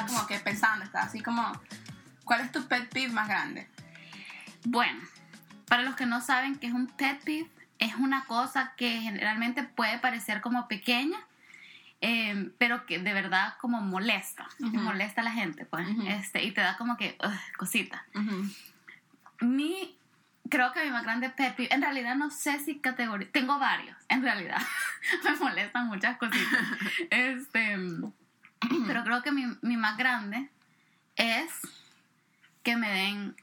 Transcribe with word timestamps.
estaba 0.00 0.06
como 0.06 0.26
que 0.26 0.38
pensando, 0.40 0.84
estaba 0.84 1.04
así 1.04 1.20
como, 1.20 1.52
¿cuál 2.24 2.40
es 2.42 2.52
tu 2.52 2.66
pet 2.66 2.88
peeve 2.88 3.12
más 3.12 3.28
grande? 3.28 3.68
Bueno, 4.64 5.00
para 5.68 5.82
los 5.82 5.96
que 5.96 6.06
no 6.06 6.20
saben 6.20 6.56
qué 6.56 6.66
es 6.66 6.72
un 6.72 6.86
pet 6.86 7.22
peeve, 7.22 7.48
es 7.78 7.94
una 7.96 8.24
cosa 8.26 8.74
que 8.76 9.00
generalmente 9.00 9.62
puede 9.62 9.98
parecer 9.98 10.40
como 10.40 10.68
pequeña, 10.68 11.18
eh, 12.02 12.50
pero 12.58 12.86
que 12.86 12.98
de 12.98 13.12
verdad 13.12 13.54
como 13.60 13.80
molesta, 13.80 14.48
molesta 14.58 15.22
a 15.22 15.24
la 15.24 15.32
gente, 15.32 15.64
pues, 15.64 15.86
este, 16.06 16.44
y 16.44 16.52
te 16.52 16.60
da 16.60 16.76
como 16.76 16.96
que 16.96 17.16
ugh, 17.22 17.56
cosita. 17.56 18.04
Mi, 19.40 19.98
creo 20.50 20.72
que 20.72 20.84
mi 20.84 20.90
más 20.90 21.04
grande 21.04 21.30
pet 21.30 21.56
peeve, 21.56 21.74
en 21.74 21.82
realidad 21.82 22.16
no 22.16 22.30
sé 22.30 22.58
si 22.60 22.78
categoría, 22.78 23.28
tengo 23.32 23.58
varios, 23.58 23.96
en 24.08 24.22
realidad, 24.22 24.60
me 25.24 25.36
molestan 25.36 25.88
muchas 25.88 26.18
cositas, 26.18 26.66
este, 27.10 27.78
pero 28.86 29.04
creo 29.04 29.22
que 29.22 29.32
mi, 29.32 29.76
más 29.76 29.96
grande 29.96 30.48
es 31.16 31.50
que 32.62 32.76
me 32.76 32.90
den 32.90 33.36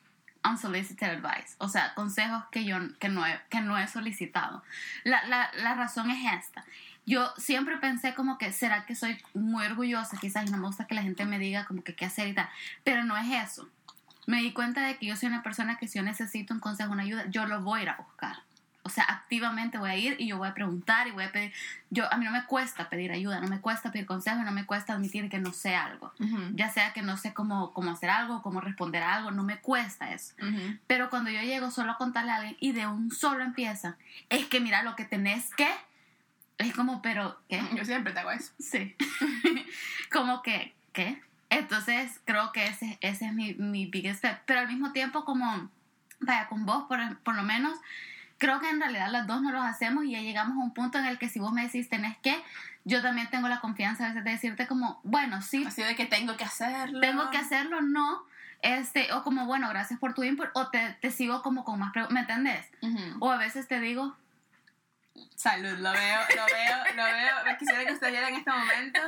unsolicited 0.44 1.08
advice, 1.08 1.56
o 1.58 1.68
sea, 1.68 1.94
consejos 1.94 2.44
que 2.52 2.64
yo 2.64 2.78
que 3.00 3.10
no 3.10 3.26
he, 3.26 3.40
que 3.50 3.62
no 3.62 3.78
he 3.78 3.88
solicitado. 3.88 4.64
La, 5.04 5.26
la, 5.26 5.52
la 5.62 5.76
razón 5.76 6.10
es 6.12 6.34
esta. 6.34 6.64
Yo 7.06 7.34
siempre 7.38 7.78
pensé 7.78 8.14
como 8.14 8.38
que, 8.38 8.52
¿será 8.52 8.86
que 8.86 8.96
soy 8.96 9.18
muy 9.34 9.66
orgullosa? 9.66 10.18
Quizás 10.18 10.52
no 10.52 10.58
me 10.58 10.68
gusta 10.68 10.88
que 10.88 10.96
la 10.96 11.04
gente 11.04 11.26
me 11.26 11.40
diga 11.40 11.66
como 11.66 11.84
que 11.84 11.96
qué 11.96 12.06
hacer 12.06 12.28
y 12.28 12.34
tal, 12.34 12.50
pero 12.84 13.04
no 13.04 13.18
es 13.18 13.28
eso. 13.32 13.68
Me 14.26 14.42
di 14.42 14.52
cuenta 14.52 14.86
de 14.86 14.98
que 14.98 15.06
yo 15.06 15.16
soy 15.16 15.30
una 15.30 15.42
persona 15.42 15.78
que 15.78 15.88
si 15.88 16.00
yo 16.00 16.04
necesito 16.04 16.54
un 16.54 16.60
consejo, 16.60 16.92
una 16.92 17.04
ayuda, 17.04 17.26
yo 17.30 17.46
lo 17.46 17.62
voy 17.62 17.80
a 17.80 17.84
ir 17.84 17.90
a 17.90 17.96
buscar. 17.96 18.38
O 18.88 18.90
sea, 18.90 19.04
activamente 19.04 19.78
voy 19.78 19.90
a 19.90 19.96
ir 19.98 20.16
y 20.18 20.28
yo 20.28 20.38
voy 20.38 20.48
a 20.48 20.54
preguntar 20.54 21.10
y 21.10 21.12
voy 21.12 21.26
a 21.26 21.32
pedir. 21.34 21.52
Yo, 21.90 22.12
a 22.12 22.16
mí 22.16 22.24
no 22.24 22.32
me 22.32 22.46
cuesta 22.46 22.88
pedir 22.88 23.12
ayuda, 23.12 23.42
no 23.42 23.50
me 23.50 23.60
cuesta 23.60 23.92
pedir 23.92 24.06
consejo, 24.06 24.44
no 24.44 24.52
me 24.54 24.66
cuesta 24.66 24.94
admitir 24.94 25.30
que 25.30 25.40
no 25.40 25.52
sé 25.54 25.76
algo 25.76 26.14
Ujú. 26.20 26.38
ya 26.54 26.70
sea 26.70 26.94
que 26.94 27.02
no 27.02 27.18
sé 27.18 27.34
cómo, 27.34 27.74
cómo 27.74 27.92
hacer 27.92 28.10
algo, 28.10 28.42
cómo 28.42 28.62
responder 28.62 29.04
a 29.04 29.16
algo, 29.16 29.32
no 29.32 29.44
me 29.44 29.60
cuesta 29.60 30.14
eso. 30.14 30.34
Ujú. 30.42 30.78
Pero 30.88 31.10
cuando 31.10 31.30
yo 31.30 31.42
llego 31.42 31.70
solo 31.70 31.92
a 31.92 31.98
contarle 31.98 32.32
a 32.32 32.36
alguien 32.38 32.58
y 32.62 32.72
de 32.72 32.88
un 32.88 33.12
solo 33.12 33.44
empieza, 33.44 33.98
es 34.30 34.46
que 34.46 34.62
mira 34.62 34.84
lo 34.84 34.96
que 34.96 35.04
tenés 35.04 35.54
que, 35.56 35.70
es 36.58 36.74
como, 36.74 37.02
pero, 37.02 37.38
¿qué? 37.50 37.62
Yo 37.76 37.84
siempre 37.84 38.14
te 38.14 38.20
hago 38.20 38.32
eso. 38.32 38.54
Sí. 38.58 38.96
como 40.12 40.42
que, 40.42 40.74
¿qué? 40.94 41.22
Entonces 41.50 42.20
creo 42.26 42.52
que 42.52 42.66
ese, 42.68 42.98
ese 43.02 43.26
es 43.26 43.34
mi, 43.34 43.54
mi 43.54 43.86
biggest 43.86 44.20
step. 44.20 44.40
Pero 44.46 44.62
al 44.62 44.68
mismo 44.68 44.92
tiempo, 44.92 45.24
como, 45.26 45.70
vaya, 46.20 46.48
con 46.48 46.66
vos, 46.66 46.86
por, 46.88 47.00
por 47.20 47.36
lo 47.36 47.44
menos, 47.44 47.78
creo 48.38 48.60
que 48.60 48.70
en 48.70 48.80
realidad 48.80 49.10
las 49.10 49.28
dos 49.28 49.42
no 49.42 49.52
los 49.52 49.64
hacemos 49.64 50.06
y 50.06 50.12
ya 50.12 50.20
llegamos 50.22 50.56
a 50.58 50.60
un 50.60 50.74
punto 50.74 50.98
en 51.00 51.06
el 51.06 51.18
que 51.18 51.30
si 51.30 51.40
vos 51.40 51.52
me 51.54 51.64
decís 51.64 51.90
tenés 51.90 52.18
que, 52.18 52.36
yo 52.86 53.02
también 53.02 53.30
tengo 53.30 53.48
la 53.48 53.60
confianza 53.60 54.06
a 54.06 54.08
veces 54.10 54.24
de 54.24 54.32
decirte 54.32 54.68
como, 54.68 55.00
bueno, 55.04 55.42
sí, 55.42 55.66
Así 55.66 55.82
de 55.84 55.96
que 55.96 56.06
tengo 56.06 56.38
que 56.38 56.44
hacerlo. 56.46 57.00
tengo 57.02 57.30
que 57.32 57.38
hacerlo, 57.38 57.82
no. 57.82 58.24
Este, 58.62 59.12
o 59.14 59.24
como, 59.24 59.46
bueno, 59.46 59.70
gracias 59.70 60.00
por 60.00 60.14
tu 60.14 60.24
input, 60.24 60.48
o 60.54 60.68
te, 60.70 60.98
te 61.02 61.12
sigo 61.12 61.42
como 61.44 61.64
con 61.64 61.80
más 61.80 61.92
preguntas, 61.92 62.14
¿me 62.14 62.22
entendés? 62.22 62.66
Ujú. 62.82 63.18
O 63.20 63.32
a 63.32 63.38
veces 63.38 63.68
te 63.68 63.80
digo, 63.80 64.16
Salud, 65.36 65.78
lo 65.80 65.92
veo, 65.92 66.20
lo 66.36 66.46
veo, 66.46 66.96
lo 66.96 67.04
veo. 67.04 67.36
Me 67.46 67.58
quisiera 67.58 67.86
que 67.86 67.94
usted 67.94 68.10
viera 68.12 68.30
en 68.30 68.36
este 68.36 68.52
momento, 68.52 69.00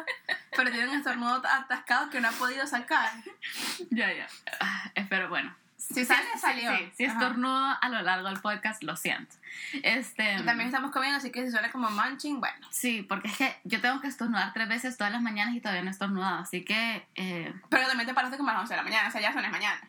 pero 0.55 0.71
tiene 0.71 0.89
un 0.89 0.95
estornudo 0.97 1.41
atascado 1.45 2.09
que 2.09 2.19
no 2.19 2.29
ha 2.29 2.31
podido 2.31 2.65
sacar. 2.67 3.11
ya, 3.91 4.11
ya, 4.13 4.27
Ah, 4.59 4.91
espero, 4.95 5.29
bueno. 5.29 5.55
Si 5.79 6.03
sale, 6.03 6.27
salió. 6.39 6.75
Sí, 6.77 6.91
si 6.97 7.03
estornudo 7.05 7.77
a 7.81 7.89
lo 7.89 8.01
largo 8.01 8.27
del 8.27 8.41
podcast, 8.41 8.83
lo 8.83 8.97
siento. 8.97 9.33
Este, 9.81 10.35
También 10.43 10.67
estamos 10.67 10.91
comiendo, 10.91 11.17
así 11.17 11.31
que 11.31 11.45
si 11.45 11.51
suena 11.51 11.71
como 11.71 11.89
munching, 11.89 12.41
bueno. 12.41 12.67
Sí, 12.69 13.01
porque 13.07 13.29
es 13.29 13.37
que 13.37 13.55
yo 13.63 13.79
tengo 13.79 14.01
que 14.01 14.07
estornudar 14.07 14.51
tres 14.53 14.67
veces 14.67 14.97
todas 14.97 15.13
las 15.13 15.21
mañanas 15.21 15.55
y 15.55 15.61
todavía 15.61 15.81
no 15.81 15.87
he 15.87 15.91
estornudado, 15.91 16.39
así 16.39 16.65
que 16.65 17.07
eh, 17.15 17.53
Pero 17.69 17.87
también 17.87 18.07
te 18.07 18.13
paraste 18.13 18.37
como 18.37 18.49
a 18.49 18.53
las 18.53 18.61
11 18.63 18.73
de 18.73 18.77
la 18.77 18.83
mañana, 18.83 19.07
o 19.07 19.11
sea, 19.11 19.21
ya 19.21 19.31
son 19.31 19.41
las 19.41 19.51
mañana. 19.51 19.81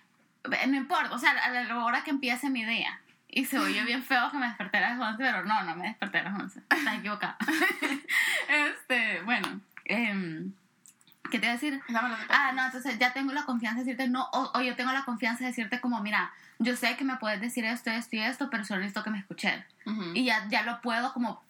no 0.45 0.77
importa, 0.77 1.13
o 1.13 1.19
sea, 1.19 1.33
a 1.33 1.51
la 1.51 1.85
hora 1.85 2.05
que 2.05 2.11
empiece 2.11 2.49
mi 2.51 2.65
día. 2.65 3.01
Y 3.33 3.45
se 3.45 3.59
oye 3.59 3.83
bien 3.85 4.03
feo 4.03 4.31
que 4.31 4.39
me 4.39 4.47
desperté 4.47 4.79
a 4.79 4.91
las 4.91 4.99
11, 4.99 5.17
pero 5.19 5.45
no, 5.45 5.63
no 5.63 5.77
me 5.77 5.89
desperté 5.89 6.19
a 6.19 6.23
las 6.25 6.41
11. 6.41 6.63
Estás 6.71 6.95
equivocada. 6.95 7.37
este, 8.49 9.23
bueno, 9.23 9.61
em, 9.85 10.53
¿qué 11.31 11.39
te 11.39 11.47
iba 11.47 11.53
a 11.53 11.57
decir? 11.57 11.81
Ah, 12.29 12.53
no, 12.55 12.65
entonces 12.67 12.99
ya 12.99 13.13
tengo 13.13 13.33
la 13.33 13.45
confianza 13.45 13.79
de 13.81 13.85
decirte 13.85 14.09
no, 14.09 14.29
o, 14.33 14.51
o 14.55 14.61
yo 14.61 14.77
tengo 14.77 14.93
la 14.93 15.05
confianza 15.05 15.45
de 15.45 15.51
decirte 15.51 15.81
como, 15.81 16.01
mira, 16.01 16.31
yo 16.59 16.77
sé 16.77 16.97
que 16.97 17.05
me 17.05 17.17
puedes 17.17 17.41
decir 17.41 17.65
esto, 17.65 17.91
esto 17.91 18.17
y 18.17 18.21
esto, 18.21 18.51
pero 18.51 18.65
solo 18.65 18.81
necesito 18.81 19.03
que 19.05 19.11
me 19.11 19.19
escuchen. 19.19 19.65
Ujú. 19.87 20.13
Y 20.15 20.25
ya, 20.25 20.47
ya 20.49 20.63
lo 20.63 20.81
puedo 20.83 21.13
como 21.15 21.43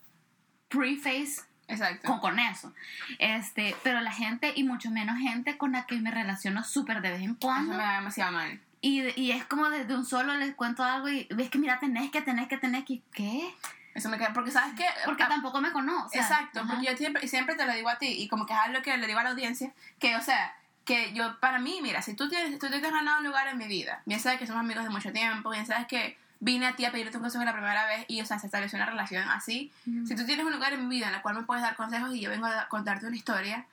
preface 0.68 1.42
Exacto. 1.68 2.06
con, 2.08 2.20
con 2.20 2.38
eso. 2.38 2.72
Este, 3.18 3.74
pero 3.82 4.00
la 4.00 4.12
gente, 4.12 4.52
y 4.54 4.64
mucho 4.64 4.90
menos 4.90 5.18
gente 5.18 5.56
con 5.58 5.72
la 5.72 5.86
que 5.86 5.96
me 6.00 6.10
relaciono 6.10 6.62
súper 6.64 7.00
de 7.02 7.10
vez 7.10 7.20
en 7.22 7.30
Eso 7.30 7.38
cuando, 7.40 7.72
me 7.72 7.78
da 7.82 7.94
demasiado 7.96 8.32
mal. 8.32 8.60
y, 8.80 9.02
y 9.20 9.32
es 9.32 9.44
como 9.44 9.68
desde 9.70 9.94
un 9.96 10.04
solo 10.06 10.34
les 10.36 10.54
cuento 10.54 10.84
algo 10.84 11.08
y 11.08 11.26
ves 11.30 11.50
que 11.50 11.58
mira, 11.58 11.78
tenés 11.80 12.10
que, 12.10 12.22
tenés 12.22 12.48
que, 12.48 12.56
tenés 12.58 12.84
que, 12.84 13.02
¿qué? 13.12 13.52
Eso 13.94 14.08
me 14.08 14.18
queda, 14.18 14.32
porque 14.32 14.50
sabes 14.50 14.74
que... 14.74 14.86
Porque 15.04 15.22
Ah, 15.24 15.28
tampoco 15.28 15.60
me 15.60 15.72
conoce. 15.72 16.18
Exacto, 16.18 16.62
porque 16.68 16.86
yo 16.86 16.96
siempre, 16.96 17.26
siempre 17.28 17.54
te 17.56 17.66
lo 17.66 17.72
digo 17.72 17.88
a 17.88 17.98
ti 17.98 18.06
y 18.06 18.28
como 18.28 18.46
que 18.46 18.52
es 18.52 18.58
algo 18.58 18.82
que 18.82 18.96
le 18.96 19.06
digo 19.06 19.18
a 19.18 19.24
la 19.24 19.30
audiencia, 19.30 19.72
que 19.98 20.14
o 20.16 20.22
sea, 20.22 20.54
que 20.84 21.12
yo 21.12 21.38
para 21.40 21.58
mí, 21.58 21.80
mira, 21.82 22.00
si 22.02 22.14
tú 22.14 22.28
tienes, 22.28 22.58
tú 22.58 22.68
te 22.68 22.76
has 22.76 22.82
ganado 22.82 23.18
un 23.18 23.24
lugar 23.26 23.48
en 23.48 23.58
mi 23.58 23.66
vida, 23.66 24.02
bien 24.06 24.20
sabes 24.20 24.38
que 24.38 24.46
somos 24.46 24.60
amigos 24.60 24.84
de 24.84 24.90
mucho 24.90 25.12
tiempo, 25.12 25.50
bien 25.50 25.66
sabes 25.66 25.86
que 25.86 26.16
vine 26.42 26.66
a 26.66 26.74
ti 26.76 26.84
a 26.84 26.90
pedirte 26.92 27.16
un 27.18 27.22
consejo 27.22 27.44
la 27.44 27.52
primera 27.52 27.84
vez 27.86 28.04
y 28.08 28.20
o 28.20 28.24
sea, 28.26 28.38
se 28.38 28.46
estableció 28.46 28.76
una 28.76 28.86
relación 28.86 29.28
así. 29.28 29.70
Ujú. 29.86 30.06
Si 30.06 30.14
tú 30.16 30.24
tienes 30.24 30.46
un 30.46 30.52
lugar 30.52 30.72
en 30.72 30.88
mi 30.88 30.96
vida 30.96 31.08
en 31.08 31.14
el 31.16 31.20
cual 31.22 31.34
me 31.36 31.42
puedes 31.42 31.62
dar 31.62 31.76
consejos 31.76 32.14
y 32.14 32.20
yo 32.20 32.30
vengo 32.30 32.46
a 32.46 32.66
contarte 32.68 33.06
una 33.06 33.16
historia, 33.16 33.66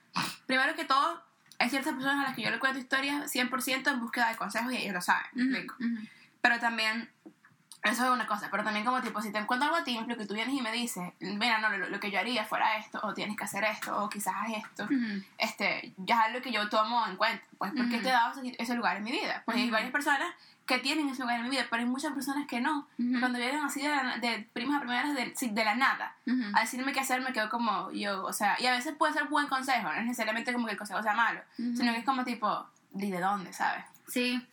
primero 0.46 0.74
que 0.74 0.84
todo, 0.84 1.22
hay 1.58 1.70
ciertas 1.70 1.94
personas 1.94 2.20
a 2.24 2.28
las 2.28 2.36
que 2.36 2.42
yo 2.42 2.50
le 2.50 2.58
cuento 2.58 2.78
historias 2.78 3.32
100% 3.34 3.90
en 3.90 4.00
búsqueda 4.00 4.28
de 4.28 4.36
consejos 4.36 4.72
y 4.72 4.76
ellos 4.76 4.94
lo 4.94 5.00
saben, 5.00 5.26
¿me 5.32 5.42
Ujú, 5.44 5.50
explico? 5.52 5.74
ujú. 5.80 6.08
Pero 6.40 6.60
también, 6.60 7.10
eso 7.84 8.04
es 8.04 8.10
una 8.10 8.26
cosa, 8.26 8.48
pero 8.50 8.64
también 8.64 8.84
como 8.84 9.00
tipo, 9.00 9.22
si 9.22 9.30
te 9.32 9.38
encuentro 9.38 9.66
algo 9.68 9.80
a 9.80 9.84
ti, 9.84 9.92
ejemplo, 9.94 10.16
que 10.16 10.26
tú 10.26 10.34
vienes 10.34 10.54
y 10.54 10.60
me 10.60 10.72
dices, 10.72 11.12
mira, 11.20 11.58
no, 11.58 11.68
lo, 11.70 11.88
lo 11.88 12.00
que 12.00 12.10
yo 12.10 12.18
haría 12.18 12.44
fuera 12.44 12.76
esto, 12.76 12.98
o 13.02 13.14
tienes 13.14 13.36
que 13.36 13.44
hacer 13.44 13.64
esto, 13.64 13.96
o 14.04 14.08
quizás 14.08 14.34
haz 14.36 14.50
esto, 14.64 14.84
Ujú. 14.84 15.22
este, 15.38 15.92
ya 15.98 16.16
es 16.20 16.26
algo 16.26 16.42
que 16.42 16.50
yo 16.52 16.68
tomo 16.68 17.06
en 17.06 17.16
cuenta, 17.16 17.42
pues 17.56 17.72
porque 17.76 17.94
Ujú. 17.96 18.02
te 18.02 18.08
he 18.08 18.12
dado 18.12 18.32
ese, 18.58 18.74
lugar 18.74 18.96
en 18.96 19.04
mi 19.04 19.12
vida. 19.12 19.42
Pues 19.44 19.56
hay 19.56 19.64
Ujú. 19.64 19.72
varias 19.72 19.90
personas 19.92 20.28
que 20.66 20.78
tienen 20.80 21.08
ese 21.08 21.22
lugar 21.22 21.36
en 21.38 21.44
mi 21.44 21.50
vida, 21.50 21.66
pero 21.70 21.82
hay 21.82 21.88
muchas 21.88 22.12
personas 22.12 22.46
que 22.46 22.60
no. 22.60 22.86
Cuando 23.20 23.38
vienen 23.38 23.62
así 23.64 23.80
de, 23.80 23.88
la- 23.88 24.18
de 24.18 24.46
primas 24.52 24.76
a 24.76 24.80
primeras, 24.80 25.14
de, 25.14 25.32
de 25.48 25.64
la 25.64 25.74
nada, 25.74 26.14
a 26.52 26.60
decirme 26.60 26.92
qué 26.92 27.00
hacer, 27.00 27.22
me 27.22 27.32
quedo 27.32 27.48
como 27.48 27.90
yo, 27.92 28.22
o 28.26 28.32
sea, 28.34 28.56
y 28.60 28.66
a 28.66 28.72
veces 28.72 28.94
puede 28.94 29.14
ser 29.14 29.24
buen 29.28 29.46
consejo, 29.46 29.84
no 29.84 29.92
es 29.94 30.04
necesariamente 30.04 30.52
como 30.52 30.66
que 30.66 30.72
el 30.72 30.78
consejo 30.78 31.02
sea 31.02 31.14
malo, 31.14 31.40
sino 31.56 31.92
que 31.92 31.98
es 32.00 32.04
como 32.04 32.22
tipo, 32.24 32.66
¿y 32.94 33.10
de 33.10 33.18
dónde, 33.20 33.52
sabes? 33.54 33.82
Sí, 34.08 34.46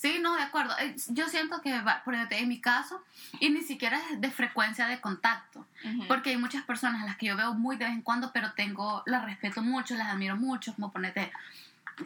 sí, 0.00 0.18
no, 0.20 0.34
de 0.36 0.42
acuerdo. 0.42 0.74
Eh, 0.78 0.96
Yo 1.08 1.28
siento 1.28 1.60
que, 1.60 1.80
va- 1.82 2.02
por 2.04 2.14
ejemplo, 2.14 2.36
en 2.36 2.48
mi 2.48 2.60
caso, 2.60 3.02
y 3.38 3.50
ni 3.50 3.62
siquiera 3.62 3.98
es 4.10 4.20
de 4.20 4.30
frecuencia 4.30 4.86
de 4.86 5.00
contacto, 5.00 5.66
porque 6.08 6.30
hay 6.30 6.36
muchas 6.36 6.64
personas 6.64 7.02
a 7.02 7.06
las 7.06 7.16
que 7.16 7.26
yo 7.26 7.36
veo 7.36 7.54
muy 7.54 7.76
de 7.76 7.84
vez 7.84 7.94
en 7.94 8.02
cuando, 8.02 8.32
pero 8.32 8.52
tengo, 8.52 9.02
las 9.06 9.24
respeto 9.24 9.62
mucho, 9.62 9.94
las 9.94 10.08
admiro 10.08 10.36
mucho, 10.36 10.74
como 10.74 10.90
ponete, 10.92 11.30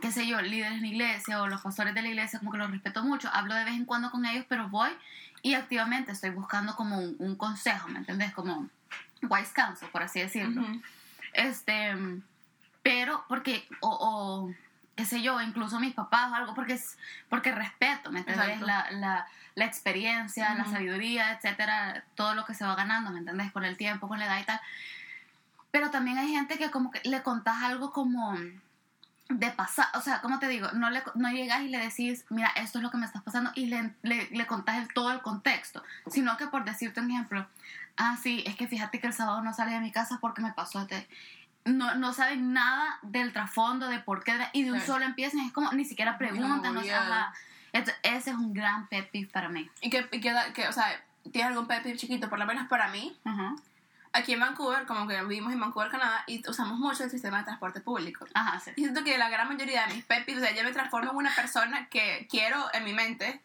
qué 0.03 0.11
sé 0.11 0.27
yo, 0.27 0.41
líderes 0.43 0.79
en 0.79 0.85
iglesia 0.87 1.41
o 1.43 1.47
los 1.47 1.61
pastores 1.63 1.95
de 1.95 2.03
la 2.03 2.09
iglesia, 2.09 2.39
como 2.41 2.51
que 2.53 2.59
los 2.59 2.71
respeto 2.71 3.03
mucho. 3.05 3.31
Hablo 3.33 3.55
de 3.55 3.65
vez 3.65 3.75
en 3.75 3.85
cuando 3.85 4.11
con 4.11 4.27
ellos, 4.27 4.45
pero 4.49 4.69
voy 4.69 4.91
y 5.43 5.55
activamente 5.55 6.11
estoy 6.13 6.31
buscando 6.31 6.75
como 6.75 6.99
un, 6.99 7.15
un 7.19 7.37
consejo, 7.37 7.89
¿me 7.89 7.99
entendés? 8.01 8.33
Como 8.35 8.69
wise 9.23 9.53
counsel, 9.55 9.89
por 9.91 10.03
así 10.03 10.21
decirlo. 10.21 10.63
Este, 11.33 11.95
pero 12.83 13.25
porque, 13.29 13.67
o, 13.81 13.89
o, 13.89 14.55
qué 14.97 15.05
sé 15.05 15.23
yo, 15.23 15.41
incluso 15.41 15.81
mis 15.81 15.95
papás 15.95 16.31
o 16.31 16.35
algo, 16.35 16.55
porque 16.55 16.75
es, 16.75 16.97
porque 17.29 17.53
respeto, 17.53 18.11
¿me 18.13 18.21
entiendes? 18.21 18.47
Exacto. 18.61 18.67
La, 18.67 18.91
la, 18.93 19.27
la 19.55 19.65
experiencia, 19.65 20.55
la 20.55 20.63
Ujú. 20.65 20.73
sabiduría, 20.73 21.33
etcétera, 21.33 22.05
todo 22.15 22.35
lo 22.35 22.45
que 22.45 22.55
se 22.55 22.65
va 22.65 22.75
ganando, 22.75 23.11
¿me 23.11 23.19
entiendes? 23.19 23.51
Con 23.53 23.65
el 23.65 23.77
tiempo, 23.77 24.09
con 24.09 24.19
la 24.19 24.27
edad 24.27 24.41
y 24.41 24.45
tal. 24.45 24.61
Pero 25.71 25.91
también 25.91 26.19
hay 26.19 26.29
gente 26.29 26.57
que 26.59 26.71
como 26.71 26.91
que 26.91 27.01
le 27.05 27.23
contás 27.23 27.63
algo 27.63 27.93
como 27.93 28.37
de 29.29 29.51
pasar, 29.51 29.87
o 29.95 30.01
sea, 30.03 30.21
como 30.21 30.39
te 30.39 30.47
digo, 30.49 30.69
no, 30.75 30.91
le, 30.91 31.03
no 31.15 31.31
llegas 31.31 31.63
y 31.63 31.69
le 31.69 31.79
decís, 31.79 32.25
mira, 32.29 32.49
esto 32.57 32.79
es 32.79 32.83
lo 32.85 32.91
que 32.91 32.99
me 32.99 33.07
está 33.07 33.21
pasando 33.23 33.51
y 33.55 33.67
le, 33.67 33.95
le, 34.03 34.29
le 34.31 34.47
contás 34.47 34.77
el- 34.79 34.93
todo 34.93 35.11
el 35.13 35.23
contexto, 35.23 35.83
sino 36.09 36.37
que 36.37 36.47
por 36.47 36.65
decirte 36.65 37.01
un 37.01 37.11
ejemplo, 37.11 37.47
ah, 37.97 38.17
sí, 38.23 38.45
es 38.47 38.55
que 38.55 38.69
fíjate 38.69 39.01
que 39.01 39.07
el 39.07 39.15
sábado 39.15 39.41
no 39.41 39.53
salí 39.55 39.73
de 39.73 39.81
mi 39.81 39.91
casa 39.91 40.19
porque 40.21 40.43
me 40.43 40.53
pasó 40.53 40.83
este... 40.83 41.09
No, 41.65 41.95
no 41.95 42.13
saben 42.13 42.53
nada 42.53 42.99
del 43.03 43.33
trasfondo, 43.33 43.89
de 43.89 43.99
por 43.99 44.23
qué, 44.23 44.35
y 44.53 44.65
de 44.65 44.73
un 44.73 44.81
Sí. 44.81 44.87
solo 44.87 45.05
empiezan, 45.05 45.41
es 45.41 45.53
como, 45.53 45.73
ni 45.73 45.85
siquiera 45.87 46.19
preguntan, 46.19 46.77
o 46.77 46.83
sea, 46.83 47.03
obvio. 47.03 47.15
ajá. 47.15 47.35
Entonces, 47.73 48.01
ese 48.03 48.31
es 48.31 48.37
un 48.37 48.53
gran 48.53 48.87
pet 48.89 49.11
peeve 49.11 49.29
para 49.33 49.49
mí. 49.49 49.69
Y 49.81 49.89
que, 49.91 50.07
y 50.13 50.21
que, 50.21 50.35
que, 50.55 50.69
o 50.69 50.73
sea, 50.73 50.87
tienes 51.33 51.51
algún 51.51 51.67
pet 51.67 51.83
peeve 51.83 51.97
chiquito, 51.99 52.29
por 52.29 52.39
lo 52.39 52.47
menos 52.47 52.69
para 52.69 52.89
mí, 52.89 53.19
Ajá, 53.25 53.55
aquí 54.13 54.35
en 54.35 54.41
Vancouver, 54.41 54.85
como 54.87 55.09
que 55.09 55.21
vivimos 55.23 55.53
en 55.55 55.59
Vancouver, 55.61 55.91
Canadá, 55.91 56.23
y 56.27 56.47
usamos 56.49 56.79
mucho 56.79 57.03
el 57.03 57.11
sistema 57.11 57.39
de 57.39 57.45
transporte 57.45 57.81
público. 57.81 58.27
ajá, 58.35 58.61
sí. 58.61 58.71
Y 58.77 58.83
siento 58.83 59.03
que 59.03 59.17
la 59.17 59.31
gran 59.31 59.49
mayoría 59.49 59.87
de 59.87 59.95
mis 59.95 60.05
pet 60.05 60.25
peeves, 60.27 60.43
o 60.45 60.47
sea, 60.47 60.55
yo 60.55 60.63
me 60.65 60.71
transformo 60.73 61.11
en 61.13 61.17
una 61.17 61.35
persona 61.35 61.89
que 61.89 62.27
quiero 62.31 62.63
en 62.75 62.85
mi 62.85 62.93
mente 62.93 63.41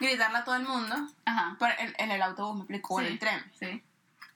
gritarle 0.00 0.38
a 0.38 0.44
todo 0.44 0.56
el 0.56 0.64
mundo 0.66 0.96
Ajá, 1.26 1.54
por 1.58 1.68
el- 1.78 1.94
en 1.98 2.10
el 2.10 2.22
autobús, 2.22 2.56
me 2.56 2.60
explico, 2.62 2.94
o 2.94 3.00
en 3.00 3.06
Sí. 3.06 3.12
el 3.12 3.18
tren. 3.20 3.44
sí. 3.60 3.82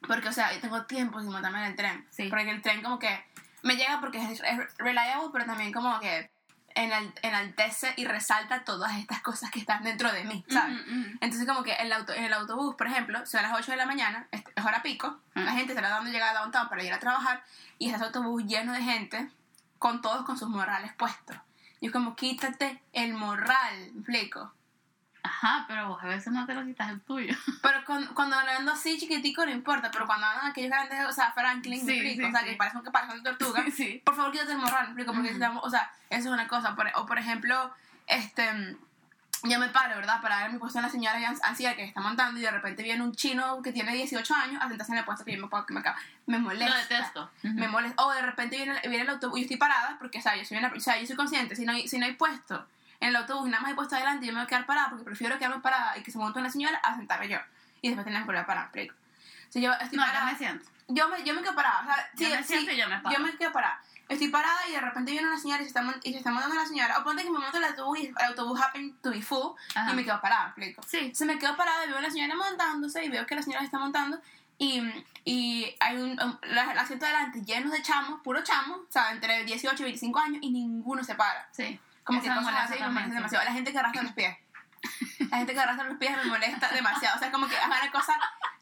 Porque, 0.06 0.28
o 0.28 0.32
sea, 0.32 0.52
yo 0.52 0.60
tengo 0.60 0.84
tiempo 0.86 1.20
sin 1.20 1.30
montarme 1.30 1.58
en 1.58 1.64
el 1.66 1.76
tren. 1.76 2.06
Sí. 2.10 2.28
Porque 2.28 2.50
el 2.50 2.62
tren 2.62 2.82
como 2.82 2.98
que 2.98 3.24
me 3.62 3.76
llega 3.76 4.00
porque 4.00 4.18
es, 4.22 4.40
es 4.40 4.76
reliable, 4.78 5.28
pero 5.32 5.44
también 5.44 5.72
como 5.72 5.98
que 5.98 6.30
enal- 6.76 7.12
enaltece 7.22 7.92
y 7.96 8.04
resalta 8.04 8.62
todas 8.64 8.96
estas 8.96 9.20
cosas 9.20 9.50
que 9.50 9.58
están 9.58 9.82
dentro 9.82 10.12
de 10.12 10.22
mí, 10.24 10.44
¿sabes? 10.48 10.80
Ujú, 10.80 10.90
ujú. 11.00 11.08
Entonces 11.20 11.46
como 11.48 11.62
que 11.64 11.72
el 11.72 11.92
auto, 11.92 12.12
en 12.12 12.24
el 12.24 12.32
autobús, 12.32 12.76
por 12.76 12.86
ejemplo, 12.86 13.26
son 13.26 13.42
las 13.42 13.52
8 13.54 13.72
de 13.72 13.76
la 13.76 13.86
mañana, 13.86 14.28
es, 14.30 14.44
hora 14.64 14.80
pico, 14.82 15.18
Mm. 15.34 15.40
la 15.44 15.52
gente 15.52 15.72
se 15.72 15.78
está 15.80 15.88
dando 15.90 16.10
llegar 16.10 16.34
a 16.36 16.40
downtown 16.40 16.68
para 16.68 16.82
ir 16.84 16.92
a 16.92 16.98
trabajar 17.00 17.42
y 17.78 17.90
ese 17.90 18.02
autobús 18.04 18.44
lleno 18.44 18.72
de 18.72 18.82
gente, 18.82 19.28
con 19.78 20.00
todos 20.02 20.24
con 20.24 20.38
sus 20.38 20.48
morrales 20.48 20.92
puestos. 20.94 21.36
Y 21.80 21.86
es 21.86 21.92
como, 21.92 22.14
quítate 22.16 22.82
el 22.92 23.14
morral, 23.14 23.92
¿me 23.94 24.00
explico? 24.00 24.52
Ajá, 25.28 25.64
pero 25.68 25.88
vos 25.88 26.02
a 26.02 26.06
veces 26.06 26.32
no 26.32 26.46
te 26.46 26.54
lo 26.54 26.64
quitas 26.64 26.88
el 26.90 27.00
tuyo. 27.02 27.34
Pero 27.62 27.84
con- 27.84 28.06
cuando 28.14 28.36
ando 28.36 28.72
así 28.72 28.98
chiquitico 28.98 29.44
no 29.44 29.50
importa, 29.52 29.90
pero 29.90 30.06
cuando 30.06 30.26
andan 30.26 30.46
aquellos 30.50 30.70
grandes, 30.70 31.04
o 31.06 31.12
sea, 31.12 31.32
Franklin, 31.32 31.84
me 31.84 31.92
Sí, 31.92 31.98
explico, 31.98 32.22
sí, 32.22 32.28
o 32.28 32.32
sea, 32.32 32.40
sí. 32.40 32.46
que 32.50 32.56
parecen 32.56 32.82
que 32.82 32.90
parecen 32.90 33.22
tortugas, 33.22 33.64
por 34.04 34.16
favor 34.16 34.32
quítate 34.32 34.52
el 34.52 34.58
morral, 34.58 34.82
¿me 34.84 34.88
explico? 34.92 35.12
Porque 35.12 35.30
estamos- 35.30 35.62
o 35.64 35.70
sea, 35.70 35.90
eso 36.10 36.28
es 36.28 36.32
una 36.34 36.48
cosa. 36.48 36.74
Por- 36.74 36.90
o 36.94 37.06
por 37.06 37.18
ejemplo, 37.18 37.72
este, 38.06 38.76
yo 39.44 39.58
me 39.60 39.68
paro, 39.68 39.94
¿verdad? 39.96 40.20
Para 40.20 40.40
ver 40.42 40.52
mi 40.52 40.58
puesto 40.58 40.78
en 40.78 40.84
la 40.84 40.90
señora 40.90 41.16
an- 41.28 41.38
anciana 41.44 41.76
que 41.76 41.84
está 41.84 42.00
montando 42.00 42.40
y 42.40 42.42
de 42.42 42.50
repente 42.50 42.82
viene 42.82 43.02
un 43.04 43.14
chino 43.14 43.62
que 43.62 43.70
tiene 43.72 43.92
18 43.94 44.34
años 44.34 44.60
a 44.62 44.68
sentarse 44.68 44.92
en 44.92 44.98
el 44.98 45.04
puesto 45.04 45.24
que 45.24 45.32
yo 45.36 45.40
me, 45.42 45.48
puedo- 45.48 45.64
que 45.66 45.74
me, 45.74 45.80
acaba- 45.80 45.96
me 46.26 46.38
molesta. 46.38 46.74
Lo 46.74 46.80
detesto. 46.80 47.30
Me 47.42 47.68
molesta. 47.68 48.02
O 48.02 48.12
de 48.12 48.22
repente 48.22 48.56
viene, 48.56 48.80
viene 48.82 49.02
el 49.02 49.10
autobús 49.10 49.38
y 49.38 49.42
yo 49.42 49.44
estoy 49.44 49.56
parada 49.58 49.96
porque, 49.98 50.18
o 50.18 50.22
sea, 50.22 50.34
yo 50.36 50.44
soy, 50.44 50.56
una, 50.58 50.72
o 50.74 50.80
sea, 50.80 50.98
yo 51.00 51.06
soy 51.06 51.16
consciente, 51.16 51.54
si 51.54 51.64
no, 51.64 51.72
hay, 51.72 51.86
si 51.86 51.98
no 51.98 52.06
hay 52.06 52.14
puesto 52.14 52.66
en 53.00 53.08
el 53.10 53.16
autobús 53.16 53.46
y 53.46 53.50
nada 53.50 53.60
más 53.62 53.70
hay 53.70 53.74
puesto 53.76 53.94
adelante, 53.96 54.26
yo 54.26 54.32
me 54.32 54.38
voy 54.40 54.44
a 54.44 54.48
quedar 54.48 54.66
parada 54.66 54.88
porque 54.90 55.04
prefiero 55.04 55.38
quedarme 55.38 55.60
parada 55.60 55.96
y 55.96 56.02
que 56.02 56.10
se 56.10 56.18
monte 56.18 56.38
una 56.40 56.50
señora 56.50 56.78
a 56.78 56.96
sentarme 56.96 57.28
yo. 57.28 57.38
Y 57.80 57.88
después 57.88 58.04
tener 58.04 58.20
que 58.22 58.26
volver 58.26 58.42
a 58.42 58.46
parar, 58.46 58.70
¿me 58.74 58.82
explico? 58.82 58.94
O 59.48 59.52
sea, 59.52 59.62
yo 59.62 59.72
estoy 59.72 59.96
No, 59.98 60.04
yo 60.04 60.12
parada. 60.12 60.32
me 60.32 60.38
siento. 60.38 60.64
Yo 60.88 61.08
me, 61.08 61.22
yo 61.22 61.34
me 61.34 61.42
quedo 61.42 61.54
parada. 61.54 61.80
O 61.82 61.84
sea, 61.84 62.10
Yo 62.14 62.26
sí, 62.26 62.32
me 62.32 62.38
sí, 62.42 62.44
siento 62.54 62.72
y 62.72 62.76
yo 62.76 62.88
me 62.88 62.98
paro. 62.98 63.16
Yo 63.16 63.22
me 63.22 63.36
quedo 63.36 63.52
parada. 63.52 63.80
Estoy 64.08 64.28
parada 64.28 64.58
y 64.68 64.72
de 64.72 64.80
repente 64.80 65.12
viene 65.12 65.28
una 65.28 65.38
señora 65.38 65.60
y 65.62 65.64
se 65.64 65.68
está, 65.68 65.84
y 66.02 66.12
se 66.12 66.18
está 66.18 66.30
montando 66.30 66.56
la 66.56 66.64
señora. 66.66 66.98
O 66.98 67.04
ponte 67.04 67.22
que 67.22 67.30
me 67.30 67.38
monto 67.38 67.58
el 67.58 67.64
autobús 67.64 67.98
y 67.98 68.06
el 68.06 68.14
autobús 68.26 68.58
happen 68.60 68.96
to 69.02 69.10
be 69.10 69.20
full 69.22 69.54
Ajá. 69.74 69.92
y 69.92 69.94
me 69.94 70.04
quedo 70.04 70.18
parada, 70.20 70.54
¿me 70.56 70.64
explico? 70.66 70.82
Sí. 70.88 71.14
Se 71.14 71.24
me 71.26 71.38
quedo 71.38 71.56
parada 71.56 71.84
y 71.84 71.88
veo 71.88 71.98
a 71.98 72.00
la 72.00 72.10
señora 72.10 72.34
montándose 72.34 73.04
y 73.04 73.10
veo 73.10 73.26
que 73.26 73.34
la 73.36 73.42
señora 73.42 73.60
se 73.60 73.66
está 73.66 73.78
montando 73.78 74.18
y, 74.56 74.80
y 75.26 75.76
hay 75.78 75.96
un, 75.98 76.12
un- 76.22 76.38
la- 76.42 76.72
el 76.72 76.78
asiento 76.78 77.04
delante 77.04 77.42
lleno 77.42 77.70
de 77.70 77.82
chamos, 77.82 78.20
puro 78.22 78.42
chamos, 78.42 78.78
o 78.78 78.86
sea, 78.90 79.12
entre 79.12 79.44
18 79.44 79.82
y 79.82 79.84
25 79.84 80.18
años 80.18 80.38
y 80.40 80.50
ninguno 80.50 81.04
se 81.04 81.14
para. 81.14 81.46
Sí. 81.52 81.78
Como 82.08 82.20
que 82.22 82.28
cosas 82.28 82.54
así 82.64 82.72
me 82.72 82.78
también, 82.78 82.92
molesta 82.94 83.08
sí. 83.10 83.14
demasiado. 83.14 83.44
La 83.44 83.52
gente 83.52 83.72
que 83.72 83.78
arrastra 83.78 84.02
los 84.02 84.12
pies. 84.12 84.36
La 85.30 85.36
gente 85.38 85.52
que 85.54 85.60
arrastra 85.60 85.84
los 85.88 85.98
pies 85.98 86.16
me 86.16 86.24
molesta 86.24 86.68
demasiado. 86.70 87.16
O 87.16 87.18
sea, 87.18 87.28
es 87.28 87.32
como 87.34 87.48
que 87.48 87.54
es 87.56 87.64
una 87.66 87.90
cosa 87.92 88.14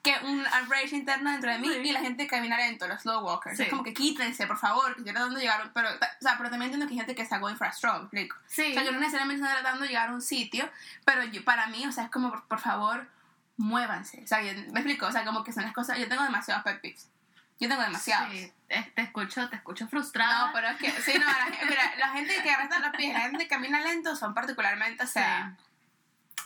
que 0.02 0.14
un 0.22 0.44
rage 0.68 0.94
interno 0.96 1.30
dentro 1.32 1.50
de 1.50 1.58
mí 1.58 1.68
Sí. 1.68 1.80
y 1.82 1.92
la 1.92 2.00
gente 2.00 2.24
que 2.24 2.28
camina 2.30 2.56
lento, 2.56 2.86
los 2.86 3.02
slow 3.02 3.24
walkers. 3.24 3.56
Sí. 3.56 3.64
Es 3.64 3.68
como 3.70 3.82
que 3.82 3.92
quítense, 3.92 4.46
por 4.46 4.56
favor, 4.56 4.94
que 4.94 5.00
estoy 5.00 5.12
tratando 5.12 5.34
de 5.36 5.40
llegar. 5.42 5.70
Pero, 5.74 5.88
o 5.90 5.98
sea, 6.20 6.36
pero 6.38 6.48
también 6.50 6.70
entiendo 6.72 6.86
que 6.86 6.92
hay 6.92 6.98
gente 6.98 7.14
que 7.14 7.22
está 7.22 7.38
going 7.38 7.56
for 7.56 7.66
a 7.66 7.72
stroll, 7.72 7.98
¿me 7.98 8.04
explico? 8.04 8.36
Sí. 8.46 8.70
O 8.70 8.74
sea, 8.74 8.84
yo 8.84 8.92
no 8.92 9.00
necesariamente 9.00 9.42
estoy 9.44 9.60
tratando 9.60 9.82
de 9.82 9.88
llegar 9.88 10.08
a 10.10 10.12
un 10.12 10.22
sitio, 10.22 10.68
pero 11.04 11.24
yo, 11.24 11.44
para 11.44 11.66
mí, 11.66 11.84
o 11.86 11.92
sea, 11.92 12.04
es 12.04 12.10
como, 12.10 12.30
por, 12.30 12.44
por 12.46 12.60
favor, 12.60 13.08
muévanse. 13.56 14.22
O 14.22 14.26
sea, 14.26 14.42
yo- 14.42 14.52
me 14.72 14.80
explico, 14.80 15.06
o 15.06 15.12
sea, 15.12 15.24
como 15.24 15.42
que 15.44 15.52
son 15.52 15.64
las 15.64 15.72
cosas. 15.72 15.98
Yo 15.98 16.08
tengo 16.08 16.22
demasiados 16.22 16.62
pet 16.64 16.80
peeves. 16.80 17.08
Yo 17.58 17.68
tengo 17.68 17.82
demasiados. 17.82 18.30
Sí, 18.32 18.52
te 18.68 19.00
escucho, 19.02 19.48
te 19.48 19.56
escucho 19.56 19.86
frustrada. 19.88 20.46
No, 20.48 20.52
pero 20.52 20.68
es 20.68 20.76
que, 20.76 20.90
sí, 21.02 21.12
no, 21.18 21.24
la, 21.24 21.32
gente- 21.34 21.66
mira, 21.68 21.82
la 21.98 22.08
gente 22.10 22.42
que 22.42 22.50
arrastra 22.50 22.78
los 22.80 22.90
pies, 22.96 23.12
la 23.14 23.20
gente 23.20 23.38
que 23.38 23.48
camina 23.48 23.80
lento 23.80 24.14
son 24.16 24.34
particularmente, 24.34 25.02
o 25.04 25.06
sea, 25.06 25.56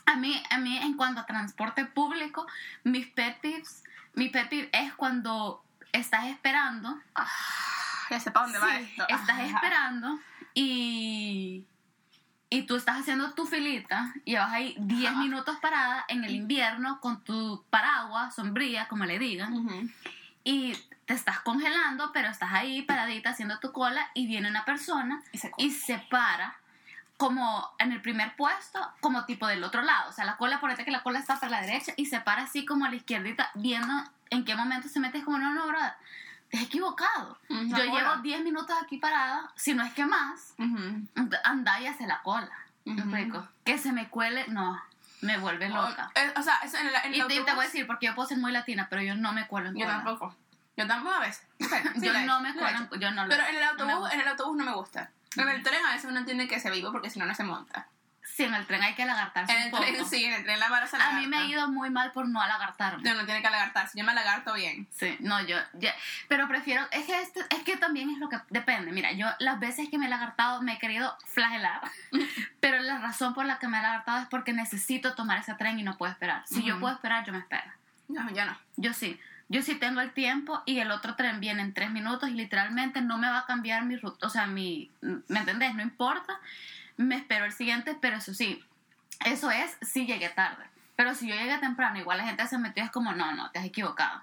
A 0.06 0.16
mí, 0.16 0.42
a 0.50 0.58
mí 0.58 0.76
en 0.78 0.96
cuanto 0.96 1.20
a 1.20 1.26
transporte 1.26 1.84
público, 1.86 2.46
mis 2.84 3.06
pet 3.08 3.40
peeves, 3.40 3.82
mi 4.14 4.28
pet 4.28 4.48
peeve 4.48 4.70
es 4.72 4.92
cuando 4.94 5.64
estás 5.92 6.26
esperando, 6.26 7.00
ya 8.10 8.20
sé 8.20 8.30
para 8.30 8.46
dónde 8.46 8.58
va 8.60 8.78
esto. 8.78 9.02
estás 9.08 9.30
Ajá. 9.30 9.44
esperando 9.46 10.18
y, 10.54 11.64
y 12.48 12.62
tú 12.62 12.76
estás 12.76 13.00
haciendo 13.00 13.32
tu 13.34 13.46
filita 13.46 14.12
y 14.24 14.34
vas 14.34 14.52
ahí 14.52 14.74
10 14.78 15.10
Ajá. 15.12 15.20
minutos 15.20 15.56
parada 15.60 16.04
en 16.08 16.24
el 16.24 16.34
invierno 16.34 17.00
con 17.00 17.22
tu 17.24 17.64
paraguas, 17.70 18.34
sombrilla, 18.34 18.88
como 18.88 19.04
le 19.04 19.18
digan, 19.18 19.92
y 20.44 20.76
te 21.10 21.16
estás 21.16 21.40
congelando, 21.40 22.12
pero 22.12 22.28
estás 22.28 22.52
ahí 22.52 22.82
paradita 22.82 23.30
haciendo 23.30 23.58
tu 23.58 23.72
cola 23.72 24.08
y 24.14 24.28
viene 24.28 24.48
una 24.48 24.64
persona 24.64 25.20
Y 25.32 25.38
se 25.38 25.50
y 25.56 25.72
se 25.72 25.98
para 25.98 26.54
como 27.16 27.68
en 27.78 27.90
el 27.90 28.00
primer 28.00 28.36
puesto, 28.36 28.78
como 29.00 29.24
tipo 29.24 29.48
del 29.48 29.64
otro 29.64 29.82
lado. 29.82 30.08
O 30.08 30.12
sea, 30.12 30.24
la 30.24 30.36
cola, 30.36 30.60
por 30.60 30.72
que 30.76 30.88
la 30.92 31.02
cola 31.02 31.18
está 31.18 31.34
para 31.40 31.50
la 31.50 31.60
derecha 31.62 31.92
y 31.96 32.06
se 32.06 32.20
para 32.20 32.42
así 32.44 32.64
como 32.64 32.84
a 32.84 32.90
la 32.90 32.94
izquierdita, 32.94 33.50
viendo 33.54 33.92
en 34.30 34.44
qué 34.44 34.54
momento 34.54 34.88
se 34.88 35.00
mete. 35.00 35.18
Es 35.18 35.24
como, 35.24 35.36
no, 35.38 35.52
no, 35.52 35.66
brother, 35.66 35.94
es 36.50 36.62
equivocado. 36.62 37.36
Ujú, 37.48 37.60
Yo 37.66 37.76
la 37.76 37.84
llevo 37.86 38.10
cola. 38.10 38.20
10 38.22 38.42
minutos 38.44 38.76
aquí 38.80 38.98
parada, 38.98 39.50
si 39.56 39.74
no 39.74 39.82
es 39.82 39.92
que 39.94 40.06
más, 40.06 40.54
Ujú. 40.58 41.08
anda 41.42 41.80
y 41.80 41.88
hace 41.88 42.06
la 42.06 42.22
cola. 42.22 42.56
¿Me 42.84 42.92
Ujú. 42.92 43.00
explico? 43.02 43.48
Que 43.64 43.78
se 43.78 43.90
me 43.92 44.08
cuele, 44.08 44.46
no, 44.46 44.80
me 45.22 45.38
vuelve 45.38 45.68
loca. 45.68 46.12
Eh, 46.14 46.32
O 46.36 46.42
sea, 46.42 46.60
en, 46.62 46.92
la, 46.92 47.00
en 47.00 47.14
Y 47.14 47.18
te, 47.22 47.40
te 47.42 47.52
voy 47.52 47.64
a 47.64 47.66
decir, 47.66 47.84
porque 47.88 48.06
yo 48.06 48.14
puedo 48.14 48.28
ser 48.28 48.38
muy 48.38 48.52
latina, 48.52 48.86
pero 48.88 49.02
yo 49.02 49.16
no 49.16 49.32
me 49.32 49.48
cuelo 49.48 49.70
en 49.70 49.74
Yo 49.74 49.84
cola. 49.84 49.96
tampoco. 50.04 50.36
Yo 50.80 50.86
tampoco 50.86 51.14
a 51.14 51.20
veces. 51.20 51.46
Bueno, 51.68 51.90
sí 51.94 52.06
Yo 52.06 52.14
he 52.14 52.24
no 52.24 52.40
me 52.40 52.50
he 52.50 52.98
yo 52.98 53.10
no 53.10 53.24
lo 53.24 53.28
Pero 53.28 53.46
en 53.46 53.54
el 53.54 53.60
no 53.60 53.68
autobús, 53.70 54.12
en 54.12 54.20
el 54.20 54.28
autobús 54.28 54.56
no 54.56 54.64
me 54.64 54.72
gusta. 54.72 55.10
En 55.36 55.48
el 55.48 55.62
tren 55.62 55.84
a 55.86 55.92
veces 55.92 56.10
uno 56.10 56.24
tiene 56.24 56.48
que 56.48 56.58
ser 56.58 56.72
vivo 56.72 56.90
porque 56.90 57.10
si 57.10 57.18
no, 57.18 57.26
no 57.26 57.34
se 57.34 57.44
monta. 57.44 57.86
Sí, 58.22 58.44
en 58.44 58.54
el 58.54 58.66
tren 58.66 58.82
hay 58.82 58.94
que 58.94 59.02
alagartarse 59.02 59.52
En 59.52 59.58
un 59.58 59.64
el 59.64 59.70
poco. 59.70 59.82
tren, 59.82 60.06
sí, 60.10 60.24
en 60.24 60.32
el 60.32 60.44
tren 60.44 60.58
la 60.58 60.70
vara 60.70 60.86
se 60.86 60.96
A 60.96 61.12
mí 61.12 61.26
me 61.26 61.36
ha 61.36 61.44
ido 61.44 61.68
muy 61.68 61.90
mal 61.90 62.12
por 62.12 62.26
no 62.28 62.40
alagartarme. 62.40 63.02
Yo 63.06 63.14
no 63.14 63.26
tiene 63.26 63.42
que 63.42 63.46
alagartarse. 63.48 63.98
Yo 63.98 64.04
me 64.04 64.12
alagarto 64.12 64.54
bien. 64.54 64.88
Sí, 64.90 65.16
no, 65.20 65.42
yo, 65.42 65.56
pero 66.28 66.48
prefiero, 66.48 66.86
es 66.90 67.04
que, 67.04 67.20
esto, 67.20 67.40
es 67.50 67.62
que 67.64 67.76
también 67.76 68.08
es 68.08 68.18
lo 68.18 68.30
que 68.30 68.38
depende. 68.48 68.92
Mira, 68.92 69.12
yo 69.12 69.26
las 69.40 69.60
veces 69.60 69.90
que 69.90 69.98
me 69.98 70.06
he 70.06 70.08
lagartado 70.08 70.62
me 70.62 70.74
he 70.74 70.78
querido 70.78 71.14
flagelar, 71.26 71.82
pero 72.60 72.78
la 72.80 72.98
razón 72.98 73.34
por 73.34 73.44
la 73.44 73.58
que 73.58 73.68
me 73.68 73.78
he 73.78 73.82
lagartado 73.82 74.22
es 74.22 74.28
porque 74.28 74.54
necesito 74.54 75.14
tomar 75.14 75.38
ese 75.38 75.54
tren 75.54 75.78
y 75.78 75.82
no 75.82 75.98
puedo 75.98 76.10
esperar. 76.10 76.42
Si 76.46 76.62
yo 76.62 76.80
puedo 76.80 76.94
esperar, 76.94 77.24
yo 77.26 77.32
me 77.32 77.40
espero. 77.40 77.70
No, 78.08 78.28
yo 78.30 78.44
no. 78.44 78.58
Yo 78.76 78.92
sí, 78.92 79.20
yo 79.50 79.62
sí 79.62 79.75
tengo 79.75 80.00
el 80.00 80.12
tiempo 80.12 80.62
y 80.64 80.79
el 80.79 80.93
otro 80.93 81.17
tren 81.17 81.41
viene 81.41 81.61
en 81.61 81.75
tres 81.75 81.91
minutos 81.91 82.29
y 82.31 82.32
literalmente 82.35 83.02
no 83.02 83.19
me 83.19 83.29
va 83.29 83.41
a 83.41 83.47
cambiar 83.47 83.85
mi 83.85 83.97
ruta, 83.97 84.26
o 84.26 84.31
sea, 84.31 84.47
mi, 84.47 84.91
¿me 85.00 85.41
entendés? 85.41 85.75
No 85.75 85.82
importa, 85.82 86.38
me 86.97 87.17
espero 87.17 87.45
el 87.45 87.52
siguiente, 87.52 87.99
pero 88.00 88.16
eso 88.19 88.33
sí, 88.33 88.64
eso 89.25 89.50
es 89.50 89.76
si 89.83 90.07
llegué 90.07 90.28
tarde. 90.28 90.64
Pero 90.95 91.14
si 91.14 91.28
yo 91.28 91.35
llegué 91.35 91.59
temprano, 91.59 91.99
igual 91.99 92.19
la 92.19 92.25
gente 92.25 92.47
se 92.47 92.59
metió, 92.59 92.85
es 92.85 92.90
como, 92.90 93.12
no, 93.12 93.35
no, 93.35 93.50
te 93.50 93.59
has 93.59 93.64
equivocado. 93.64 94.23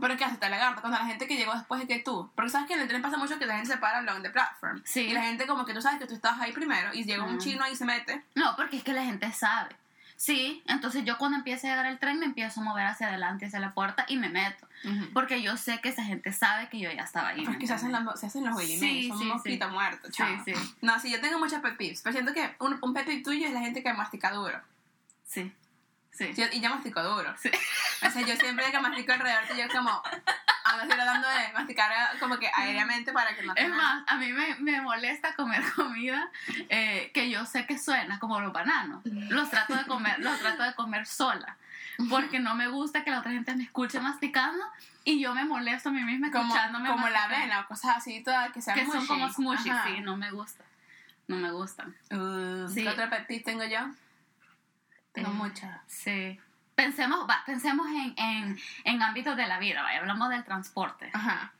Pero 0.00 0.16
¿qué 0.16 0.24
hace? 0.24 0.36
Te 0.36 0.48
lagarta 0.48 0.80
con 0.80 0.92
la 0.92 1.04
gente 1.06 1.26
que 1.26 1.36
llegó 1.36 1.54
después 1.54 1.80
de 1.80 1.88
que 1.88 1.98
tú. 1.98 2.30
Porque 2.36 2.50
sabes 2.50 2.68
que 2.68 2.74
en 2.74 2.80
el 2.80 2.88
tren 2.88 3.02
pasa 3.02 3.16
mucho 3.16 3.38
que 3.38 3.46
la 3.46 3.54
gente 3.54 3.72
se 3.72 3.78
para 3.78 3.98
along 3.98 4.22
the 4.22 4.30
platform. 4.30 4.80
Sí. 4.84 5.00
Y 5.00 5.12
la 5.12 5.22
gente 5.22 5.46
como 5.46 5.64
que 5.64 5.74
tú 5.74 5.82
sabes 5.82 5.98
que 5.98 6.06
tú 6.06 6.14
estás 6.14 6.38
ahí 6.38 6.52
primero 6.52 6.94
y 6.94 7.02
llega 7.02 7.24
un 7.24 7.38
chino 7.38 7.64
ahí 7.64 7.72
y 7.72 7.76
se 7.76 7.84
mete. 7.84 8.24
No, 8.36 8.54
porque 8.54 8.76
es 8.76 8.84
que 8.84 8.92
la 8.92 9.02
gente 9.02 9.32
sabe. 9.32 9.74
Sí, 10.20 10.64
entonces 10.66 11.04
yo 11.04 11.16
cuando 11.16 11.38
empiece 11.38 11.68
a 11.68 11.70
llegar 11.70 11.86
el 11.86 12.00
tren 12.00 12.18
me 12.18 12.26
empiezo 12.26 12.60
a 12.60 12.64
mover 12.64 12.86
hacia 12.86 13.06
adelante, 13.06 13.46
hacia 13.46 13.60
la 13.60 13.72
puerta 13.72 14.04
y 14.08 14.16
me 14.16 14.28
meto. 14.28 14.66
Porque 15.14 15.40
yo 15.42 15.56
sé 15.56 15.80
que 15.80 15.90
esa 15.90 16.02
gente 16.02 16.32
sabe 16.32 16.68
que 16.68 16.80
yo 16.80 16.90
ya 16.90 17.02
estaba 17.04 17.28
ahí. 17.28 17.42
¿me 17.42 17.46
Porque 17.46 17.68
se 17.68 17.74
hacen, 17.74 17.92
los, 17.92 18.18
se 18.18 18.26
hacen 18.26 18.44
los 18.44 18.56
Willy 18.56 18.78
Sí, 18.80 19.08
son 19.08 19.18
sí, 19.18 19.24
sí. 19.44 19.60
muerto, 19.70 20.08
Sí, 20.08 20.12
chao. 20.14 20.42
sí. 20.44 20.52
No, 20.82 20.98
sí, 20.98 21.12
yo 21.12 21.20
tengo 21.20 21.38
muchos 21.38 21.60
pet 21.60 21.76
peeves, 21.76 22.02
pero 22.02 22.12
siento 22.14 22.32
que 22.34 22.52
un, 22.58 22.78
un 22.82 22.92
pet 22.94 23.06
peeve 23.06 23.22
tuyo 23.22 23.46
es 23.46 23.52
la 23.52 23.60
gente 23.60 23.80
que 23.80 23.92
mastica 23.92 24.32
duro. 24.32 24.60
Sí, 25.24 25.52
sí. 26.10 26.34
Sí, 26.34 26.42
y 26.52 26.60
yo 26.60 26.68
mastico 26.70 27.00
duro. 27.00 27.32
Sí. 27.40 27.50
O 28.04 28.10
sea, 28.10 28.22
yo 28.26 28.34
siempre 28.34 28.68
que 28.72 28.80
mastico 28.80 29.12
alrededor 29.12 29.44
tuyo 29.46 29.64
es 29.66 29.72
como, 29.72 30.02
a 30.68 30.76
veces 30.76 30.94
tratando 30.94 31.28
de 31.28 31.52
masticar 31.52 31.90
eh, 31.92 32.18
como 32.20 32.38
que 32.38 32.50
aéreamente 32.54 33.12
para 33.12 33.34
que 33.34 33.42
no 33.42 33.54
te 33.54 33.62
Es 33.62 33.68
más, 33.70 34.04
a 34.06 34.16
mí 34.16 34.32
me, 34.32 34.54
me 34.56 34.80
molesta 34.82 35.34
comer 35.34 35.62
comida 35.76 36.30
eh, 36.68 37.10
que 37.14 37.30
yo 37.30 37.44
sé 37.46 37.66
que 37.66 37.78
suena 37.78 38.18
como 38.18 38.40
los 38.40 38.52
bananos. 38.52 39.02
Los 39.04 39.50
trato 39.50 39.74
de 39.74 39.84
comer, 39.86 40.18
los 40.20 40.38
trato 40.40 40.62
de 40.62 40.74
comer 40.74 41.06
sola. 41.06 41.56
Porque 42.10 42.38
no 42.38 42.54
me 42.54 42.68
gusta 42.68 43.02
que 43.02 43.10
la 43.10 43.18
otra 43.18 43.32
gente 43.32 43.54
me 43.56 43.64
escuche 43.64 43.98
masticando 43.98 44.64
y 45.04 45.20
yo 45.20 45.34
me 45.34 45.44
molesto 45.44 45.88
a 45.88 45.92
mí 45.92 46.04
misma 46.04 46.30
como, 46.30 46.44
escuchándome 46.54 46.88
como 46.90 47.08
la 47.08 47.20
masticar. 47.20 47.40
avena 47.42 47.60
o 47.60 47.66
cosas 47.66 47.96
así 47.96 48.22
todas 48.22 48.52
que 48.52 48.62
sean 48.62 48.78
Que 48.78 48.86
son 48.86 49.04
como 49.06 49.28
smushy, 49.32 49.70
Ajá. 49.70 49.84
sí, 49.88 50.00
no 50.02 50.16
me 50.16 50.30
gusta. 50.30 50.62
No 51.26 51.36
me 51.36 51.50
gustan. 51.50 51.94
Uh, 52.12 52.68
Sí. 52.68 52.84
¿Qué 52.84 52.90
peeve 52.92 53.40
tengo 53.40 53.64
yo? 53.64 53.80
Tengo 55.12 55.30
Eh, 55.30 55.34
muchas. 55.34 55.80
Sí. 55.88 56.38
Pensemos, 56.82 57.28
va, 57.28 57.42
pensemos 57.44 57.88
en, 57.88 58.14
en, 58.16 58.58
en 58.84 59.02
ámbitos 59.02 59.36
de 59.36 59.48
la 59.48 59.58
vida, 59.58 59.82
vaya, 59.82 59.98
hablamos 59.98 60.30
del 60.30 60.44
transporte. 60.44 61.10
Ajá. 61.12 61.52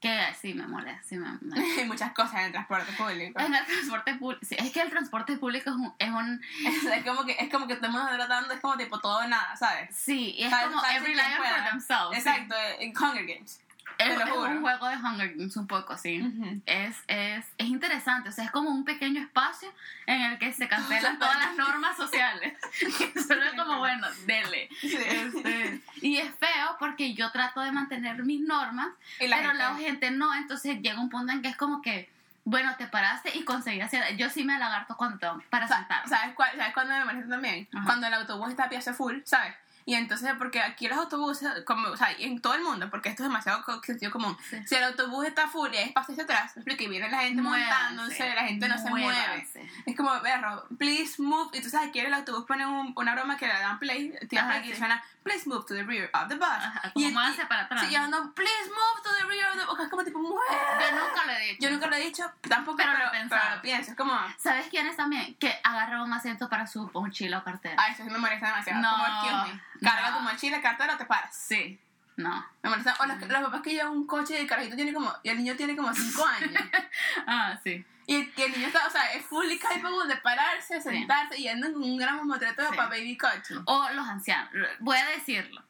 Que 0.00 0.18
sí 0.40 0.54
me 0.54 0.66
molesta, 0.66 1.02
sí 1.06 1.16
me, 1.18 1.26
Hay 1.78 1.84
muchas 1.86 2.12
cosas 2.12 2.34
en 2.36 2.44
el 2.46 2.52
transporte 2.52 2.90
público. 2.92 3.38
En 3.38 3.54
el 3.54 3.66
transporte 3.66 4.14
público, 4.14 4.44
sí, 4.46 4.56
es 4.58 4.70
que 4.72 4.80
el 4.80 4.88
transporte 4.88 5.36
público 5.36 5.68
es 5.68 5.76
un, 5.76 5.94
es 5.98 6.08
un 6.10 6.40
es, 6.94 7.04
como 7.04 7.26
que, 7.26 7.36
es 7.38 7.50
como 7.50 7.66
que 7.66 7.74
estamos 7.74 8.08
tratando, 8.08 8.54
es 8.54 8.60
como 8.60 8.78
tipo 8.78 8.98
todo 8.98 9.18
o 9.18 9.26
nada, 9.26 9.54
¿sabes? 9.56 9.94
sí, 9.94 10.34
y 10.38 10.44
es 10.44 10.50
¿Sabes- 10.50 10.68
como 10.68 10.80
sabes 10.80 10.96
every 10.96 11.14
lion 11.14 11.32
for 11.36 11.70
themselves. 11.70 12.14
sí. 12.22 12.28
Exacto, 12.28 12.54
en 12.78 12.96
Hunger 12.96 13.26
Games. 13.26 13.60
Es, 13.98 14.18
un 14.34 14.60
juego 14.60 14.88
de 14.88 14.96
Hunger 14.96 15.34
Games 15.34 15.56
un 15.56 15.66
poco, 15.66 15.96
sí. 15.96 16.20
Ujú. 16.22 16.60
es, 16.66 16.96
es, 17.08 17.46
es 17.58 17.66
interesante, 17.66 18.28
o 18.28 18.32
sea, 18.32 18.44
es 18.44 18.50
como 18.50 18.70
un 18.70 18.84
pequeño 18.84 19.20
espacio 19.22 19.72
en 20.06 20.20
el 20.22 20.38
que 20.38 20.52
se 20.52 20.68
cancelan 20.68 21.18
todas 21.18 21.38
las 21.38 21.56
normas 21.56 21.96
sociales. 21.96 22.54
Solo 23.26 23.44
es 23.44 23.54
como, 23.54 23.78
bueno, 23.78 24.06
dele. 24.26 24.68
Sí. 24.80 24.96
Este, 24.96 25.80
y 26.02 26.18
es 26.18 26.30
feo 26.36 26.76
porque 26.78 27.14
yo 27.14 27.30
trato 27.32 27.60
de 27.60 27.72
mantener 27.72 28.22
mis 28.24 28.40
normas, 28.40 28.88
la 29.20 29.36
pero 29.36 29.48
gente- 29.50 29.58
la 29.64 29.74
gente 29.76 30.10
no, 30.10 30.34
entonces 30.34 30.80
llega 30.82 31.00
un 31.00 31.08
punto 31.10 31.32
en 31.32 31.42
que 31.42 31.48
es 31.48 31.56
como 31.56 31.80
que, 31.82 32.10
bueno, 32.44 32.76
te 32.76 32.86
paraste 32.86 33.36
y 33.36 33.44
conseguí 33.44 33.80
hacer, 33.80 34.16
yo 34.16 34.30
sí 34.30 34.44
me 34.44 34.58
lagarto 34.58 34.96
cuando 34.96 35.18
tengo 35.18 35.42
para 35.50 35.66
Sa- 35.66 35.78
sentar. 35.78 36.08
¿Sabes, 36.08 36.34
cuál, 36.34 36.50
¿Sabes 36.56 36.74
cuándo 36.74 36.94
me 36.94 37.04
molesta 37.04 37.30
también? 37.30 37.66
Ajá. 37.74 37.84
Cuando 37.86 38.06
el 38.06 38.14
autobús 38.14 38.50
está 38.50 38.64
a 38.64 38.68
pieza 38.68 38.94
full, 38.94 39.18
¿sabes? 39.24 39.54
Y 39.88 39.94
entonces, 39.94 40.32
porque 40.36 40.60
aquí 40.60 40.88
los 40.88 40.98
autobuses, 40.98 41.48
como, 41.64 41.88
o 41.88 41.96
sea, 41.96 42.10
en 42.18 42.40
todo 42.42 42.54
el 42.54 42.62
mundo, 42.62 42.90
porque 42.90 43.08
esto 43.08 43.22
es 43.22 43.28
demasiado 43.28 43.64
sentido 43.84 44.10
común. 44.10 44.36
Sí. 44.50 44.58
Si 44.66 44.74
el 44.74 44.82
autobús 44.82 45.24
está 45.24 45.46
full 45.48 45.72
y 45.72 45.76
hay 45.76 45.84
espacio 45.84 46.12
hacia 46.12 46.24
atrás, 46.24 46.54
y 46.56 46.88
viene 46.88 47.08
la 47.08 47.20
gente 47.20 47.40
montándose, 47.40 48.34
la 48.34 48.42
gente 48.44 48.68
no 48.68 48.76
se 48.76 48.90
mueve. 48.90 49.06
Muévanse. 49.06 49.70
Es 49.86 49.96
como, 49.96 50.20
berro, 50.22 50.66
please 50.76 51.22
move. 51.22 51.56
Y 51.56 51.62
tú 51.62 51.70
sabes, 51.70 51.88
aquí 51.90 52.00
el 52.00 52.12
autobús 52.12 52.44
ponen 52.46 52.66
un- 52.66 52.92
una 52.96 53.14
broma 53.14 53.36
que 53.36 53.46
le 53.46 53.52
dan 53.54 53.78
play, 53.78 54.12
play 54.28 54.60
y 54.64 54.72
sí. 54.72 54.76
suena, 54.76 55.02
please 55.22 55.48
move 55.48 55.64
to 55.66 55.74
the 55.74 55.84
rear 55.84 56.10
of 56.14 56.28
the 56.28 56.34
bus. 56.34 56.48
Ajá, 56.48 56.90
como 56.92 57.08
y, 57.08 57.12
muévanse 57.12 57.46
para 57.46 57.62
atrás. 57.62 57.82
Sí, 57.86 57.92
y 57.92 57.94
ando, 57.94 58.32
please 58.34 58.68
move 58.70 59.02
to 59.04 59.10
the 59.20 59.24
rear 59.28 59.50
of 59.52 59.58
the 59.60 59.64
bus. 59.66 59.80
Es 59.80 59.88
como 59.88 60.02
tipo, 60.04 60.18
mueve. 60.18 60.36
Yo 60.80 60.90
nunca 60.98 61.24
lo 61.26 61.32
he 61.32 61.40
dicho. 61.46 61.58
Yo 61.60 61.70
nunca 61.70 61.86
lo 61.86 61.94
he 61.96 62.00
dicho, 62.00 62.24
tampoco, 62.48 62.76
Pero 62.78 62.90
pero, 62.92 63.04
lo 63.04 63.28
pero, 63.28 63.54
lo 63.56 63.62
pienso. 63.62 63.90
Es 63.92 63.96
como, 63.96 64.18
¿Sabes 64.36 64.66
quiénes 64.68 64.96
también? 64.96 65.36
Que 65.36 65.54
agarran 65.62 66.00
un 66.00 66.12
asiento 66.12 66.48
para 66.48 66.66
su 66.66 66.90
mochila 66.92 67.38
o 67.38 67.44
cartera. 67.44 67.76
Ay, 67.78 67.92
eso 67.92 68.02
sí 68.02 68.10
me 68.10 68.18
molesta 68.18 68.46
demasiado. 68.48 68.80
No, 68.80 68.90
como, 68.90 69.04
excuse 69.06 69.54
me. 69.54 69.75
Carga 69.82 70.10
no. 70.10 70.16
tu 70.18 70.22
mochila, 70.24 70.60
cartera 70.60 70.96
te 70.98 71.04
paras. 71.04 71.34
Sí, 71.36 71.78
no. 72.16 72.46
Me 72.62 72.70
molesta. 72.70 72.96
O 73.00 73.06
los, 73.06 73.18
los 73.20 73.42
papás 73.42 73.60
que 73.62 73.70
llevan 73.74 73.92
un 73.92 74.06
coche 74.06 74.34
y 74.34 74.42
el 74.42 74.46
carajito 74.46 74.76
tiene 74.76 74.92
como. 74.92 75.12
Y 75.22 75.28
el 75.30 75.38
niño 75.38 75.54
tiene 75.56 75.76
como 75.76 75.92
5 75.94 76.26
años. 76.26 76.62
Ah, 77.26 77.58
sí. 77.64 77.84
y, 78.06 78.14
el, 78.16 78.32
y 78.36 78.42
el 78.42 78.52
niño 78.52 78.66
está, 78.68 78.86
o 78.86 78.90
sea, 78.90 79.12
es 79.14 79.24
fully 79.26 79.58
capable 79.58 80.06
de 80.06 80.16
pararse, 80.20 80.80
sentarse 80.80 81.38
y 81.38 81.48
anda 81.48 81.72
con 81.72 81.82
un 81.82 81.96
gran 81.96 82.16
mamotreto 82.16 82.62
Sí. 82.70 82.76
para 82.76 82.88
baby 82.88 83.16
coche. 83.16 83.54
O 83.64 83.88
los 83.90 84.06
ancianos. 84.08 84.50
Voy 84.80 84.96
a 84.98 85.06
decirlo. 85.06 85.62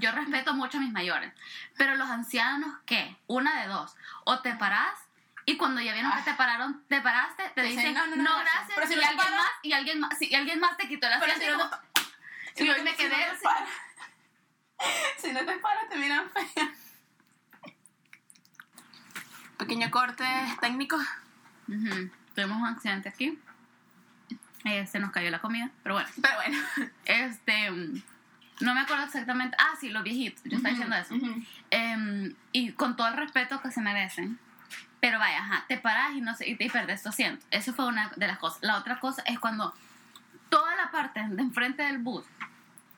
Yo 0.00 0.10
respeto 0.12 0.54
mucho 0.54 0.78
a 0.78 0.80
mis 0.80 0.92
mayores. 0.92 1.32
Pero 1.76 1.94
los 1.94 2.08
ancianos, 2.10 2.74
¿qué? 2.86 3.16
Una 3.28 3.60
de 3.60 3.68
dos. 3.68 3.94
O 4.24 4.40
te 4.40 4.54
parás 4.54 4.94
y 5.44 5.56
cuando 5.56 5.80
ya 5.80 5.92
vieron 5.92 6.10
que 6.12 6.18
Ah. 6.20 6.24
te 6.24 6.34
pararon, 6.34 6.82
te 6.88 7.00
paraste, 7.00 7.50
te 7.54 7.62
dicen, 7.62 7.94
no, 7.94 8.06
no, 8.08 8.16
no, 8.16 8.22
no, 8.24 8.38
gracias". 8.40 8.72
Pero 8.74 8.86
si 8.88 8.94
y, 8.94 8.96
alguien 8.96 9.16
paras- 9.16 9.36
más, 9.36 9.50
y 9.62 9.72
alguien 9.72 10.00
más, 10.00 10.18
sí, 10.18 10.28
y 10.30 10.34
alguien 10.34 10.58
más 10.60 10.76
te 10.76 10.88
quitó 10.88 11.06
Pero 11.20 11.32
asiento. 11.32 11.70
Si 12.58 12.64
y 12.64 12.68
no 12.68 12.84
me 12.84 12.90
si 12.90 12.96
quedé 12.96 13.08
no 13.08 13.32
te 13.38 13.42
paras- 13.42 13.68
Si 15.18 15.32
no 15.32 15.40
te 15.44 15.58
paras, 15.58 15.88
te 15.88 15.96
miran 15.96 16.30
fea. 16.30 16.72
Pequeño 19.58 19.90
corte 19.90 20.24
técnico. 20.60 20.96
Ujú. 21.68 22.10
Tuvimos 22.34 22.58
un 22.58 22.66
accidente 22.66 23.08
aquí. 23.08 23.38
Eh, 24.64 24.86
se 24.86 24.98
nos 25.00 25.10
cayó 25.10 25.30
la 25.30 25.40
comida, 25.40 25.70
pero 25.82 25.94
bueno. 25.96 26.08
Pero 26.22 26.34
bueno. 26.36 26.58
Este, 27.06 27.70
mm, 27.70 28.02
no 28.60 28.74
me 28.74 28.80
acuerdo 28.80 29.04
exactamente. 29.04 29.56
Ah, 29.58 29.74
sí, 29.80 29.88
los 29.88 30.04
viejitos. 30.04 30.42
Yo 30.44 30.56
estaba 30.58 30.70
diciendo 30.70 30.96
eso. 30.96 31.14
Em, 31.70 32.34
y 32.52 32.72
con 32.72 32.96
todo 32.96 33.08
el 33.08 33.14
respeto 33.16 33.60
que 33.60 33.70
se 33.72 33.80
merecen. 33.80 34.38
Pero 35.00 35.18
vaya, 35.18 35.38
ajá, 35.38 35.64
te 35.68 35.78
paras 35.78 36.12
y, 36.14 36.20
no 36.20 36.34
sé, 36.34 36.48
y 36.48 36.56
te 36.56 36.64
y 36.64 36.70
perdes 36.70 37.02
tu 37.02 37.08
asiento. 37.08 37.44
Eso 37.50 37.72
fue 37.72 37.86
una 37.86 38.10
de 38.16 38.26
las 38.26 38.38
cosas. 38.38 38.58
La 38.62 38.76
otra 38.78 38.98
cosa 39.00 39.22
es 39.26 39.38
cuando 39.38 39.72
toda 40.48 40.74
la 40.76 40.90
parte 40.90 41.20
de 41.28 41.42
enfrente 41.42 41.82
del 41.84 41.98
bus 41.98 42.24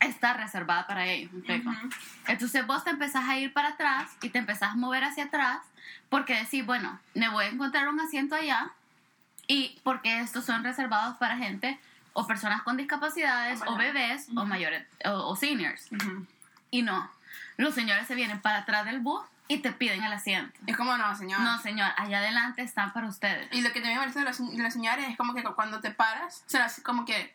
está 0.00 0.34
reservada 0.34 0.86
para 0.86 1.06
ellos. 1.06 1.32
¿me 1.32 1.38
explico? 1.38 1.70
Ujú. 1.70 1.88
Entonces 2.26 2.66
vos 2.66 2.84
te 2.84 2.90
empezás 2.90 3.28
a 3.28 3.38
ir 3.38 3.52
para 3.52 3.68
atrás 3.68 4.10
y 4.22 4.30
te 4.30 4.38
empezás 4.38 4.72
a 4.72 4.76
mover 4.76 5.04
hacia 5.04 5.24
atrás 5.24 5.60
porque 6.08 6.34
decís, 6.34 6.64
bueno, 6.64 6.98
me 7.14 7.28
voy 7.28 7.44
a 7.44 7.48
encontrar 7.48 7.88
un 7.88 8.00
asiento 8.00 8.34
allá 8.34 8.70
y 9.46 9.80
porque 9.82 10.20
estos 10.20 10.44
son 10.44 10.64
reservados 10.64 11.16
para 11.18 11.36
gente 11.36 11.78
o 12.12 12.26
personas 12.26 12.62
con 12.62 12.76
discapacidades 12.76 13.60
O 13.66 13.76
bebés 13.76 14.28
o 14.34 14.44
mayores 14.44 14.86
o, 15.04 15.30
o 15.30 15.36
seniors. 15.36 15.88
Y 16.70 16.82
no, 16.82 17.10
los 17.56 17.74
señores 17.74 18.06
se 18.06 18.14
vienen 18.14 18.40
para 18.40 18.58
atrás 18.58 18.84
del 18.86 19.00
bus 19.00 19.22
y 19.48 19.58
te 19.58 19.72
piden 19.72 20.04
el 20.04 20.12
asiento. 20.12 20.58
Es 20.66 20.76
como 20.76 20.96
no, 20.96 21.16
señor. 21.16 21.40
No, 21.40 21.58
señor, 21.58 21.90
allá 21.96 22.18
adelante 22.18 22.62
están 22.62 22.92
para 22.92 23.08
ustedes. 23.08 23.48
Y 23.52 23.62
lo 23.62 23.72
que 23.72 23.80
también 23.80 23.94
me 23.94 24.00
molesta 24.00 24.20
de 24.20 24.26
los, 24.26 24.38
de 24.38 24.62
los 24.62 24.72
señores 24.72 25.08
es 25.08 25.16
como 25.16 25.34
que 25.34 25.42
cuando 25.42 25.80
te 25.80 25.90
paras, 25.90 26.44
o 26.46 26.50
sea, 26.50 26.70
como 26.84 27.04
que 27.04 27.34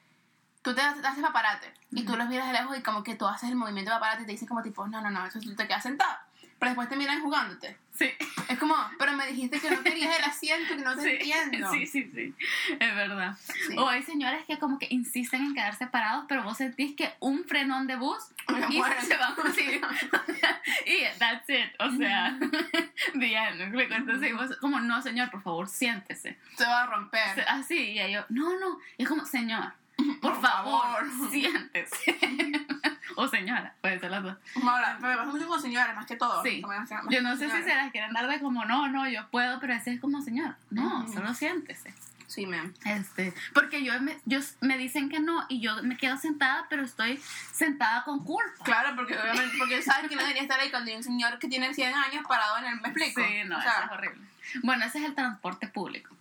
tú 0.66 0.74
te, 0.74 0.82
haces 0.82 1.22
para 1.22 1.32
pararte 1.32 1.72
y 1.92 2.04
tú 2.04 2.18
los 2.18 2.28
miras 2.28 2.48
de 2.48 2.54
lejos 2.54 2.78
y 2.78 2.82
como 2.82 3.04
que 3.04 3.16
tú 3.16 3.26
haces 3.28 3.50
el 3.50 3.56
movimiento 3.56 3.92
para 3.92 4.02
pararte 4.02 4.24
y 4.24 4.26
te 4.26 4.32
dicen 4.34 4.48
como 4.48 4.62
tipo, 4.62 4.86
no, 4.88 5.00
no, 5.00 5.10
no, 5.12 5.26
eso 5.26 5.40
tú 5.40 5.56
te 5.56 5.68
quedas 5.68 5.84
sentado. 5.84 6.18
Pero 6.58 6.70
después 6.70 6.88
te 6.88 6.96
miran 6.96 7.22
jugándote. 7.22 7.78
Sí. 7.94 8.10
Es 8.48 8.58
como, 8.58 8.76
pero 8.98 9.12
me 9.12 9.28
dijiste 9.28 9.60
que 9.60 9.70
no 9.70 9.84
querías 9.84 10.18
el 10.18 10.24
asiento, 10.24 10.76
que 10.76 10.82
no 10.84 10.96
te 10.96 11.02
Sí, 11.22 11.32
entiendo. 11.32 11.70
sí, 11.72 11.86
sí, 11.86 12.10
sí, 12.14 12.34
es 12.80 12.96
verdad. 12.96 13.36
Sí. 13.46 13.76
O 13.78 13.88
hay 13.90 14.02
señores 14.04 14.46
que 14.46 14.58
como 14.58 14.80
que 14.80 14.88
insisten 14.90 15.42
en 15.46 15.54
quedarse 15.54 15.86
parados, 15.88 16.26
pero 16.30 16.44
vos 16.44 16.58
sentís 16.58 16.96
que 16.96 17.14
un 17.20 17.44
frenón 17.44 17.88
de 17.88 17.98
bus 17.98 18.24
y 18.70 18.78
muero. 18.78 19.02
se 19.02 19.18
van 19.18 19.36
así. 19.46 19.66
y 20.86 21.20
that's 21.20 21.50
it, 21.50 21.70
o 21.80 21.92
sea, 21.92 22.28
end, 23.14 23.22
¿me 23.22 23.64
explico? 23.66 23.94
Entonces 23.94 24.34
vos 24.34 24.56
como, 24.62 24.80
no 24.80 25.02
señor, 25.02 25.30
por 25.30 25.42
favor, 25.44 25.68
siéntese. 25.68 26.40
Te 26.58 26.64
va 26.66 26.84
a 26.84 26.88
romper. 26.88 27.46
Así, 27.50 28.00
y 28.00 28.12
yo, 28.12 28.24
no, 28.30 28.58
no, 28.60 28.80
y 28.98 29.04
es 29.04 29.10
como, 29.10 29.26
señor, 29.26 29.74
por, 30.22 30.32
Por 30.34 30.42
favor, 30.42 30.82
favor. 31.10 31.32
siéntese. 31.32 32.18
o 33.16 33.28
señora, 33.28 33.74
puede 33.82 34.00
ser 34.00 34.12
las 34.12 34.24
dos. 34.24 34.38
Ahora, 34.64 34.98
pero 35.00 35.12
me 35.12 35.18
pasa 35.18 35.32
mucho 35.32 35.48
con 35.48 35.62
señores, 35.62 35.96
más 35.96 36.06
que 36.06 36.16
todo. 36.16 36.44
Sí. 36.44 36.62
Como 36.62 36.78
más- 36.78 36.90
más 36.92 37.06
Yo 37.10 37.22
no 37.22 37.36
sé 37.38 37.50
si 37.50 37.64
se 37.64 37.76
las 37.76 37.92
quieren 37.92 38.14
dar 38.14 38.28
de 38.28 38.40
como, 38.40 38.66
no, 38.66 38.88
no, 38.88 39.08
yo 39.10 39.28
puedo, 39.30 39.60
pero 39.60 39.74
ese 39.74 39.94
es 39.94 40.00
como, 40.02 40.22
señor, 40.22 40.56
no, 40.70 41.08
solo 41.12 41.34
siéntese. 41.34 41.94
Sí, 42.28 42.48
ma'am. 42.48 42.74
Este, 42.86 43.34
porque 43.54 43.84
yo 43.84 44.02
me, 44.02 44.18
yo 44.26 44.40
me 44.60 44.78
dicen 44.80 45.10
que 45.10 45.20
no 45.20 45.46
y 45.48 45.62
yo 45.62 45.82
me 45.84 45.96
quedo 45.96 46.18
sentada, 46.18 46.66
pero 46.70 46.84
estoy 46.84 47.22
sentada 47.54 48.04
con 48.04 48.26
culpa. 48.26 48.64
Claro, 48.64 48.96
porque 48.96 49.16
obviamente, 49.18 49.56
porque 49.60 49.82
sabes 49.84 50.10
que 50.10 50.16
no 50.16 50.22
debería 50.24 50.42
estar 50.42 50.60
ahí 50.60 50.72
cuando 50.72 50.90
hay 50.90 50.98
un 50.98 51.04
señor 51.04 51.38
que 51.38 51.48
tiene 51.48 51.72
100 51.74 51.94
años 51.94 52.26
parado 52.28 52.58
en 52.58 52.66
el, 52.66 52.82
¿me 52.82 52.90
explico? 52.90 53.22
Sí, 53.24 53.44
no, 53.46 53.58
O 53.60 53.62
sea, 53.62 53.72
eso 53.74 53.84
es 53.86 53.92
horrible. 53.92 54.28
Bueno, 54.64 54.86
ese 54.86 54.98
es 55.00 55.06
el 55.06 55.14
transporte 55.16 55.68
público. 55.68 56.16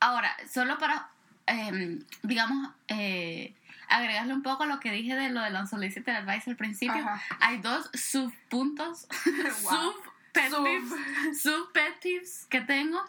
Ahora, 0.00 0.36
solo 0.52 0.78
para, 0.78 1.08
em, 1.50 2.00
digamos, 2.22 2.70
eh, 2.88 3.54
agregarle 3.88 4.32
un 4.34 4.42
poco 4.42 4.62
a 4.62 4.66
lo 4.66 4.78
que 4.80 4.92
dije 4.92 5.16
de 5.16 5.30
lo 5.30 5.42
del 5.42 5.54
unsolicited 5.56 6.14
advice 6.14 6.48
al 6.48 6.56
principio, 6.56 7.02
Ajá. 7.02 7.20
hay 7.40 7.58
dos 7.58 7.90
subpuntos, 7.92 9.06
Wow. 9.64 9.70
sub 9.72 9.94
peeves, 10.32 11.42
sub 11.42 11.72
pet 11.72 12.00
peeves 12.00 12.46
que 12.48 12.60
tengo, 12.60 13.02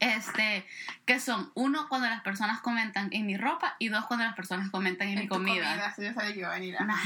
este, 0.00 0.66
que 1.06 1.20
son 1.20 1.52
uno 1.54 1.88
cuando 1.88 2.08
las 2.08 2.22
personas 2.22 2.60
comentan 2.60 3.10
en 3.12 3.26
mi 3.26 3.36
ropa 3.36 3.76
y 3.78 3.88
dos 3.88 4.06
cuando 4.06 4.24
las 4.26 4.34
personas 4.34 4.70
comentan 4.70 5.08
en, 5.08 5.20
mi 5.20 5.28
comida. 5.28 5.92
sí, 5.94 6.02
yo 6.02 6.12
sabía 6.12 6.32
que 6.32 6.40
iba 6.40 6.48
a 6.50 6.54
venir. 6.54 6.76
Nah, 6.80 6.96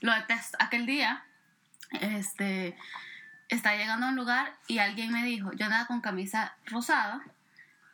lo 0.00 0.12
detesto. 0.12 0.56
Aquel 0.60 0.86
día, 0.86 1.22
este, 2.00 2.76
estaba 3.48 3.76
llegando 3.76 4.06
a 4.06 4.08
un 4.08 4.16
lugar 4.16 4.56
y 4.66 4.78
alguien 4.78 5.12
me 5.12 5.22
dijo, 5.22 5.52
yo 5.52 5.66
andaba 5.66 5.86
con 5.86 6.00
camisa 6.00 6.56
rosada, 6.66 7.22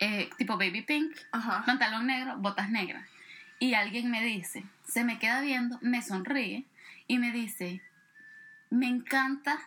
eh, 0.00 0.30
tipo 0.38 0.56
baby 0.58 0.82
pink, 0.82 1.16
Ajá. 1.32 1.64
pantalón 1.64 2.06
negro, 2.06 2.36
botas 2.38 2.70
negras. 2.70 3.08
Y 3.58 3.74
alguien 3.74 4.10
me 4.10 4.22
dice, 4.22 4.64
se 4.86 5.04
me 5.04 5.18
queda 5.18 5.40
viendo, 5.40 5.78
me 5.82 6.02
sonríe 6.02 6.66
y 7.06 7.18
me 7.18 7.32
dice, 7.32 7.80
me 8.70 8.86
encanta 8.88 9.58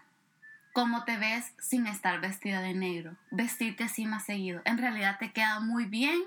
cómo 0.74 1.04
te 1.04 1.18
ves 1.18 1.54
sin 1.60 1.88
estar 1.88 2.22
vestida 2.22 2.62
de 2.62 2.74
negro. 2.76 3.16
Vestirte 3.32 3.84
así 3.86 4.06
más 4.06 4.26
seguido. 4.26 4.62
En 4.66 4.78
realidad 4.78 5.18
te 5.20 5.32
queda 5.32 5.60
muy 5.60 5.86
bien. 5.86 6.22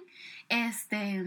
Este, 0.48 1.22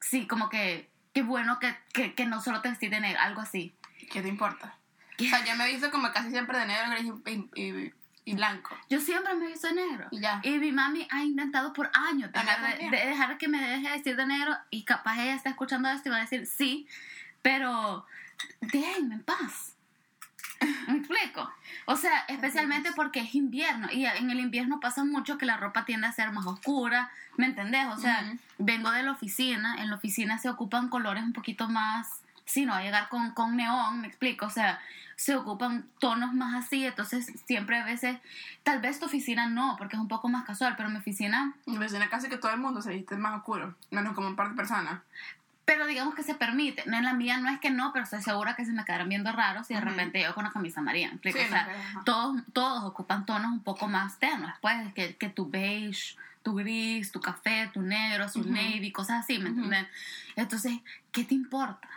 sí, 0.00 0.26
como 0.26 0.48
que, 0.50 0.90
qué 1.14 1.22
bueno 1.22 1.58
que, 1.58 1.74
que, 1.92 2.14
que 2.14 2.26
no 2.26 2.40
solo 2.42 2.60
te 2.60 2.68
vestís 2.68 2.90
de 2.90 3.00
negro, 3.00 3.20
algo 3.20 3.40
así. 3.40 3.74
¿Qué 4.12 4.20
te 4.22 4.28
importa? 4.28 4.76
O 5.18 5.24
sea, 5.24 5.44
yo 5.44 5.56
me 5.56 5.64
he 5.68 5.72
visto 5.72 5.90
como 5.90 6.12
casi 6.12 6.30
siempre 6.30 6.58
de 6.58 6.66
negro, 6.66 6.90
gris 6.90 7.12
y, 7.54 7.60
y- 7.62 7.68
y 7.86 7.92
blanco. 8.32 8.76
Yo 8.88 9.00
siempre 9.00 9.34
me 9.34 9.46
he 9.46 9.48
visto 9.48 9.68
de 9.68 9.74
negro. 9.74 10.08
Y 10.10 10.20
ya. 10.20 10.40
Y 10.42 10.58
mi 10.58 10.72
mami 10.72 11.06
ha 11.10 11.22
intentado 11.22 11.72
por 11.72 11.90
años 11.92 12.32
dejar, 12.32 12.78
de, 12.78 12.90
dejar 12.90 13.36
que 13.36 13.48
me 13.48 13.60
deje 13.60 13.90
vestir 13.90 14.16
de 14.16 14.26
negro 14.26 14.56
y 14.70 14.84
capaz 14.84 15.18
ella 15.18 15.34
está 15.34 15.50
escuchando 15.50 15.88
esto 15.90 16.08
y 16.08 16.12
va 16.12 16.18
a 16.18 16.20
decir 16.20 16.46
sí, 16.46 16.88
pero 17.42 18.06
déjenme 18.60 19.16
en 19.16 19.22
paz. 19.22 19.74
¿Me 20.88 20.98
explico? 20.98 21.50
O 21.86 21.96
sea, 21.96 22.24
especialmente 22.28 22.90
porque 22.96 23.20
es 23.20 23.34
invierno 23.34 23.88
y 23.92 24.06
en 24.06 24.30
el 24.30 24.40
invierno 24.40 24.80
pasa 24.80 25.04
mucho 25.04 25.36
que 25.36 25.44
la 25.44 25.56
ropa 25.56 25.84
tiende 25.84 26.06
a 26.06 26.12
ser 26.12 26.32
más 26.32 26.46
oscura, 26.46 27.10
¿me 27.36 27.46
entendés? 27.46 27.86
O 27.88 27.98
sea, 27.98 28.34
vengo 28.58 28.90
de 28.90 29.02
la 29.02 29.12
oficina, 29.12 29.76
en 29.78 29.90
la 29.90 29.96
oficina 29.96 30.38
se 30.38 30.48
ocupan 30.48 30.88
colores 30.88 31.22
un 31.22 31.34
poquito 31.34 31.68
más, 31.68 32.22
si 32.44 32.66
no, 32.66 32.72
va 32.72 32.78
a 32.78 32.82
llegar 32.82 33.08
con, 33.08 33.30
con 33.32 33.56
neón, 33.56 34.00
¿me 34.00 34.06
explico? 34.08 34.46
O 34.46 34.50
sea, 34.50 34.80
se 35.16 35.34
ocupan 35.36 35.86
tonos 36.00 36.32
más 36.34 36.54
así, 36.64 36.84
entonces 36.84 37.32
siempre 37.46 37.78
a 37.78 37.84
veces, 37.84 38.18
tal 38.62 38.80
vez 38.80 38.98
tu 38.98 39.06
oficina 39.06 39.46
no, 39.48 39.76
porque 39.78 39.96
es 39.96 40.00
un 40.02 40.08
poco 40.08 40.28
más 40.28 40.44
casual, 40.44 40.74
pero 40.76 40.88
mi 40.90 40.96
oficina, 40.96 41.54
En 41.66 41.78
vecina 41.78 42.08
casi 42.10 42.28
que 42.28 42.36
todo 42.36 42.52
el 42.52 42.58
mundo 42.60 42.82
se 42.82 42.90
viste 42.90 43.16
más 43.16 43.36
oscuro, 43.36 43.74
menos 43.90 44.14
como 44.14 44.28
un 44.28 44.36
par 44.36 44.50
de 44.50 44.56
personas. 44.56 45.00
pero 45.64 45.86
digamos 45.86 46.14
que 46.14 46.22
se 46.22 46.34
permite. 46.34 46.82
No, 46.86 46.98
en 46.98 47.04
la 47.04 47.14
mía 47.14 47.38
no 47.38 47.48
es 47.48 47.58
que 47.60 47.70
no, 47.70 47.90
pero 47.94 48.04
estoy 48.04 48.20
segura 48.22 48.54
que 48.54 48.66
se 48.66 48.72
me 48.72 48.84
quedarán 48.84 49.08
viendo 49.08 49.32
raros 49.32 49.66
si 49.68 49.72
de 49.74 49.80
Ujú. 49.80 49.88
repente 49.90 50.20
yo 50.20 50.34
con 50.34 50.44
una 50.44 50.52
camisa 50.52 50.80
amarilla. 50.80 51.12
Sí, 51.22 51.30
o 51.30 51.48
sea, 51.48 51.68
no, 51.94 52.04
todos, 52.04 52.42
todos 52.52 52.84
ocupan 52.84 53.24
tonos 53.24 53.50
un 53.50 53.62
poco 53.62 53.88
más 53.88 54.18
tenues, 54.18 54.52
pues, 54.60 54.92
que, 54.92 55.16
que 55.16 55.30
tu 55.30 55.48
beige, 55.48 56.16
tu 56.42 56.54
gris, 56.54 57.10
tu 57.12 57.20
café, 57.22 57.70
tu 57.72 57.80
negro, 57.80 58.28
su 58.28 58.40
Ujú. 58.40 58.50
navy, 58.50 58.92
cosas 58.92 59.20
así, 59.24 59.38
¿me 59.38 59.48
Ujú. 59.50 59.60
entiendes? 59.62 59.86
Entonces, 60.36 60.80
¿qué 61.12 61.24
te 61.24 61.34
importa? 61.34 61.88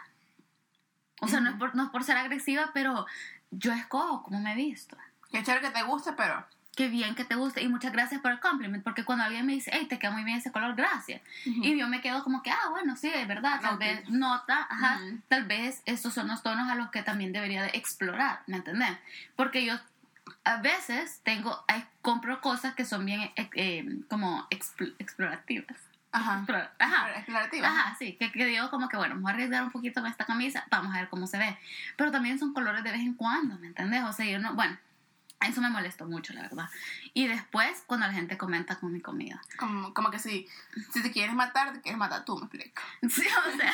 O 1.21 1.27
sea, 1.27 1.39
no, 1.39 1.49
es 1.49 1.55
por, 1.57 1.75
no 1.75 1.83
es 1.85 1.89
por 1.89 2.03
ser 2.03 2.17
agresiva, 2.17 2.71
pero 2.73 3.05
yo 3.51 3.71
escojo 3.73 4.23
cómo 4.23 4.39
me 4.39 4.53
he 4.53 4.55
visto. 4.55 4.95
Qué 5.31 5.43
chévere 5.43 5.67
que 5.67 5.73
te 5.73 5.83
guste, 5.83 6.13
pero. 6.13 6.45
Qué 6.75 6.89
bien 6.89 7.15
que 7.15 7.25
te 7.25 7.33
guste 7.33 7.63
y 7.63 7.67
muchas 7.69 7.91
gracias 7.91 8.21
por 8.21 8.29
el 8.31 8.39
compliment, 8.39 8.83
porque 8.83 9.03
cuando 9.03 9.23
alguien 9.23 9.47
me 9.47 9.53
dice, 9.53 9.71
hey, 9.73 9.87
te 9.89 9.97
queda 9.97 10.11
muy 10.11 10.23
bien 10.23 10.37
ese 10.37 10.51
color, 10.51 10.75
gracias. 10.75 11.23
Y 11.43 11.75
yo 11.75 11.87
me 11.87 12.01
quedo 12.01 12.23
como 12.23 12.43
que, 12.43 12.51
ah, 12.51 12.69
bueno, 12.69 12.95
sí, 12.95 13.09
es 13.11 13.27
verdad, 13.27 13.59
tal 13.61 13.79
vez 13.79 14.07
nota, 14.11 14.67
ajá, 14.69 14.99
tal 15.27 15.45
vez 15.45 15.81
estos 15.87 16.13
son 16.13 16.27
los 16.27 16.43
tonos 16.43 16.69
a 16.69 16.75
los 16.75 16.91
que 16.91 17.01
también 17.01 17.33
debería 17.33 17.63
de 17.63 17.69
explorar, 17.73 18.43
¿me 18.45 18.57
entendés? 18.57 18.95
Porque 19.35 19.65
yo 19.65 19.73
a 20.43 20.57
veces 20.57 21.19
tengo, 21.23 21.65
compro 22.03 22.41
cosas 22.41 22.75
que 22.75 22.85
son 22.85 23.03
bien 23.07 23.21
eh, 23.21 23.49
eh, 23.55 23.99
como 24.07 24.47
expl- 24.51 24.93
explorativas. 24.99 25.77
Ajá. 26.11 26.45
Ajá. 26.79 27.11
Explorativa. 27.15 27.67
Ajá, 27.67 27.95
sí, 27.99 28.13
que, 28.17 28.31
que 28.31 28.45
digo 28.45 28.69
como 28.69 28.89
que 28.89 28.97
bueno, 28.97 29.15
vamos 29.15 29.29
a 29.29 29.33
arriesgar 29.33 29.63
un 29.63 29.71
poquito 29.71 30.01
con 30.01 30.09
esta 30.09 30.25
camisa, 30.25 30.65
vamos 30.71 30.95
a 30.95 30.99
ver 30.99 31.09
cómo 31.09 31.27
se 31.27 31.37
ve. 31.37 31.57
Pero 31.95 32.11
también 32.11 32.39
son 32.39 32.53
colores 32.53 32.83
de 32.83 32.91
vez 32.91 33.01
en 33.01 33.13
cuando, 33.13 33.57
¿me 33.59 33.67
entendés? 33.67 34.03
O 34.03 34.13
sea, 34.13 34.25
yo 34.25 34.39
no, 34.39 34.53
bueno, 34.53 34.77
eso 35.45 35.61
me 35.61 35.69
molestó 35.69 36.05
mucho, 36.05 36.33
la 36.33 36.41
verdad. 36.41 36.69
Y 37.13 37.27
después, 37.27 37.83
cuando 37.85 38.07
la 38.07 38.13
gente 38.13 38.37
comenta 38.37 38.77
con 38.79 38.91
mi 38.91 39.01
comida. 39.01 39.39
Como, 39.57 39.93
como 39.93 40.09
que 40.09 40.17
si, 40.17 40.47
si 40.91 41.03
te 41.03 41.11
quieres 41.11 41.35
matar, 41.35 41.73
te 41.73 41.81
quieres 41.81 41.99
matar 41.99 42.25
tú, 42.25 42.37
me 42.37 42.45
explico. 42.45 42.81
Sí, 43.09 43.27
o 43.27 43.57
sea, 43.57 43.73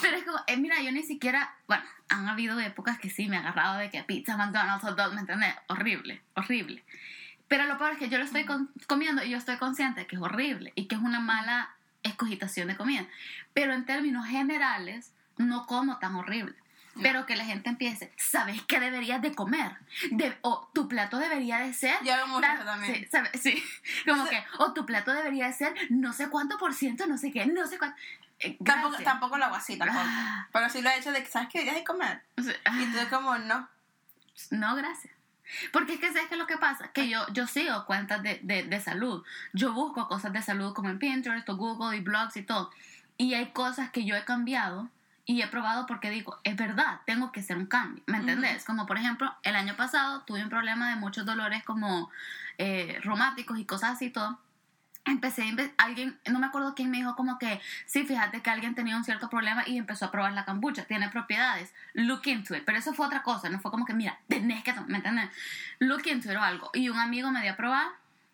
pero 0.00 0.16
es 0.16 0.24
como, 0.24 0.38
eh, 0.46 0.56
mira, 0.56 0.80
yo 0.80 0.90
ni 0.90 1.02
siquiera, 1.02 1.54
bueno, 1.66 1.84
han 2.08 2.28
habido 2.28 2.58
épocas 2.60 2.98
que 2.98 3.10
sí 3.10 3.28
me 3.28 3.36
he 3.36 3.38
agarrado 3.40 3.76
de 3.76 3.90
que 3.90 4.02
pizza, 4.02 4.36
McDonald's, 4.36 4.84
hot 4.84 4.96
dog, 4.96 5.12
¿me 5.12 5.20
entiendes? 5.20 5.54
Horrible, 5.68 6.22
horrible. 6.34 6.82
Pero 7.48 7.64
lo 7.66 7.76
peor 7.78 7.92
es 7.92 7.98
que 7.98 8.08
yo 8.08 8.18
lo 8.18 8.24
estoy 8.24 8.46
comiendo 8.86 9.22
y 9.22 9.30
yo 9.30 9.38
estoy 9.38 9.56
consciente 9.58 10.00
de 10.00 10.06
que 10.06 10.16
es 10.16 10.22
horrible 10.22 10.72
y 10.74 10.86
que 10.86 10.94
es 10.94 11.00
una 11.00 11.20
mala 11.20 11.70
escogitación 12.02 12.68
de 12.68 12.76
comida. 12.76 13.06
Pero 13.52 13.72
en 13.74 13.84
términos 13.84 14.26
generales, 14.26 15.12
no 15.36 15.66
como 15.66 15.98
tan 15.98 16.14
horrible. 16.16 16.54
Pero 17.00 17.24
que 17.24 17.36
la 17.36 17.44
gente 17.46 17.70
empiece, 17.70 18.12
¿sabes 18.18 18.60
qué 18.68 18.78
deberías 18.78 19.22
de 19.22 19.34
comer? 19.34 19.72
De- 20.10 20.36
o 20.42 20.68
tu 20.74 20.88
plato 20.88 21.16
debería 21.18 21.58
de 21.60 21.72
ser... 21.72 21.94
Ya 22.04 22.18
tal- 22.40 22.56
eso 22.56 22.64
también. 22.66 22.94
Sí, 22.96 23.06
¿sabes? 23.10 23.30
Sí, 23.40 23.64
como 24.06 24.26
que, 24.26 24.44
o 24.58 24.74
tu 24.74 24.84
plato 24.84 25.10
debería 25.14 25.46
de 25.46 25.54
ser 25.54 25.74
no 25.88 26.12
sé 26.12 26.28
cuánto 26.28 26.58
por 26.58 26.74
ciento, 26.74 27.06
no 27.06 27.16
sé 27.16 27.32
qué, 27.32 27.46
no 27.46 27.66
sé 27.66 27.78
cuánto... 27.78 27.96
Eh, 28.40 28.58
Tampoco, 28.62 28.98
tampoco 29.04 29.38
lo 29.38 29.44
hago 29.46 29.54
así, 29.54 29.78
tampoco. 29.78 30.00
Ah. 30.04 30.48
Pero 30.52 30.68
sí 30.68 30.82
lo 30.82 30.90
he 30.90 30.98
hecho 30.98 31.12
de 31.12 31.22
que, 31.22 31.30
¿sabes 31.30 31.48
qué 31.48 31.60
deberías 31.60 31.80
de 31.80 31.84
comer? 31.84 32.22
O 32.36 32.42
sea, 32.42 32.54
Y 32.78 32.84
tú 32.92 32.98
como, 33.08 33.38
no. 33.38 33.68
No, 34.50 34.74
gracias. 34.76 35.14
Porque 35.72 35.94
es 35.94 36.00
que 36.00 36.08
sabes 36.08 36.28
qué 36.28 36.34
es 36.34 36.40
lo 36.40 36.46
que 36.46 36.56
pasa, 36.56 36.92
que 36.92 37.08
yo, 37.08 37.26
yo 37.32 37.46
sigo 37.46 37.84
cuentas 37.86 38.22
de, 38.22 38.40
de, 38.42 38.62
de 38.62 38.80
salud. 38.80 39.24
Yo 39.52 39.72
busco 39.72 40.08
cosas 40.08 40.32
de 40.32 40.42
salud 40.42 40.72
como 40.74 40.88
en 40.88 40.98
Pinterest 40.98 41.48
o 41.48 41.56
Google 41.56 41.96
y 41.96 42.00
blogs 42.00 42.36
y 42.36 42.42
todo. 42.42 42.70
Y 43.18 43.34
hay 43.34 43.50
cosas 43.50 43.90
que 43.90 44.04
yo 44.04 44.16
he 44.16 44.24
cambiado 44.24 44.88
y 45.24 45.40
he 45.40 45.46
probado 45.46 45.86
porque 45.86 46.10
digo, 46.10 46.38
es 46.44 46.56
verdad, 46.56 47.00
tengo 47.06 47.30
que 47.32 47.40
hacer 47.40 47.56
un 47.56 47.66
cambio. 47.66 48.02
¿Me 48.06 48.18
entendés? 48.18 48.64
Como 48.64 48.86
por 48.86 48.98
ejemplo, 48.98 49.32
el 49.42 49.54
año 49.54 49.76
pasado 49.76 50.22
tuve 50.22 50.42
un 50.42 50.50
problema 50.50 50.90
de 50.90 50.96
muchos 50.96 51.24
dolores 51.24 51.62
como 51.64 52.10
eh, 52.58 52.98
reumáticos 53.02 53.58
y 53.58 53.64
cosas 53.64 53.92
así 53.92 54.06
y 54.06 54.10
todo. 54.10 54.38
Empecé 55.04 55.42
a 55.78 55.84
alguien, 55.84 56.18
no 56.30 56.38
me 56.38 56.46
acuerdo 56.46 56.74
quién 56.76 56.90
me 56.90 56.98
dijo 56.98 57.16
como 57.16 57.36
que, 57.38 57.60
sí, 57.86 58.04
fíjate 58.04 58.40
que 58.40 58.50
alguien 58.50 58.76
tenía 58.76 58.96
un 58.96 59.04
cierto 59.04 59.28
problema 59.28 59.64
y 59.66 59.76
empezó 59.76 60.04
a 60.04 60.10
probar 60.12 60.32
la 60.32 60.44
kombucha, 60.44 60.84
tiene 60.84 61.08
propiedades, 61.08 61.72
look 61.92 62.22
into 62.26 62.54
it, 62.54 62.62
pero 62.64 62.78
eso 62.78 62.94
fue 62.94 63.06
otra 63.06 63.24
cosa, 63.24 63.48
no 63.48 63.58
fue 63.58 63.72
como 63.72 63.84
que, 63.84 63.94
mira, 63.94 64.20
tenés 64.28 64.62
que, 64.62 64.72
¿me 64.86 64.98
entiendes? 64.98 65.30
Look 65.80 66.06
into 66.06 66.30
it 66.30 66.38
o 66.38 66.42
algo, 66.42 66.70
y 66.72 66.88
un 66.88 66.98
amigo 66.98 67.32
me 67.32 67.42
dio 67.42 67.52
a 67.52 67.56
probar, 67.56 67.88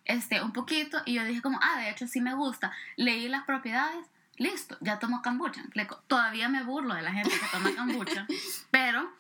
este, 0.05 0.43
un 0.43 0.53
poquito, 0.53 1.01
y 1.07 1.15
yo 1.15 1.25
dije 1.25 1.41
como, 1.41 1.59
ah, 1.63 1.79
de 1.79 1.89
hecho 1.89 2.07
sí 2.07 2.21
me 2.21 2.35
gusta, 2.35 2.71
leí 2.97 3.29
las 3.29 3.45
propiedades, 3.45 4.07
listo, 4.37 4.77
ya 4.81 4.99
tomo 4.99 5.23
kombucha, 5.23 5.63
todavía 6.07 6.51
me 6.51 6.65
burlo 6.65 6.95
de 6.95 7.03
la 7.03 7.13
gente 7.13 7.31
que 7.31 7.47
toma 7.51 7.75
kombucha, 7.75 8.27
pero, 8.71 9.11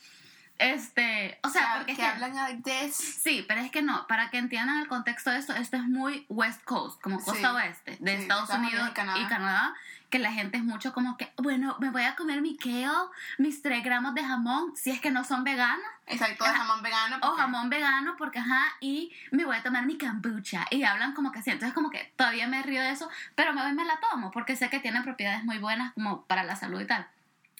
este, 0.59 1.38
o 1.44 1.49
sea, 1.49 1.62
que, 1.62 1.77
porque 1.79 1.92
es 1.92 1.99
que 1.99 2.05
hablan 2.05 2.35
like 2.35 2.62
this. 2.62 2.94
Sí, 2.97 3.44
pero 3.47 3.61
es 3.61 3.71
que 3.71 3.83
no, 3.83 4.07
para 4.07 4.31
que 4.31 4.38
entiendan 4.38 4.79
el 4.79 4.88
contexto 4.88 5.31
de 5.31 5.38
esto, 5.38 5.53
esto 5.55 5.77
es 5.77 5.85
muy 5.85 6.27
West 6.29 6.62
Coast, 6.64 7.01
como 7.01 7.16
costa 7.16 7.35
Sí, 7.35 7.44
oeste 7.57 7.97
de 8.01 8.16
sí, 8.16 8.23
Estados 8.23 8.44
Estados 8.44 8.66
Unidos 8.66 8.88
y 8.90 8.92
Canadá. 8.92 9.18
y 9.21 9.27
Canadá, 9.27 9.75
que 10.11 10.18
la 10.18 10.33
gente 10.33 10.57
es 10.57 10.64
mucho 10.64 10.92
como 10.94 11.16
que, 11.18 11.31
bueno, 11.37 11.77
me 11.81 11.90
voy 11.90 12.03
a 12.05 12.16
comer 12.16 12.40
mi 12.40 12.57
kale, 12.57 12.88
mis 13.37 13.61
3 13.62 13.85
gramos 13.85 14.14
de 14.14 14.25
jamón, 14.25 14.75
si 14.75 14.90
es 14.90 15.01
que 15.01 15.11
no 15.11 15.23
son 15.23 15.44
veganas, 15.44 15.79
Exacto, 16.07 16.44
Ajá. 16.44 16.57
jamón 16.57 16.83
vegano. 16.83 17.18
o 17.23 17.37
jamón 17.37 17.68
vegano, 17.68 18.14
porque 18.16 18.38
ajá, 18.38 18.62
y 18.81 19.12
me 19.31 19.44
voy 19.44 19.57
a 19.57 19.62
tomar 19.62 19.85
mi 19.85 19.99
kombucha, 19.99 20.66
y 20.71 20.83
hablan 20.83 21.12
como 21.12 21.31
que 21.31 21.40
así, 21.40 21.51
entonces 21.51 21.75
como 21.75 21.90
que 21.90 22.12
todavía 22.16 22.49
me 22.49 22.62
río 22.62 22.81
de 22.81 22.90
eso, 22.90 23.09
pero 23.35 23.53
me 23.53 23.61
voy 23.62 23.71
y 23.71 23.75
me 23.75 23.85
la 23.85 24.01
tomo, 24.11 24.31
porque 24.31 24.57
sé 24.57 24.71
que 24.71 24.81
tiene 24.81 25.03
propiedades 25.03 25.44
muy 25.44 25.59
buenas 25.59 25.92
como 25.92 26.23
para 26.23 26.42
la 26.42 26.57
salud 26.57 26.81
y 26.81 26.87
tal. 26.87 27.07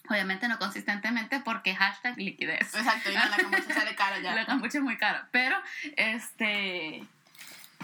Obviamente 0.09 0.49
no 0.49 0.59
consistentemente 0.59 1.41
porque 1.41 1.75
hashtag 1.75 2.17
liquidez. 2.17 2.75
Exacto, 2.75 3.11
y 3.11 3.15
no, 3.15 3.25
la 3.25 3.37
kombucha 3.37 3.75
sale 3.75 3.95
cara 3.95 4.19
ya. 4.21 4.35
La 4.39 4.47
kombucha 4.47 4.79
es 4.79 4.85
muy 4.85 4.97
cara. 4.97 5.29
Pero, 5.31 5.57
este. 5.97 7.05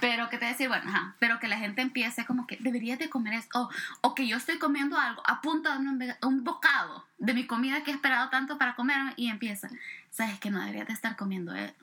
Pero, 0.00 0.28
¿qué 0.28 0.38
te 0.38 0.46
decir? 0.46 0.68
Bueno, 0.68 0.88
ajá. 0.88 1.14
Pero 1.18 1.38
que 1.38 1.48
la 1.48 1.58
gente 1.58 1.82
empiece 1.82 2.26
como 2.26 2.46
que 2.46 2.56
deberías 2.60 2.98
de 2.98 3.08
comer 3.08 3.34
esto. 3.34 3.70
O, 4.02 4.08
o 4.08 4.14
que 4.14 4.26
yo 4.26 4.36
estoy 4.36 4.58
comiendo 4.58 4.98
algo, 4.98 5.22
a 5.26 5.40
punto 5.40 5.70
de 5.70 6.16
un, 6.22 6.44
bocado 6.44 7.06
de 7.18 7.34
mi 7.34 7.46
comida 7.46 7.82
que 7.82 7.90
he 7.90 7.94
esperado 7.94 8.28
tanto 8.30 8.58
para 8.58 8.74
comerme 8.74 9.14
y 9.16 9.28
empieza. 9.28 9.68
¿Sabes 10.10 10.38
que 10.40 10.50
no 10.50 10.60
deberías 10.60 10.86
de 10.88 10.94
estar 10.94 11.16
comiendo 11.16 11.54
eso? 11.54 11.74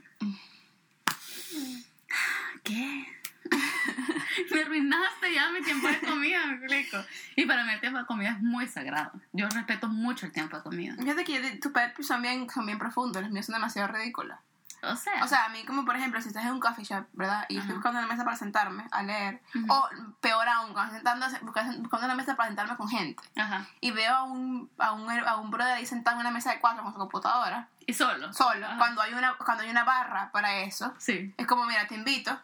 ¿Qué? 2.64 3.21
me 4.52 4.62
arruinaste 4.62 5.34
ya 5.34 5.50
mi 5.52 5.62
tiempo 5.62 5.88
de 5.88 6.00
comida, 6.00 6.46
me 6.46 6.54
explico. 6.56 6.98
Y 7.36 7.46
para 7.46 7.64
mí 7.64 7.72
el 7.74 7.80
tiempo 7.80 8.00
de 8.00 8.06
comida 8.06 8.32
es 8.32 8.42
muy 8.42 8.68
sagrado. 8.68 9.12
Yo 9.34 9.48
respeto 9.50 9.88
mucho 9.88 10.26
el 10.26 10.32
tiempo 10.32 10.58
de 10.58 10.64
comida. 10.64 10.96
Fíjate 10.98 11.24
que 11.24 11.58
tus 11.58 11.72
peeves 11.72 12.06
son 12.08 12.22
bien, 12.22 12.50
son 12.50 12.66
bien 12.66 12.80
profundos, 12.80 13.22
los 13.22 13.32
míos 13.32 13.46
son 13.46 13.54
demasiado 13.54 13.88
ridículos. 13.90 14.38
O 14.84 14.96
sea, 14.96 15.24
O 15.24 15.28
sea, 15.28 15.46
a 15.46 15.50
mí 15.50 15.64
como 15.64 15.86
por 15.86 15.96
ejemplo, 15.96 16.20
si 16.24 16.30
estás 16.30 16.44
en 16.44 16.54
un 16.54 16.60
coffee 16.60 16.84
shop, 16.84 17.06
¿verdad? 17.14 17.46
Y 17.50 17.58
estoy 17.60 17.76
buscando 17.76 18.00
una 18.00 18.08
mesa 18.08 18.24
para 18.26 18.36
sentarme 18.36 18.84
a 18.92 19.04
leer. 19.04 19.40
O 19.70 19.88
peor 20.22 20.48
aún, 20.50 20.74
cuando 20.74 20.96
estoy 20.96 21.12
sentando- 21.14 21.28
buscando 21.46 21.78
buscando 21.82 22.06
una 22.08 22.16
mesa 22.16 22.36
para 22.36 22.50
sentarme 22.50 22.76
con 22.78 22.90
gente. 22.90 23.22
ajá. 23.36 23.68
Y 23.80 23.92
veo 23.92 24.12
a 24.16 24.24
un, 24.24 24.72
a 24.80 24.94
un, 24.94 25.08
a 25.12 25.36
un 25.36 25.52
brother 25.52 25.74
ahí 25.76 25.86
sentado 25.86 26.16
en 26.16 26.22
una 26.22 26.32
mesa 26.32 26.52
de 26.52 26.60
cuatro 26.60 26.82
con 26.82 26.94
su 26.94 26.98
computadora. 26.98 27.68
Y 27.86 27.94
solo. 27.94 28.34
Solo. 28.34 28.66
Ajá. 28.66 28.78
Cuando 28.80 29.02
hay, 29.04 29.14
una, 29.14 29.36
cuando 29.36 29.64
hay 29.64 29.70
una 29.70 29.84
barra 29.84 30.32
para 30.32 30.56
eso. 30.62 30.96
Sí. 30.98 31.32
Es 31.38 31.46
como, 31.46 31.66
mira, 31.68 31.86
te 31.88 31.94
invito 31.94 32.40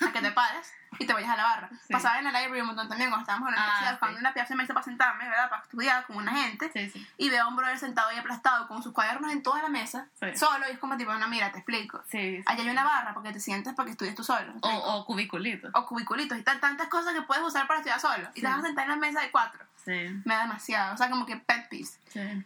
a 0.08 0.12
que 0.12 0.20
te 0.20 0.32
pares 0.32 0.72
y 0.98 1.06
te 1.06 1.12
vayas 1.12 1.30
a 1.30 1.36
la 1.36 1.42
barra. 1.44 1.70
Sí. 1.86 1.92
Pasaba 1.92 2.18
en 2.18 2.24
la 2.24 2.32
library 2.32 2.60
un 2.60 2.66
montón 2.68 2.88
también 2.88 3.10
cuando 3.10 3.22
estábamos 3.22 3.48
en 3.48 3.54
la 3.54 3.60
Ah, 3.60 3.64
universidad. 3.66 3.92
sí. 3.92 3.98
Cuando 4.00 4.18
una 4.20 4.34
pieza 4.34 4.54
me 4.54 4.64
hizo 4.64 4.74
para 4.74 4.84
sentarme, 4.84 5.28
¿verdad? 5.28 5.48
Para 5.48 5.62
estudiar 5.62 6.06
con 6.06 6.16
una 6.16 6.32
gente. 6.32 6.70
Sí, 6.72 6.90
sí. 6.90 7.08
Y 7.16 7.30
veo 7.30 7.44
a 7.44 7.48
un 7.48 7.56
brother 7.56 7.78
sentado 7.78 8.08
ahí 8.08 8.18
aplastado 8.18 8.66
con 8.68 8.82
sus 8.82 8.92
cuadernos 8.92 9.30
en 9.32 9.42
toda 9.42 9.62
la 9.62 9.68
mesa. 9.68 10.08
Solo. 10.34 10.66
Y 10.68 10.72
es 10.72 10.78
como 10.78 10.96
tipo, 10.96 11.14
no, 11.14 11.28
mira, 11.28 11.52
te 11.52 11.58
explico. 11.58 12.02
Allá 12.46 12.62
hay 12.62 12.68
una 12.68 12.84
barra 12.84 13.14
porque 13.14 13.32
te 13.32 13.40
sientas 13.40 13.74
para 13.74 13.86
que 13.86 13.92
estudies 13.92 14.14
tú 14.14 14.24
solo. 14.24 14.52
¿me 14.52 14.60
O, 14.62 14.70
o 14.98 15.04
cubiculitos. 15.06 15.70
O 15.74 15.86
cubiculitos 15.86 16.36
y 16.38 16.42
tantas 16.42 16.88
cosas 16.88 17.14
que 17.14 17.22
puedes 17.22 17.44
usar 17.44 17.66
para 17.66 17.78
estudiar 17.80 18.00
solo. 18.00 18.28
Y 18.34 18.40
te 18.40 18.46
vas 18.48 18.58
a 18.58 18.62
sentar 18.62 18.84
en 18.84 18.90
la 18.90 18.96
mesa 18.96 19.20
de 19.20 19.30
cuatro. 19.30 19.64
Sí, 19.84 19.92
Me 20.24 20.34
da 20.34 20.42
demasiado. 20.42 20.94
O 20.94 20.96
sea, 20.96 21.08
como 21.08 21.24
que 21.24 21.36
pet 21.36 21.68
peeves. 21.68 21.98
sí. 22.08 22.44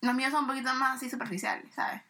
Los 0.00 0.14
míos 0.16 0.32
son 0.32 0.40
un 0.40 0.46
poquito 0.48 0.74
más 0.74 0.96
así 0.96 1.08
superficiales, 1.08 1.72
¿sabes? 1.76 2.02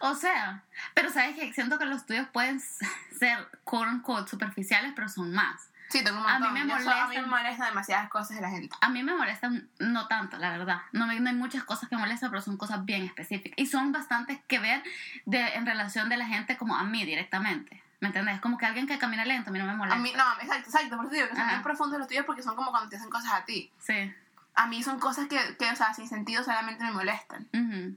O 0.00 0.14
sea, 0.14 0.62
pero 0.94 1.10
sabes 1.10 1.36
que 1.36 1.52
siento 1.52 1.78
que 1.78 1.84
los 1.86 2.06
tuyos 2.06 2.26
pueden 2.32 2.60
ser 3.18 3.38
quote 3.64 3.90
unquote 3.90 4.30
superficiales, 4.30 4.92
pero 4.94 5.08
son 5.08 5.32
más. 5.32 5.68
Sí, 5.90 6.04
tengo 6.04 6.20
un 6.20 6.24
A 6.26 6.38
mí 6.38 6.46
montón. 6.46 6.54
me 6.54 6.60
a 6.60 6.64
mí 6.64 6.72
molestan- 6.72 7.08
me 7.08 7.26
molestan 7.26 7.68
demasiadas 7.70 8.08
cosas 8.10 8.36
de 8.36 8.42
la 8.42 8.50
gente. 8.50 8.74
A 8.80 8.88
mí 8.90 9.02
me 9.02 9.12
molestan, 9.12 9.68
no 9.80 10.06
tanto, 10.06 10.38
la 10.38 10.50
verdad. 10.52 10.82
No, 10.92 11.06
me, 11.08 11.18
no 11.18 11.28
hay 11.30 11.34
muchas 11.34 11.64
cosas 11.64 11.88
que 11.88 11.96
me 11.96 12.02
molestan, 12.02 12.30
pero 12.30 12.40
son 12.42 12.56
cosas 12.56 12.84
bien 12.84 13.02
específicas. 13.04 13.54
Y 13.58 13.66
son 13.66 13.90
bastantes 13.90 14.38
que 14.46 14.60
ver 14.60 14.84
de, 15.26 15.40
en 15.54 15.66
relación 15.66 16.08
de 16.08 16.16
la 16.16 16.26
gente 16.26 16.56
como 16.56 16.76
a 16.76 16.84
mí 16.84 17.04
directamente. 17.04 17.82
¿Me 17.98 18.06
entiendes? 18.08 18.40
Como 18.40 18.56
que 18.56 18.66
alguien 18.66 18.86
que 18.86 18.98
camina 18.98 19.24
lento 19.24 19.50
a 19.50 19.52
mí 19.52 19.58
no 19.58 19.64
me 19.66 19.72
A 19.72 19.76
molesta. 19.76 19.98
mí, 20.00 20.12
no, 20.16 20.32
exacto, 20.40 20.70
exacto. 20.70 20.96
Por 20.96 21.06
eso 21.06 21.14
digo 21.16 21.28
que 21.28 21.34
son 21.36 21.48
bien 21.48 21.62
profundos 21.62 21.98
los 21.98 22.06
tuyos 22.08 22.24
porque 22.24 22.42
son 22.44 22.54
como 22.54 22.70
cuando 22.70 22.88
te 22.88 22.96
hacen 22.96 23.10
cosas 23.10 23.32
a 23.32 23.44
ti. 23.44 23.70
Sí. 23.80 24.14
A 24.54 24.66
mí 24.68 24.82
son 24.84 25.00
cosas 25.00 25.26
que, 25.26 25.38
que 25.58 25.70
o 25.70 25.76
sea, 25.76 25.92
sin 25.92 26.08
sentido 26.08 26.44
solamente 26.44 26.84
me 26.84 26.92
molestan. 26.92 27.48
Ujú. 27.52 27.96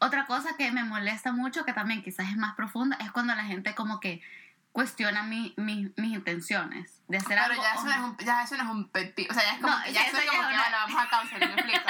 Otra 0.00 0.26
cosa 0.26 0.56
que 0.56 0.70
me 0.72 0.84
molesta 0.84 1.32
mucho, 1.32 1.64
que 1.64 1.72
también 1.72 2.02
quizás 2.02 2.28
es 2.28 2.36
más 2.36 2.54
profunda, 2.54 2.96
es 3.00 3.10
cuando 3.12 3.34
la 3.34 3.44
gente 3.44 3.74
como 3.74 4.00
que 4.00 4.22
cuestiona 4.72 5.22
mi, 5.22 5.54
mi- 5.56 5.92
mis 5.96 6.14
intenciones 6.14 7.00
de 7.08 7.16
hacer 7.18 7.38
Pero 7.40 7.52
algo. 7.52 7.62
ya 7.62 7.74
eso, 7.74 7.84
no 7.84 7.90
es 7.92 7.98
un, 7.98 8.16
ya 8.18 8.42
eso 8.42 8.56
no 8.56 8.62
es 8.64 8.68
un 8.70 8.88
pet 8.90 9.14
peeve. 9.14 9.30
O 9.30 9.34
sea, 9.34 9.44
ya 9.44 9.52
es 9.54 9.60
como 9.60 9.76
No, 9.76 9.82
que 9.84 9.92
ya 9.92 10.02
eso 10.02 10.16
es 10.18 10.24
como 10.30 10.42
que 10.48 10.54
es 10.54 10.54
una- 10.54 10.62
bueno, 10.62 10.76
vamos 10.86 11.02
a 11.02 11.08
counseling, 11.10 11.48
me 11.48 11.54
explico. 11.54 11.84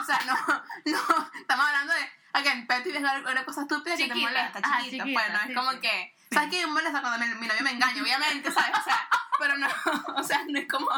O 0.00 0.04
sea, 0.04 0.18
no, 0.26 0.34
no, 0.92 1.30
estamos 1.38 1.66
hablando 1.66 1.92
de, 1.92 2.00
again, 2.32 2.66
pet 2.66 2.82
peeve 2.82 2.98
es 2.98 3.04
una, 3.04 3.44
cosa 3.44 3.62
estúpida 3.62 3.96
que 3.96 4.04
te 4.04 4.14
Chiquita, 4.14 4.28
molesta, 4.28 4.58
ajá, 4.62 4.82
chiquita, 4.82 5.04
chiquita, 5.04 5.20
pues, 5.20 5.32
no 5.32 5.38
sí, 5.40 5.50
es 5.50 5.56
como 5.56 5.70
sí. 5.72 5.78
que, 5.80 6.14
¿sabes 6.30 6.50
qué 6.50 6.66
me 6.66 6.72
molesta 6.72 7.00
cuando 7.00 7.26
mi, 7.26 7.34
mi 7.34 7.46
novio 7.46 7.62
me 7.62 7.70
engaña? 7.70 8.02
Obviamente, 8.02 8.50
¿sabes? 8.52 8.78
O 8.78 8.82
sea, 8.82 9.08
pero 9.40 9.56
no, 9.56 9.66
o 10.16 10.22
sea, 10.22 10.44
no 10.46 10.58
es 10.58 10.68
como 10.68 10.88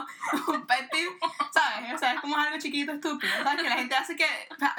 un 0.48 0.66
pet 0.66 0.90
peeve, 0.90 1.10
¿sabes? 1.52 1.94
O 1.94 1.98
sea, 1.98 2.14
es 2.14 2.20
como 2.20 2.36
algo 2.36 2.58
chiquito, 2.58 2.92
estúpido, 2.92 3.32
¿sabes? 3.42 3.62
Que 3.62 3.68
la 3.68 3.76
gente 3.76 3.94
hace 3.94 4.16
que, 4.16 4.26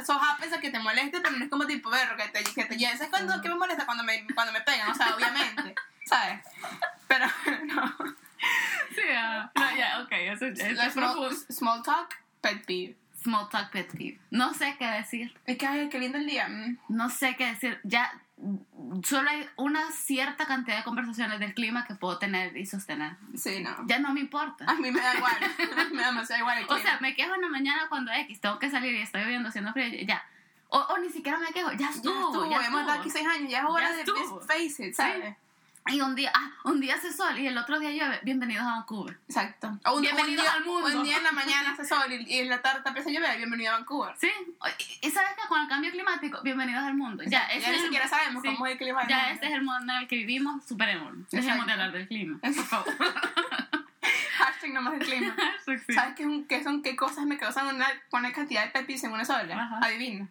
so 0.06 0.14
happens 0.14 0.54
a 0.54 0.60
que 0.60 0.70
te 0.70 0.80
moleste, 0.80 1.22
pero 1.22 1.36
no 1.36 1.44
es 1.44 1.50
como 1.50 1.66
tipo, 1.66 1.90
ver, 1.90 2.16
que 2.18 2.28
te, 2.28 2.44
que 2.44 2.66
te 2.66 2.78
lleves. 2.78 2.98
¿Sabes 2.98 3.10
cuando, 3.10 3.42
qué 3.42 3.50
me 3.50 3.56
molesta? 3.56 3.86
Cuando 3.86 4.04
me, 4.04 4.28
cuando 4.36 4.54
me 4.54 4.62
pegan, 4.62 4.92
o 4.92 4.96
sea, 4.96 5.16
obviamente, 5.16 5.76
¿sabes? 6.06 6.46
Pero 7.08 7.26
no. 7.66 7.96
Sí, 8.94 9.02
ah, 9.16 9.50
no, 9.56 9.76
ya, 9.76 10.02
ok, 10.02 10.12
eso, 10.12 10.46
eso 10.46 10.64
es 10.66 10.94
small, 10.94 11.14
profundo. 11.14 11.36
small 11.50 11.84
talk, 11.84 12.16
pet 12.42 12.66
peeve. 12.66 12.98
Small 13.24 13.50
talk 13.50 13.72
pet 13.72 13.90
peeve. 13.92 14.20
No 14.32 14.54
sé 14.54 14.76
qué 14.78 14.86
decir. 14.86 15.34
Es 15.46 15.58
que, 15.58 15.66
ay, 15.66 15.90
qué 15.90 16.00
lindo 16.00 16.18
el 16.18 16.26
día. 16.26 16.48
mm. 16.48 16.78
No 16.90 17.10
sé 17.10 17.36
qué 17.38 17.46
decir. 17.48 17.80
Ya 17.84 18.12
solo 19.04 19.30
hay 19.30 19.48
una 19.56 19.92
cierta 19.92 20.46
cantidad 20.46 20.78
de 20.78 20.84
conversaciones 20.84 21.40
del 21.40 21.54
clima 21.54 21.86
que 21.86 21.96
puedo 21.96 22.18
tener 22.20 22.56
y 22.58 22.66
sostener. 22.66 23.16
Sí, 23.36 23.62
no. 23.64 23.76
Ya 23.88 24.00
no 24.00 24.14
me 24.14 24.20
importa. 24.20 24.66
A 24.68 24.74
mí 24.76 24.92
me 24.92 25.00
da 25.00 25.16
igual, 25.16 25.34
me 25.94 26.02
da 26.02 26.08
demasiado 26.08 26.42
igual 26.42 26.58
el 26.58 26.64
O 26.66 26.68
clima. 26.68 26.82
sea, 26.84 27.00
me 27.00 27.16
quejo 27.16 27.34
en 27.36 27.42
la 27.42 27.48
mañana 27.50 27.84
cuando 27.90 28.12
X, 28.12 28.42
tengo 28.42 28.60
que 28.60 28.70
salir 28.70 28.94
y 28.96 29.02
estoy 29.02 29.22
lloviendo, 29.22 29.50
haciendo 29.50 29.72
frío, 29.72 29.88
ya. 30.06 30.24
O, 30.70 30.80
o 30.80 30.98
ni 30.98 31.10
siquiera 31.10 31.38
me 31.38 31.48
quejo, 31.54 31.72
ya 31.72 31.78
ya 31.78 31.90
estuvo, 31.92 32.14
estuvo, 32.28 32.50
ya 32.50 32.56
hemos 32.58 32.64
estuvo. 32.66 32.80
estado 32.82 33.00
aquí 33.00 33.10
seis 33.12 33.28
años, 33.28 33.50
ya 33.52 33.60
es 33.60 33.66
hora 33.66 33.90
Ya 33.90 33.96
de 33.96 34.02
estuvo. 34.02 34.42
face 34.42 34.88
it, 34.88 34.94
¿sabes? 34.96 35.36
Y 35.88 36.00
un 36.00 36.16
día, 36.16 36.32
ah, 36.34 36.52
un 36.64 36.80
día 36.80 36.96
hace 36.96 37.12
sol 37.12 37.38
y 37.38 37.46
el 37.46 37.58
otro 37.58 37.78
día 37.78 37.92
llueve. 37.92 38.20
Bienvenidos 38.24 38.64
a 38.66 38.72
Vancouver. 38.78 39.18
Exacto. 39.28 39.78
O 39.86 39.96
un, 39.96 40.02
Bienvenidos 40.02 40.46
un 40.46 40.52
día, 40.52 40.54
al 40.54 40.66
mundo. 40.66 41.00
Un 41.00 41.04
día 41.04 41.18
en 41.18 41.24
la 41.24 41.32
mañana 41.34 41.72
hace 41.74 41.84
sol 41.84 42.10
y, 42.10 42.24
y 42.34 42.40
en 42.40 42.50
la 42.50 42.62
tarde 42.62 42.82
empieza 42.86 43.10
a 43.10 43.12
llover, 43.12 43.38
bienvenido 43.38 43.74
a 43.74 43.78
Vancouver. 43.78 44.16
Sí, 44.18 44.30
y, 45.02 45.08
y 45.08 45.12
sabes 45.12 45.32
que 45.34 45.48
con 45.48 45.62
el 45.62 45.68
cambio 45.68 45.92
climático, 45.92 46.42
bienvenidos 46.42 46.84
al 46.84 46.96
mundo. 46.96 47.24
Ya, 47.28 47.48
ya 47.60 47.72
ni 47.72 47.80
siquiera 47.80 48.08
sabemos 48.08 48.42
sí. 48.42 48.48
cómo 48.48 48.66
es 48.66 48.74
el 48.74 48.78
clima. 48.78 49.02
del 49.02 49.10
Ya 49.10 49.32
este 49.32 49.48
es 49.48 49.54
el 49.54 49.64
mundo 49.64 49.94
en 49.94 50.00
el 50.00 50.08
que 50.08 50.16
vivimos, 50.16 50.66
superémoslo. 50.66 51.26
Dejemos 51.30 51.66
de 51.66 51.72
hablar 51.74 51.92
del 51.92 52.08
clima. 52.08 52.40
Por 52.40 52.54
favor. 52.66 52.94
Hashtag 54.38 54.74
nomás 54.74 54.94
el 54.94 55.00
clima. 55.00 55.36
Sí. 55.66 55.94
¿Sabes 55.94 56.16
qué, 56.16 56.46
qué 56.50 56.62
son, 56.62 56.82
qué 56.82 56.98
cosas 56.98 57.26
me 57.26 57.38
causan 57.38 57.74
una, 57.74 57.88
una 58.12 58.34
cantidad 58.34 58.66
de 58.66 58.72
pepis 58.72 59.02
en 59.06 59.14
una 59.14 59.24
sola? 59.24 59.56
Ajá. 59.56 59.80
Adivina. 59.82 60.28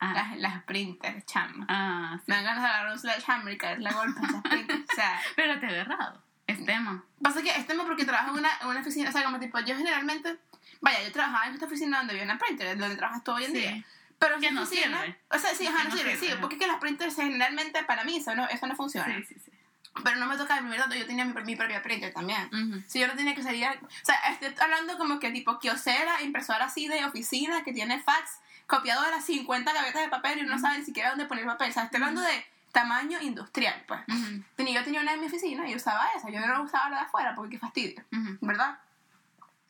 Ah, 0.00 0.12
Las, 0.14 0.36
las 0.38 0.54
sprinters, 0.62 1.26
chama. 1.26 1.66
ah, 1.68 2.16
sí. 2.18 2.24
Me 2.28 2.36
dan 2.36 2.44
ganas 2.44 2.62
de 2.62 2.68
agarrar 2.68 2.92
un 2.92 2.98
sledgehammer 2.98 3.52
y 3.54 3.58
caerle 3.58 3.90
golpe 3.90 4.20
a 4.20 4.24
esas 4.28 4.40
sprinters. 4.40 4.80
O 4.90 4.94
sea, 4.94 5.20
Pero 5.36 5.58
te 5.58 5.66
he 5.66 5.76
errado. 5.78 6.22
Es 6.46 6.64
tema. 6.64 7.04
pasa 7.20 7.42
que 7.42 7.50
este 7.50 7.64
tema 7.64 7.84
porque 7.84 8.04
trabajo 8.04 8.30
en 8.30 8.38
una, 8.38 8.48
en 8.62 8.68
una 8.68 8.80
oficina, 8.80 9.10
o 9.10 9.12
sea, 9.12 9.22
como 9.24 9.38
tipo, 9.38 9.58
yo 9.60 9.76
generalmente, 9.76 10.38
vaya, 10.80 11.02
yo 11.02 11.12
trabajaba 11.12 11.46
en 11.48 11.54
esta 11.54 11.66
oficina 11.66 11.98
donde 11.98 12.12
había 12.14 12.24
una 12.24 12.38
printer, 12.38 12.78
donde 12.78 12.96
trabajas 12.96 13.22
tú 13.24 13.32
hoy 13.32 13.44
en 13.44 13.52
Sí. 13.52 13.58
día. 13.58 13.84
Pero 14.18 14.38
Que 14.40 14.50
no 14.50 14.62
oficina- 14.62 15.00
sirve. 15.02 15.18
O 15.30 15.38
sea, 15.38 15.54
sí, 15.54 15.66
ajá, 15.66 15.84
no 15.84 15.90
no 15.90 15.96
sirve, 15.96 16.16
sirve, 16.16 16.32
sí, 16.34 16.38
porque 16.40 16.54
es 16.56 16.60
que 16.60 16.66
las 16.66 16.78
printers 16.80 17.14
generalmente 17.16 17.82
para 17.84 18.02
mí 18.04 18.16
eso 18.16 18.34
no, 18.34 18.48
eso 18.48 18.66
no 18.66 18.74
funciona. 18.76 19.06
Sí, 19.18 19.24
sí, 19.24 19.34
sí. 19.44 19.52
Pero 20.04 20.16
no 20.16 20.26
me 20.26 20.36
toca 20.36 20.54
imprimir 20.56 20.80
tanto, 20.80 20.94
yo 20.96 21.06
tenía 21.06 21.24
mi, 21.24 21.32
mi 21.42 21.54
propia 21.56 21.82
printer 21.82 22.12
también. 22.14 22.46
Ujú. 22.46 22.82
Si 22.88 22.98
yo 23.00 23.08
no 23.08 23.14
tenía 23.14 23.34
que 23.34 23.42
salir, 23.42 23.64
a- 23.66 23.72
o 23.82 23.88
sea, 24.04 24.14
estoy 24.30 24.54
hablando 24.60 24.96
como 24.96 25.18
que 25.20 25.30
tipo 25.30 25.58
kiosera, 25.58 26.22
impresora 26.22 26.64
así 26.66 26.88
de 26.88 27.04
oficina, 27.04 27.62
que 27.62 27.72
tiene 27.72 28.00
fax, 28.00 28.38
copiadora, 28.68 29.20
50 29.20 29.72
gavetas 29.72 30.02
de 30.02 30.08
papel 30.08 30.38
y 30.38 30.42
uno 30.42 30.54
no 30.54 30.60
sabe 30.60 30.78
ni 30.78 30.84
siquiera 30.84 31.08
dónde 31.10 31.24
poner 31.24 31.44
papel. 31.46 31.70
O 31.70 31.72
sea, 31.72 31.84
estoy 31.84 31.96
hablando 32.00 32.20
de 32.20 32.46
tamaño 32.70 33.18
industrial, 33.20 33.82
pues. 33.88 34.00
Ujú. 34.06 34.44
Tenía- 34.54 34.74
Yo 34.78 34.84
tenía 34.84 35.00
una 35.00 35.14
en 35.14 35.20
mi 35.20 35.26
oficina 35.26 35.68
y 35.68 35.74
usaba 35.74 36.06
esa, 36.16 36.30
yo 36.30 36.38
no 36.46 36.62
usaba 36.62 36.90
la 36.90 36.96
de 36.98 37.02
afuera 37.02 37.34
porque 37.34 37.52
qué 37.52 37.58
fastidio, 37.58 38.04
Ujú. 38.12 38.38
¿verdad? 38.42 38.78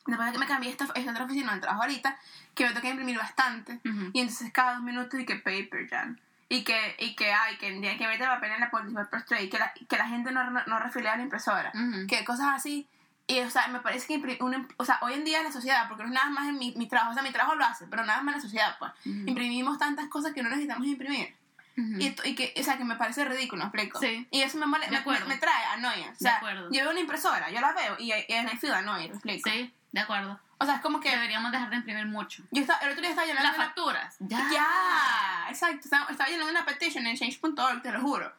Después 0.05 0.27
de 0.27 0.33
que 0.33 0.39
me 0.39 0.45
cambié 0.47 0.69
esta, 0.71 0.85
esta 0.95 1.11
otra 1.11 1.23
oficina 1.23 1.47
donde 1.51 1.61
trabajo 1.61 1.83
ahorita, 1.83 2.17
que 2.53 2.65
me 2.67 2.73
toca 2.73 2.89
imprimir 2.89 3.17
bastante, 3.17 3.79
Ujú. 3.85 4.09
y 4.13 4.19
entonces 4.21 4.51
cada 4.51 4.73
dos 4.73 4.83
minutos 4.83 5.19
y 5.19 5.25
que 5.25 5.35
paper 5.35 5.87
jam. 5.89 6.17
Y 6.51 6.63
que, 6.63 6.95
y 6.97 7.15
que 7.15 7.31
hay, 7.31 7.57
que 7.57 7.69
tiene 7.69 7.95
que 7.97 8.07
meter 8.07 8.27
papel 8.27 8.51
en 8.53 8.59
la 8.59 8.71
paper 8.71 9.23
tray, 9.23 9.49
que 9.49 9.59
la, 9.59 9.71
que 9.71 9.97
la 9.97 10.07
gente 10.07 10.31
no, 10.31 10.49
no, 10.49 10.61
no 10.65 10.79
refilea 10.79 11.15
la 11.15 11.21
impresora 11.23 11.71
que 12.07 12.25
cosas 12.25 12.47
así. 12.55 12.87
Y, 13.29 13.39
o 13.41 13.49
sea, 13.51 13.67
me 13.67 13.79
parece 13.79 14.07
que 14.07 14.19
impri- 14.19 14.41
un 14.41 14.53
imp- 14.53 14.73
o 14.77 14.83
sea, 14.83 14.97
hoy 15.03 15.13
en 15.13 15.23
día 15.23 15.37
en 15.37 15.43
la 15.45 15.51
sociedad, 15.51 15.87
porque 15.87 16.01
no 16.03 16.09
es 16.09 16.15
nada 16.15 16.29
más 16.31 16.47
en 16.49 16.57
mi, 16.57 16.73
mi 16.75 16.87
trabajo, 16.87 17.11
o 17.11 17.13
sea, 17.13 17.21
mi 17.21 17.31
trabajo 17.31 17.53
lo 17.55 17.63
hace, 17.63 17.85
pero 17.87 18.03
nada 18.03 18.21
más 18.23 18.33
en 18.33 18.37
la 18.39 18.41
sociedad, 18.41 18.75
pues. 18.79 18.91
Imprimimos 19.05 19.77
tantas 19.77 20.07
cosas 20.07 20.33
que 20.33 20.41
no 20.41 20.49
necesitamos 20.49 20.87
imprimir. 20.87 21.35
Ujú. 21.77 21.99
Y, 21.99 22.07
esto- 22.07 22.27
y 22.27 22.33
que, 22.33 22.53
o 22.59 22.63
sea, 22.63 22.77
que 22.79 22.85
me 22.85 22.95
parece 22.95 23.23
ridículo, 23.25 23.61
¿me 23.63 23.67
explico? 23.67 23.99
Sí. 23.99 24.27
Y 24.31 24.41
eso 24.41 24.57
me, 24.57 24.65
me, 24.65 24.79
me, 24.79 25.25
me 25.27 25.37
trae 25.37 25.65
annoyance. 25.73 26.15
O 26.15 26.17
sea, 26.17 26.39
yo 26.71 26.81
veo 26.81 26.89
una 26.89 26.99
impresora, 26.99 27.51
yo 27.51 27.61
la 27.61 27.71
veo 27.73 27.95
y, 27.99 28.11
y 28.11 28.33
en 28.33 28.49
el 28.49 28.57
feel 28.57 28.73
¿me 28.83 29.05
explico? 29.05 29.49
Sí, 29.49 29.73
de 29.91 29.99
acuerdo. 29.99 30.39
O 30.61 30.65
sea, 30.65 30.75
es 30.75 30.81
como 30.81 30.99
que 30.99 31.09
Deberíamos 31.09 31.51
dejar 31.51 31.69
de 31.69 31.77
imprimir 31.77 32.05
mucho. 32.05 32.43
yo 32.51 32.61
estaba, 32.61 32.79
el 32.81 32.89
otro 32.89 33.01
día 33.01 33.09
estaba 33.11 33.25
llenando 33.27 33.47
Las 33.49 33.57
una- 33.57 33.65
facturas. 33.65 34.15
Ya. 34.19 34.49
Ya, 34.51 35.45
exacto. 35.49 35.81
Estaba, 35.85 36.09
estaba 36.11 36.29
llenando 36.29 36.51
una 36.51 36.65
petition 36.65 37.07
en 37.07 37.15
change.org, 37.17 37.81
te 37.81 37.91
lo 37.91 38.01
juro. 38.01 38.33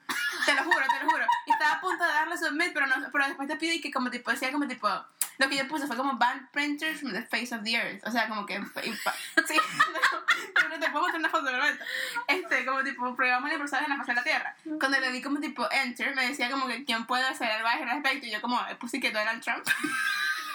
Te 0.45 0.55
lo 0.55 0.63
juro, 0.65 0.85
te 0.87 1.05
lo 1.05 1.11
juro. 1.11 1.25
Y 1.47 1.53
estaba 1.53 1.73
a 1.73 1.81
punto 1.81 2.05
de 2.05 2.11
darle 2.13 2.37
submit, 2.39 2.73
pero, 2.73 2.87
no, 2.87 2.95
pero 3.11 3.27
después 3.27 3.49
te 3.49 3.57
pide 3.57 3.81
que 3.81 3.91
como 3.91 4.11
tipo, 4.11 4.31
decía 4.31 4.53
como 4.53 4.67
tipo, 4.69 4.89
lo 5.39 5.49
que 5.49 5.57
yo 5.57 5.67
puse 5.69 5.87
fue 5.87 5.97
como 5.97 6.17
ban 6.19 6.49
printers 6.53 7.01
from 7.01 7.13
the 7.13 7.23
face 7.23 7.55
of 7.55 7.63
the 7.65 7.73
earth. 7.75 8.07
O 8.07 8.11
sea, 8.11 8.29
como 8.29 8.45
que, 8.47 8.55
y 8.55 8.93
sí, 9.47 9.57
no, 10.63 10.69
no 10.69 10.79
te 10.79 10.91
puedo 10.91 11.01
mostrar 11.01 11.21
una 11.21 11.29
foto 11.31 11.51
momento. 11.51 11.85
Este, 12.29 12.65
como 12.67 12.83
tipo, 12.85 13.15
programas 13.17 13.49
la 13.49 13.55
impresora 13.55 13.83
en 13.85 13.91
la 13.91 13.97
faz 13.97 14.07
de 14.09 14.15
la 14.15 14.23
tierra. 14.25 14.55
Cuando 14.79 15.01
le 15.01 15.11
di 15.11 15.23
como 15.23 15.41
tipo 15.41 15.67
enter, 15.71 16.15
me 16.15 16.29
decía 16.29 16.51
como 16.51 16.67
que 16.67 16.85
quién 16.85 17.07
puede 17.07 17.27
hacer 17.27 17.51
algo 17.51 17.67
al 17.69 17.81
respecto. 17.89 18.27
Y 18.27 18.31
yo 18.31 18.41
como, 18.43 18.61
eh, 18.69 18.77
puse 18.77 19.01
que 19.01 19.11
Donald 19.11 19.43
Trump. 19.43 19.65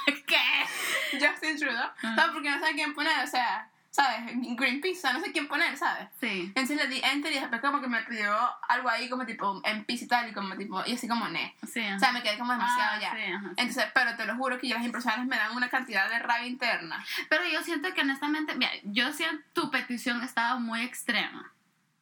¿Qué? 0.28 1.20
Justin 1.20 1.58
Trudeau. 1.58 1.90
No, 2.04 2.34
porque 2.34 2.50
no 2.50 2.60
sabe 2.60 2.74
quién 2.74 2.94
poner, 2.94 3.24
o 3.24 3.28
sea, 3.28 3.70
¿sabes? 3.92 4.20
Greenpeace, 4.58 4.98
o 4.98 5.02
sea, 5.02 5.14
no 5.14 5.22
sé 5.22 5.32
quién 5.32 5.48
poner, 5.48 5.78
¿sabes? 5.78 6.10
Sí. 6.20 6.52
Entonces 6.56 6.78
le 6.78 6.88
di 6.88 7.02
enter 7.04 7.32
y 7.32 7.40
después 7.40 7.62
como 7.62 7.80
que 7.82 7.88
me 7.88 8.02
pidió 8.04 8.36
algo 8.68 8.90
ahí 8.90 9.08
como 9.10 9.26
tipo 9.26 9.62
en 9.64 9.86
pis 9.86 10.02
y 10.02 10.08
tal 10.08 10.30
y 10.30 10.34
como 10.34 10.56
tipo, 10.58 10.84
y 10.86 10.94
así 10.94 11.08
como 11.08 11.28
ne. 11.30 11.56
Sí. 11.66 11.82
O 11.96 12.00
sea, 12.00 12.12
me 12.12 12.22
quedé 12.22 12.38
como 12.38 12.52
demasiado 12.52 12.96
Ah, 12.96 13.00
ya. 13.00 13.12
sí, 13.16 13.32
ajá, 13.32 13.48
sí. 13.48 13.54
Entonces, 13.58 13.86
pero 13.94 14.16
te 14.18 14.26
lo 14.26 14.36
juro 14.36 14.60
que 14.60 14.68
las 14.68 14.84
impresiones 14.84 15.26
me 15.28 15.38
dan 15.38 15.56
una 15.56 15.70
cantidad 15.70 16.10
de 16.10 16.20
rabia 16.20 16.48
interna. 16.48 17.04
Pero 17.30 17.44
yo 17.48 17.62
siento 17.64 17.94
que 17.94 18.02
honestamente, 18.02 18.54
mira, 18.56 18.72
yo 18.84 19.14
siento 19.14 19.44
tu 19.54 19.72
petición 19.72 20.22
estaba 20.24 20.58
muy 20.60 20.82
extrema. 20.82 21.52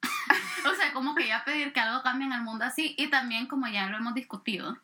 o 0.66 0.76
sea, 0.76 0.92
como 0.94 1.14
que 1.16 1.28
ya 1.28 1.44
pedir 1.46 1.74
que 1.74 1.80
algo 1.80 2.02
cambie 2.02 2.26
en 2.28 2.34
el 2.34 2.42
mundo 2.42 2.66
así 2.66 2.96
y 2.98 3.08
también 3.08 3.46
como 3.48 3.68
ya 3.68 3.86
lo 3.88 3.98
hemos 3.98 4.14
discutido, 4.16 4.78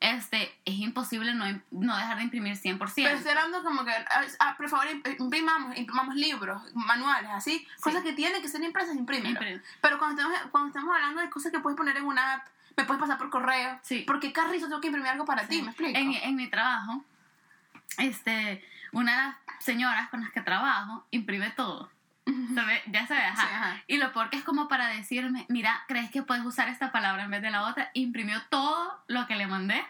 este, 0.00 0.54
es 0.64 0.74
imposible 0.74 1.32
no, 1.34 1.44
no 1.70 1.96
dejar 1.96 2.18
de 2.18 2.24
imprimir 2.24 2.54
100%. 2.56 2.92
Pero 2.96 3.16
estoy 3.16 3.30
hablando 3.30 3.62
como 3.64 3.84
que, 3.84 3.92
ah, 4.40 4.54
por 4.56 4.68
favor, 4.68 4.86
imp- 4.88 5.16
imprimamos, 5.18 5.76
imprimamos 5.76 6.14
libros, 6.14 6.62
manuales, 6.74 7.30
así, 7.32 7.66
cosas 7.80 8.02
que 8.02 8.12
tienen 8.12 8.42
que 8.42 8.48
ser 8.48 8.62
impresas, 8.62 8.94
imprímelo. 8.94 9.30
Imprime. 9.30 9.62
Pero 9.80 9.98
cuando 9.98 10.20
estamos, 10.20 10.50
cuando 10.50 10.68
estamos 10.68 10.94
hablando 10.94 11.20
de 11.22 11.30
cosas 11.30 11.50
que 11.50 11.60
puedes 11.60 11.76
poner 11.76 11.96
en 11.96 12.04
una 12.04 12.34
app, 12.34 12.46
me 12.76 12.84
puedes 12.84 13.00
pasar 13.00 13.16
por 13.16 13.30
correo, 13.30 13.78
Sí. 13.82 14.04
porque 14.06 14.32
carrizo 14.34 14.66
tengo 14.66 14.82
que 14.82 14.88
imprimir 14.88 15.10
algo 15.10 15.24
para 15.24 15.48
ti, 15.48 15.62
¿me 15.62 15.68
explico? 15.70 15.98
En, 15.98 16.12
en 16.12 16.36
mi 16.36 16.48
trabajo, 16.50 17.02
este, 17.98 18.62
una 18.92 19.12
de 19.12 19.22
las 19.52 19.64
señoras 19.64 20.08
con 20.10 20.20
las 20.20 20.30
que 20.30 20.42
trabajo 20.42 21.06
imprime 21.10 21.50
todo. 21.50 21.90
Ya 22.86 23.06
se 23.06 23.14
ve, 23.14 23.20
ajá. 23.20 23.42
Sí, 23.42 23.48
ajá. 23.54 23.82
Y 23.86 23.96
lo 23.98 24.12
peor 24.12 24.30
que 24.30 24.36
es 24.36 24.44
como 24.44 24.68
para 24.68 24.88
decirme, 24.88 25.46
mira, 25.48 25.84
¿crees 25.86 26.10
que 26.10 26.22
puedes 26.22 26.44
usar 26.44 26.68
esta 26.68 26.92
palabra 26.92 27.24
en 27.24 27.30
vez 27.30 27.42
de 27.42 27.50
la 27.50 27.66
otra? 27.66 27.90
Imprimió 27.94 28.40
todo 28.50 29.04
lo 29.06 29.26
que 29.26 29.36
le 29.36 29.46
mandé 29.46 29.82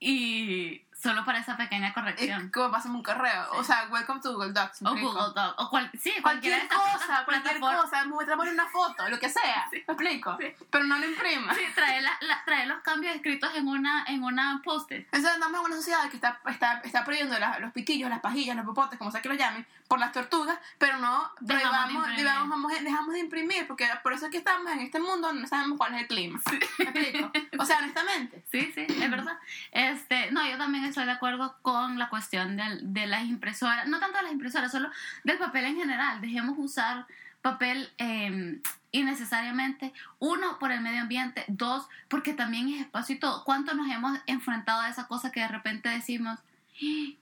y 0.00 0.82
solo 1.00 1.24
para 1.24 1.38
esa 1.38 1.56
pequeña 1.56 1.88
Es 1.88 1.94
corrección. 1.94 2.50
como 2.50 2.70
pasarme 2.72 2.96
un 2.98 3.02
correo. 3.04 3.46
O 3.52 3.62
sea, 3.64 3.86
welcome 3.90 4.20
to 4.20 4.32
Google 4.34 4.52
Docs. 4.52 4.82
¿me 4.82 4.90
O? 4.90 4.94
Google 4.96 5.32
Doc, 5.34 5.54
o 5.58 5.70
cual, 5.70 5.90
sí, 6.00 6.12
Cualquier 6.22 6.66
cosa, 6.68 7.22
cualquier 7.24 7.60
cosa, 7.60 8.04
muéstrame 8.06 8.50
una 8.50 8.66
foto, 8.68 9.08
lo 9.08 9.18
que 9.18 9.28
sea. 9.28 9.68
¿Me 9.70 9.78
explico? 9.78 10.36
Sí. 10.40 10.46
Pero 10.70 10.84
no 10.84 10.98
lo 10.98 11.06
imprima. 11.06 11.54
Sí, 11.54 11.60
trae, 11.74 12.00
la, 12.02 12.12
la- 12.22 12.42
trae 12.44 12.66
los 12.66 12.80
cambios 12.82 13.14
escritos 13.14 13.50
en 13.54 13.68
una, 13.68 14.04
en 14.08 14.22
una 14.24 14.60
post-it. 14.64 15.04
Entonces 15.12 15.30
andamos 15.32 15.60
en 15.60 15.66
una 15.66 15.76
sociedad 15.76 16.08
que 16.10 16.16
está, 16.16 16.40
está, 16.46 16.80
está 16.84 17.04
prohibiendo 17.04 17.38
la- 17.38 17.58
los 17.60 17.72
pitillos, 17.72 18.10
las 18.10 18.20
pajillas, 18.20 18.56
los 18.56 18.64
popotes, 18.64 18.98
como 18.98 19.10
sea 19.12 19.22
que 19.22 19.28
lo 19.28 19.34
llamen, 19.34 19.66
por 19.86 19.98
las 20.00 20.12
tortugas, 20.12 20.58
pero 20.78 20.98
no 20.98 21.30
Dejamos 21.40 22.06
de 22.16 22.24
vamos- 22.24 22.72
dejamos 22.82 23.14
de 23.14 23.20
imprimir, 23.20 23.66
porque 23.66 23.88
por 24.02 24.12
eso 24.12 24.26
es 24.26 24.32
que 24.32 24.38
estamos 24.38 24.70
en 24.72 24.80
este 24.80 24.98
mundo 25.00 25.28
donde 25.28 25.42
no 25.42 25.48
sabemos 25.48 25.78
cuál 25.78 25.94
es 25.94 26.02
el 26.02 26.06
clima. 26.08 26.40
¿Me 26.78 26.84
explico? 26.84 27.32
O 27.58 27.64
sea, 27.64 27.78
honestamente. 27.78 28.42
Sí, 28.50 28.70
sí, 28.74 28.84
es 28.88 29.10
verdad. 29.10 29.38
Este, 29.72 30.30
no, 30.32 30.46
yo 30.46 30.58
también 30.58 30.84
estoy 30.88 31.04
de 31.06 31.12
acuerdo 31.12 31.56
con 31.62 31.98
la 31.98 32.08
cuestión 32.08 32.56
de, 32.56 33.06
las 33.06 33.24
impresoras, 33.24 33.86
no 33.88 33.98
tanto 34.00 34.16
de 34.18 34.24
las 34.24 34.32
impresoras, 34.32 34.70
solo 34.72 34.90
del 35.24 35.38
papel 35.38 35.64
en 35.66 35.76
general. 35.76 36.20
Dejemos 36.20 36.56
usar 36.58 37.06
papel 37.42 37.90
eh, 37.98 38.60
innecesariamente. 38.92 39.92
Uno, 40.18 40.58
por 40.58 40.72
el 40.72 40.80
medio 40.80 41.02
ambiente. 41.02 41.44
Dos, 41.48 41.86
porque 42.08 42.32
también 42.34 42.68
es 42.68 42.80
espacio 42.82 43.16
y 43.16 43.18
todo. 43.18 43.44
¿Cuánto 43.44 43.74
nos 43.74 43.88
hemos 43.90 44.18
enfrentado 44.26 44.80
a 44.80 44.88
esa 44.88 45.06
cosa 45.06 45.30
que 45.32 45.40
de 45.40 45.48
repente 45.48 45.88
decimos, 45.88 46.38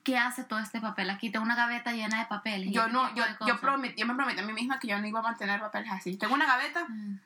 ¿qué 0.05 0.19
hace 0.19 0.45
todo 0.45 0.59
este 0.59 0.81
papel 0.81 1.11
aquí? 1.11 1.31
Tengo 1.31 1.45
una 1.45 1.57
gaveta 1.57 1.93
llena 1.93 2.19
de 2.21 2.27
papeles. 2.27 2.69
y 2.69 2.73
Yo 2.73 2.89
no, 2.89 3.15
yo, 3.15 3.25
yo, 3.47 3.59
promet- 3.61 3.95
yo 3.97 4.07
me 4.07 4.15
prometí 4.15 4.41
a 4.41 4.45
mí 4.47 4.53
misma 4.53 4.79
que 4.79 4.89
yo 4.89 4.99
no 4.99 5.07
iba 5.07 5.21
a 5.21 5.23
mantener 5.23 5.61
papeles 5.61 5.91
así. 5.93 6.17
Tengo 6.17 6.35
una 6.35 6.47
gaveta 6.47 6.85
Mm, 6.89 7.19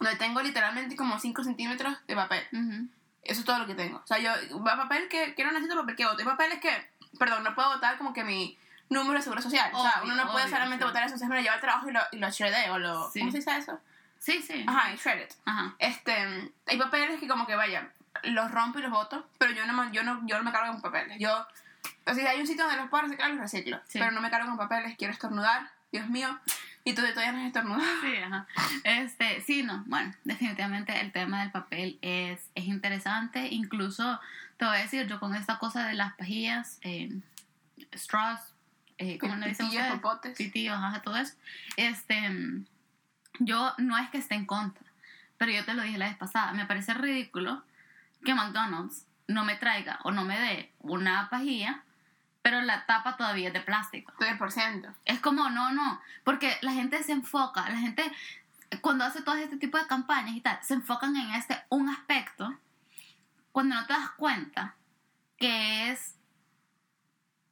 donde 0.00 0.16
tengo 0.16 0.40
literalmente 0.42 0.94
como 0.96 1.18
5 1.18 1.42
centímetros 1.44 1.96
de 2.06 2.14
papel. 2.14 2.44
Eso 3.22 3.40
es 3.40 3.46
todo 3.46 3.58
lo 3.58 3.66
que 3.66 3.74
tengo. 3.74 3.98
O 3.98 4.06
sea, 4.06 4.18
yo, 4.18 4.32
papel 4.64 5.08
que, 5.08 5.34
que 5.34 5.44
no 5.44 5.50
necesito 5.52 5.76
papel 5.76 5.96
que 5.96 6.04
voto. 6.06 6.18
Hay 6.18 6.24
papeles 6.24 6.60
que, 6.60 6.90
perdón, 7.18 7.44
no 7.44 7.54
puedo 7.54 7.68
votar 7.74 7.98
como 7.98 8.12
que 8.12 8.24
mi 8.24 8.58
número 8.88 9.14
de 9.18 9.22
seguro 9.22 9.42
social. 9.42 9.70
o 9.74 9.82
sea, 9.82 10.00
Obvio, 10.02 10.14
uno 10.14 10.24
no 10.24 10.32
puede 10.32 10.44
obvio, 10.46 10.56
solamente 10.56 10.84
sí. 10.84 10.88
votar 10.88 11.02
eso, 11.02 11.14
entonces 11.14 11.28
me 11.28 11.36
lo 11.36 11.42
llevo 11.42 11.54
al 11.54 11.60
trabajo 11.60 11.88
y 11.88 11.92
lo, 11.92 12.00
y 12.12 12.16
lo 12.18 12.30
shredé 12.30 12.70
o 12.70 12.78
lo... 12.78 13.10
Sí. 13.10 13.20
¿Cómo 13.20 13.32
se 13.32 13.38
dice 13.38 13.56
eso? 13.58 13.78
Sí, 14.18 14.40
sí. 14.42 14.64
Ajá, 14.66 14.92
y 14.92 14.96
shred 14.96 15.20
it. 15.24 15.32
Ajá. 15.44 15.74
Este, 15.78 16.52
hay 16.66 16.78
papeles 16.78 17.20
que 17.20 17.28
como 17.28 17.46
que, 17.46 17.54
vaya, 17.54 17.90
los 18.22 18.50
rompo 18.50 18.78
y 18.78 18.82
los 18.82 18.90
boto, 18.90 19.26
pero 19.38 19.52
yo 19.52 19.66
no, 19.66 19.72
me- 19.74 19.92
yo 19.92 20.02
no, 20.02 20.20
yo 20.26 20.38
no 20.38 20.44
me 20.44 20.52
cargo 20.52 20.72
con 20.72 20.80
papeles. 20.80 21.18
Yo, 21.20 21.46
o 22.06 22.14
sea, 22.14 22.30
hay 22.30 22.40
un 22.40 22.46
sitio 22.46 22.64
donde 22.64 22.80
los 22.80 22.88
puedo 22.88 23.02
reciclar, 23.04 23.30
los 23.30 23.40
reciclo. 23.40 23.78
Sí. 23.86 23.98
Pero 23.98 24.10
no 24.10 24.20
me 24.20 24.30
cargo 24.30 24.48
con 24.48 24.56
papeles, 24.56 24.96
quiero 24.96 25.12
estornudar, 25.12 25.70
Dios 25.92 26.08
mío. 26.08 26.36
Y 26.88 26.94
tú 26.94 27.02
todavía 27.02 27.32
no 27.32 27.46
estornudado. 27.46 27.84
Sí, 28.00 28.16
ajá. 28.16 28.46
Este, 28.84 29.42
sí, 29.42 29.62
no, 29.62 29.84
bueno, 29.86 30.14
definitivamente 30.24 30.98
el 30.98 31.12
tema 31.12 31.42
del 31.42 31.50
papel 31.50 31.98
es, 32.00 32.40
es 32.54 32.64
interesante. 32.64 33.48
Incluso, 33.48 34.18
te 34.56 34.64
voy 34.64 34.78
a 34.78 34.80
decir, 34.80 35.06
yo 35.06 35.20
con 35.20 35.34
esta 35.34 35.58
cosa 35.58 35.86
de 35.86 35.92
las 35.92 36.14
pajillas, 36.14 36.78
eh, 36.80 37.12
straws, 37.94 38.40
eh, 38.96 39.18
¿cómo 39.18 39.36
le 39.36 39.48
dicen 39.48 39.68
popotes. 40.00 40.34
Pitillos, 40.38 40.76
ajá, 40.76 41.02
todo 41.02 41.18
eso. 41.18 41.34
Este, 41.76 42.16
yo 43.38 43.74
no 43.76 43.98
es 43.98 44.08
que 44.08 44.16
esté 44.16 44.34
en 44.34 44.46
contra, 44.46 44.86
pero 45.36 45.52
yo 45.52 45.64
te 45.66 45.74
lo 45.74 45.82
dije 45.82 45.98
la 45.98 46.08
vez 46.08 46.16
pasada, 46.16 46.54
me 46.54 46.64
parece 46.64 46.94
ridículo 46.94 47.62
que 48.24 48.34
McDonald's 48.34 49.04
no 49.26 49.44
me 49.44 49.56
traiga 49.56 49.98
o 50.04 50.10
no 50.10 50.24
me 50.24 50.40
dé 50.40 50.72
una 50.80 51.28
pajilla, 51.28 51.82
pero 52.48 52.62
la 52.62 52.86
tapa 52.86 53.14
todavía 53.18 53.48
es 53.48 53.52
de 53.52 53.60
plástico. 53.60 54.10
3%. 54.18 54.94
Es 55.04 55.20
como, 55.20 55.50
no, 55.50 55.70
no, 55.70 56.00
porque 56.24 56.56
la 56.62 56.72
gente 56.72 57.02
se 57.02 57.12
enfoca, 57.12 57.68
la 57.68 57.76
gente 57.76 58.10
cuando 58.80 59.04
hace 59.04 59.20
todo 59.20 59.34
este 59.34 59.58
tipo 59.58 59.76
de 59.76 59.86
campañas 59.86 60.34
y 60.34 60.40
tal, 60.40 60.58
se 60.62 60.72
enfocan 60.72 61.14
en 61.14 61.30
este 61.32 61.62
un 61.68 61.90
aspecto, 61.90 62.54
cuando 63.52 63.74
no 63.74 63.84
te 63.86 63.92
das 63.92 64.10
cuenta 64.12 64.74
que 65.36 65.90
es 65.90 66.14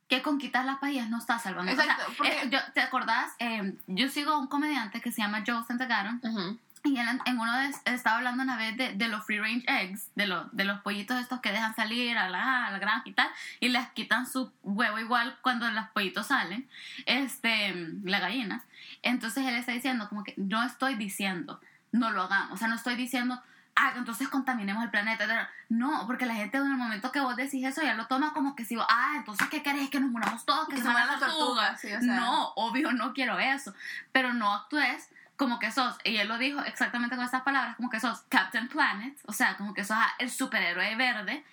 que 0.09 0.23
con 0.23 0.39
quitar 0.39 0.65
las 0.65 0.79
pajillas 0.79 1.11
no 1.11 1.19
estás 1.19 1.43
salvando. 1.43 1.73
O 1.73 1.77
sea, 1.77 1.85
Exacto, 1.85 2.25
eh, 2.25 2.49
yo- 2.51 2.73
¿Te 2.73 2.81
acordás? 2.81 3.35
Eh, 3.39 3.77
yo 3.89 4.09
sigo 4.09 4.33
a 4.33 4.39
un 4.39 4.47
comediante 4.47 5.03
que 5.03 5.13
se 5.13 5.21
llama 5.21 5.43
Joe 5.47 5.63
Santagaron 5.69 6.21
Ujú. 6.25 6.59
Y 6.87 6.99
él 6.99 7.09
en, 7.09 7.21
en 7.25 7.39
uno 7.39 7.53
de 7.59 7.75
estaba 7.85 8.19
hablando 8.19 8.43
una 8.43 8.57
vez 8.57 8.77
de, 8.77 8.95
de 8.95 9.09
los 9.09 9.25
free 9.25 9.39
range 9.39 9.65
eggs, 9.67 10.11
de, 10.15 10.27
los 10.27 10.55
de 10.55 10.65
los 10.65 10.81
pollitos 10.81 11.21
estos 11.21 11.41
que 11.41 11.53
dejan 11.53 11.75
salir 11.75 12.17
a 12.17 12.29
la, 12.29 12.67
a 12.67 12.71
la 12.71 12.79
granja 12.79 13.03
y 13.05 13.13
tal, 13.13 13.29
y 13.61 13.69
les 13.69 13.89
quitan 13.91 14.27
su 14.27 14.53
huevo 14.63 14.99
igual 14.99 15.39
cuando 15.43 15.71
los 15.71 15.87
pollitos 15.89 16.29
salen, 16.29 16.69
este, 17.07 17.75
la 18.05 18.21
gallina. 18.21 18.65
Entonces 19.03 19.47
él 19.47 19.55
está 19.55 19.73
diciendo 19.73 20.09
como 20.09 20.25
que 20.25 20.35
no 20.37 20.63
estoy 20.63 20.95
diciendo, 20.95 21.61
no 21.93 22.11
lo 22.11 22.23
hagamos, 22.23 22.53
o 22.53 22.57
sea, 22.57 22.69
no 22.69 22.77
estoy 22.77 22.97
diciendo, 22.97 23.41
ah, 23.75 23.93
entonces 23.97 24.29
contaminemos 24.29 24.83
el 24.83 24.91
planeta. 24.91 25.51
No, 25.69 26.07
porque 26.07 26.27
la 26.27 26.35
gente 26.35 26.57
en 26.59 26.67
el 26.67 26.77
momento 26.77 27.13
que 27.13 27.21
vos 27.21 27.37
decís 27.37 27.65
eso 27.65 27.83
ya 27.83 27.95
lo 27.95 28.07
toma 28.07 28.33
como 28.33 28.57
que 28.57 28.65
si, 28.65 28.77
vos, 28.77 28.87
ah, 28.89 29.15
entonces 29.17 29.49
¿qué 29.49 29.63
querés? 29.63 29.91
Que 29.91 30.01
nos 30.01 30.11
muramos 30.11 30.45
todos, 30.45 30.69
que, 30.69 30.77
Que 30.77 30.83
se 30.83 30.89
mueran 30.89 31.09
las 31.09 31.21
tortugas. 31.21 31.81
tortugas, 31.81 31.81
sí, 31.81 31.93
o 31.93 32.01
sea. 32.01 32.21
No, 32.21 32.53
obvio 32.57 32.93
no 32.93 33.13
quiero 33.13 33.39
eso, 33.39 33.75
pero 34.13 34.33
no 34.33 34.53
actúes 34.53 35.09
como 35.37 35.59
que 35.59 35.71
sos, 35.71 35.97
y 36.05 36.17
él 36.17 36.29
lo 36.29 36.39
dijo 36.39 36.61
exactamente 36.63 37.15
con 37.17 37.25
estas 37.25 37.43
palabras, 37.43 37.77
como 37.77 37.91
que 37.91 38.01
sos 38.01 38.23
Captain 38.29 38.69
Planet, 38.69 39.19
o 39.27 39.33
sea, 39.33 39.57
como 39.57 39.75
que 39.75 39.85
sos 39.85 39.97
el 40.19 40.31
superhéroe 40.31 40.95
verde, 40.97 41.45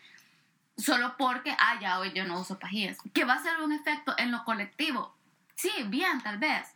solo 0.77 1.15
porque, 1.17 1.55
ah, 1.59 1.75
ya 1.79 1.99
hoy 1.99 2.11
yo 2.13 2.25
no 2.25 2.39
uso 2.39 2.57
pajillas. 2.59 2.97
Que 3.13 3.25
va 3.25 3.33
a 3.35 3.43
ser 3.43 3.59
un 3.61 3.71
efecto 3.73 4.13
en 4.17 4.31
lo 4.31 4.43
colectivo. 4.43 5.15
Sí, 5.55 5.71
bien, 5.85 6.21
tal 6.21 6.37
vez. 6.37 6.67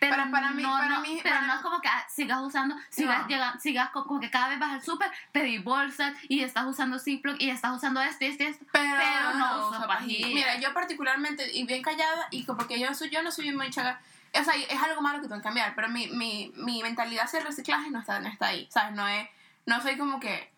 Pero 0.00 0.16
Para- 0.16 0.30
para 0.32 0.50
mí- 0.50 0.62
no, 0.64 0.70
para 0.72 0.88
no, 0.88 1.00
mí- 1.00 1.20
pero 1.22 1.36
para 1.36 1.46
no 1.46 1.54
es 1.54 1.60
como 1.60 1.80
que 1.80 1.86
ah, 1.88 2.04
sigas 2.08 2.40
usando, 2.40 2.74
sigas, 2.90 3.20
No. 3.22 3.28
llega- 3.28 3.58
sigas 3.60 3.90
co- 3.90 4.04
como 4.04 4.18
que 4.18 4.30
cada 4.30 4.48
vez 4.48 4.58
vas 4.58 4.72
al 4.72 4.82
súper, 4.82 5.08
pedís 5.30 5.62
bolsas 5.62 6.12
y 6.28 6.42
estás 6.42 6.66
usando 6.66 6.98
Ziploc 6.98 7.36
y 7.40 7.50
estás 7.50 7.70
usando 7.76 8.00
esto 8.02 8.24
y 8.24 8.28
esto 8.28 8.42
y 8.42 8.46
esto. 8.46 8.64
Pero, 8.72 8.96
Pero 8.98 9.34
no 9.38 9.68
uso 9.68 9.86
pajilla. 9.86 10.26
Mira, 10.26 10.58
yo 10.58 10.74
particularmente, 10.74 11.52
y 11.56 11.64
bien 11.64 11.82
callada, 11.82 12.26
y 12.32 12.42
porque 12.42 12.80
yo, 12.80 12.92
soy, 12.94 13.10
yo 13.10 13.22
no 13.22 13.30
soy 13.30 13.52
muy 13.52 13.70
chaga, 13.70 14.00
o 14.40 14.44
sea, 14.44 14.54
es 14.54 14.82
algo 14.82 15.02
malo 15.02 15.20
que 15.20 15.28
tengo 15.28 15.40
que 15.40 15.44
cambiar, 15.44 15.74
pero 15.74 15.88
mi, 15.88 16.08
mi, 16.08 16.52
mi 16.56 16.82
mentalidad 16.82 17.24
hacia 17.24 17.40
el 17.40 17.46
reciclaje 17.46 17.90
no 17.90 18.00
está, 18.00 18.20
no 18.20 18.28
está 18.28 18.46
ahí, 18.48 18.66
¿sabes? 18.70 18.94
No, 18.94 19.06
es, 19.06 19.28
no 19.66 19.80
soy 19.80 19.96
como 19.98 20.20
que, 20.20 20.52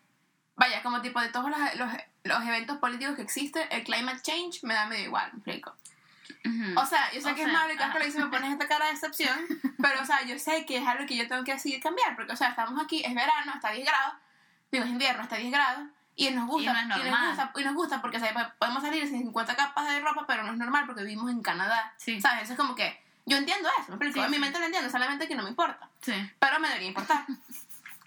vaya, 0.55 0.81
como 0.83 1.01
tipo 1.01 1.19
de 1.19 1.29
todos 1.29 1.49
los, 1.49 1.59
los, 1.75 1.91
los 2.23 2.43
eventos 2.45 2.77
políticos 2.77 3.15
que 3.15 3.21
existen, 3.21 3.67
el 3.71 3.83
climate 3.83 4.21
change 4.21 4.63
me 4.63 4.73
da 4.73 4.85
medio 4.87 5.05
igual, 5.05 5.29
me 5.33 5.39
explico. 5.39 5.75
Ujú. 6.45 6.79
O 6.79 6.85
sea, 6.85 7.11
yo 7.11 7.21
sé 7.21 7.31
O 7.31 7.35
que 7.35 7.41
es 7.43 7.49
sea, 7.49 7.59
malo 7.59 7.73
y 7.73 7.77
que 7.77 7.99
lo 7.99 8.05
dices 8.05 8.23
me 8.23 8.29
pones 8.29 8.51
esta 8.51 8.67
cara 8.67 8.85
de 8.85 8.91
excepción, 8.91 9.37
pero 9.81 10.01
o 10.01 10.05
sea, 10.05 10.23
yo 10.23 10.37
sé 10.39 10.65
que 10.65 10.77
es 10.77 10.87
algo 10.87 11.05
que 11.05 11.15
yo 11.17 11.27
tengo 11.27 11.43
que 11.43 11.53
decidir 11.53 11.81
cambiar, 11.81 12.15
porque 12.15 12.33
o 12.33 12.35
sea, 12.35 12.49
estamos 12.49 12.81
aquí, 12.83 13.03
es 13.03 13.13
verano, 13.13 13.51
está 13.53 13.69
a 13.69 13.73
10 13.73 13.85
grados, 13.85 14.13
digo, 14.71 14.83
es 14.85 14.89
invierno, 14.89 15.23
está 15.23 15.35
a 15.35 15.39
10 15.39 15.51
grados, 15.51 15.87
y 16.15 16.29
nos 16.31 16.47
gusta, 16.47 16.71
Y 16.71 16.73
no 16.73 16.79
es 16.79 16.87
nos 16.87 17.27
gusta, 17.27 17.51
y 17.57 17.63
nos 17.63 17.73
gusta 17.75 18.01
porque 18.01 18.17
o 18.17 18.19
sea, 18.19 18.55
podemos 18.57 18.81
salir 18.81 19.05
sin 19.07 19.19
50 19.19 19.55
capas 19.55 19.87
de 19.89 19.99
ropa, 19.99 20.25
pero 20.25 20.43
no 20.43 20.53
es 20.53 20.57
normal 20.57 20.85
porque 20.85 21.03
vivimos 21.03 21.29
en 21.29 21.41
Canadá, 21.41 21.93
Sí. 21.97 22.21
¿sabes? 22.21 22.43
Eso 22.43 22.53
es 22.53 22.57
como 22.59 22.73
que, 22.75 23.03
yo 23.25 23.37
entiendo 23.37 23.69
eso, 23.79 23.89
me 23.89 23.95
explico, 23.95 24.13
Sí, 24.19 24.19
en 24.25 24.31
mi 24.31 24.39
mente 24.39 24.59
lo 24.59 24.65
entiendo, 24.65 24.89
solamente 24.89 25.27
que 25.27 25.35
no 25.35 25.43
me 25.43 25.49
importa, 25.49 25.89
Sí. 26.01 26.13
pero 26.39 26.59
me 26.59 26.67
debería 26.67 26.89
importar. 26.89 27.25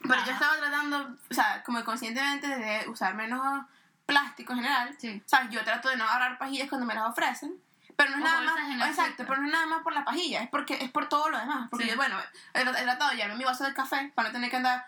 Pero 0.00 0.24
yo 0.24 0.33
estaba 0.33 0.57
tratando, 0.57 1.16
o 1.31 1.35
sea, 1.35 1.62
como 1.64 1.85
conscientemente 1.85 2.46
de 2.46 2.88
usar 2.88 3.14
menos 3.14 3.66
plástico 4.07 4.52
en 4.52 4.61
general, 4.61 4.96
Sí. 4.98 5.20
¿sabes? 5.26 5.50
Yo 5.50 5.64
trato 5.64 5.88
de 5.88 5.96
no 5.96 6.04
agarrar 6.04 6.38
pajillas 6.38 6.68
cuando 6.68 6.87
me 6.87 6.94
las 6.94 7.09
ofrecen, 7.09 7.54
pero 7.96 8.11
no 8.11 8.16
es 8.18 8.22
O 8.22 8.24
nada 8.24 8.40
más, 8.42 8.88
exacto, 8.90 9.24
pero 9.26 9.40
no 9.40 9.48
es 9.48 9.52
nada 9.52 9.66
más 9.66 9.83
por 9.83 9.92
la 9.92 10.04
pajilla, 10.04 10.40
es 10.42 10.48
porque 10.50 10.78
es 10.83 10.90
por 10.90 11.09
todo 11.09 11.28
lo 11.31 11.38
demás, 11.38 11.68
porque 11.68 11.85
Sí. 11.87 11.90
yo, 11.90 11.96
bueno, 11.96 12.16
he, 12.54 12.62
tratado 12.64 13.11
de 13.11 13.16
llevarme 13.16 13.37
mi 13.37 13.44
vaso 13.44 13.64
de 13.64 13.74
café 13.74 14.12
para 14.14 14.28
no 14.28 14.33
tener 14.33 14.50
que 14.50 14.57
andar 14.57 14.87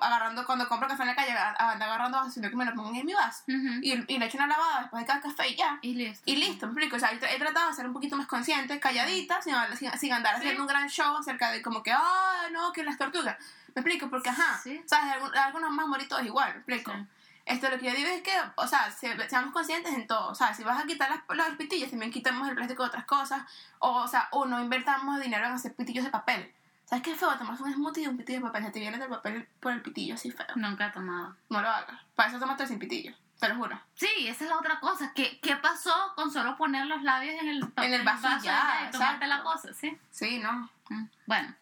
agarrando, 0.00 0.44
cuando 0.44 0.68
compro 0.68 0.88
café 0.88 1.02
en 1.02 1.08
la 1.08 1.14
calle, 1.14 1.32
agarrando 1.32 2.18
vasos, 2.18 2.34
sino 2.34 2.50
que 2.50 2.56
me 2.56 2.64
lo 2.64 2.74
pongo 2.74 2.92
en 2.94 3.06
mi 3.06 3.14
vaso, 3.14 3.42
y, 3.46 3.92
y 4.12 4.18
le 4.18 4.26
echo 4.26 4.36
una 4.38 4.46
lavada 4.48 4.80
después 4.80 5.00
de 5.02 5.06
cada 5.06 5.20
café 5.20 5.48
y 5.48 5.56
ya. 5.56 5.78
Y 5.82 5.94
listo. 5.94 6.22
Y 6.26 6.36
listo, 6.36 6.66
me 6.66 6.72
explico. 6.72 6.96
O 6.96 6.98
sea, 6.98 7.12
he 7.12 7.20
tra- 7.20 7.28
he 7.32 7.38
tratado 7.38 7.68
de 7.68 7.74
ser 7.74 7.86
un 7.86 7.92
poquito 7.92 8.16
más 8.16 8.26
consciente, 8.26 8.78
calladita, 8.80 9.40
sin, 9.42 9.54
sin, 9.78 9.90
sin 9.98 10.12
andar 10.12 10.34
Sí. 10.34 10.40
haciendo 10.40 10.62
un 10.62 10.68
gran 10.68 10.88
show 10.88 11.16
acerca 11.16 11.50
de 11.52 11.62
como 11.62 11.82
que, 11.82 11.92
ah, 11.92 12.42
no, 12.52 12.72
que 12.72 12.82
las 12.82 12.98
tortugas. 12.98 13.36
Me 13.74 13.80
explico, 13.82 14.10
porque 14.10 14.30
ajá, 14.30 14.58
Sí. 14.62 14.82
¿sabes? 14.86 15.14
Algun- 15.14 15.36
Algunos 15.36 15.70
más 15.70 15.86
moritos 15.86 16.20
igual, 16.24 16.50
me 16.50 16.56
explico. 16.58 16.92
Sí. 16.92 17.06
Esto 17.46 17.68
lo 17.70 17.78
que 17.78 17.86
yo 17.86 17.94
digo 17.94 18.08
es 18.08 18.22
que, 18.22 18.32
o 18.56 18.66
sea, 18.66 18.90
se- 18.92 19.28
seamos 19.28 19.52
conscientes 19.52 19.92
en 19.94 20.06
todo. 20.06 20.28
O 20.28 20.34
sea, 20.34 20.54
si 20.54 20.62
vas 20.62 20.82
a 20.82 20.86
quitar 20.86 21.08
las, 21.10 21.20
los 21.36 21.56
pitillos, 21.56 21.90
también 21.90 22.12
quitamos 22.12 22.48
el 22.48 22.54
plástico 22.54 22.82
de 22.82 22.88
otras 22.88 23.04
cosas. 23.06 23.42
O, 23.78 23.90
o 24.02 24.08
sea, 24.08 24.28
o 24.32 24.44
no 24.46 24.60
invertamos 24.60 25.18
dinero 25.20 25.46
en 25.46 25.52
hacer 25.52 25.74
pitillos 25.74 26.04
de 26.04 26.10
papel. 26.10 26.52
¿Sabes 26.90 27.04
qué 27.04 27.14
feo? 27.14 27.30
Tomas 27.38 27.60
un 27.60 27.72
smoothie 27.72 28.02
de 28.02 28.08
un 28.08 28.16
pitillo 28.16 28.40
de 28.40 28.46
papel. 28.46 28.64
Se 28.64 28.70
te 28.72 28.80
viene 28.80 28.98
del 28.98 29.08
papel 29.08 29.48
por 29.60 29.70
el 29.72 29.80
pitillo 29.80 30.14
así 30.14 30.32
feo. 30.32 30.46
Nunca 30.56 30.88
he 30.88 30.90
tomado. 30.90 31.36
No 31.48 31.62
lo 31.62 31.68
hagas. 31.68 32.00
Para 32.16 32.28
eso 32.30 32.40
tomaste 32.40 32.66
sin 32.66 32.80
pitillo. 32.80 33.14
Te 33.38 33.48
lo 33.48 33.54
juro. 33.54 33.80
Sí, 33.94 34.08
esa 34.26 34.42
es 34.44 34.50
la 34.50 34.58
otra 34.58 34.80
cosa. 34.80 35.12
¿Qué, 35.14 35.38
qué 35.40 35.54
pasó 35.54 35.94
con 36.16 36.32
solo 36.32 36.56
poner 36.56 36.86
los 36.86 37.02
labios 37.04 37.40
en 37.40 37.48
el, 37.48 37.72
En 37.76 37.94
el 37.94 38.02
vaso 38.02 38.26
y 38.28 38.42
ya, 38.42 38.88
y 38.88 38.90
tomarte 38.90 38.96
exacto. 38.96 39.26
la 39.28 39.42
cosa? 39.44 39.72
Sí. 39.72 39.96
Sí, 40.10 40.40
no. 40.40 40.68
Mm, 40.88 41.04
Bueno, 41.26 41.54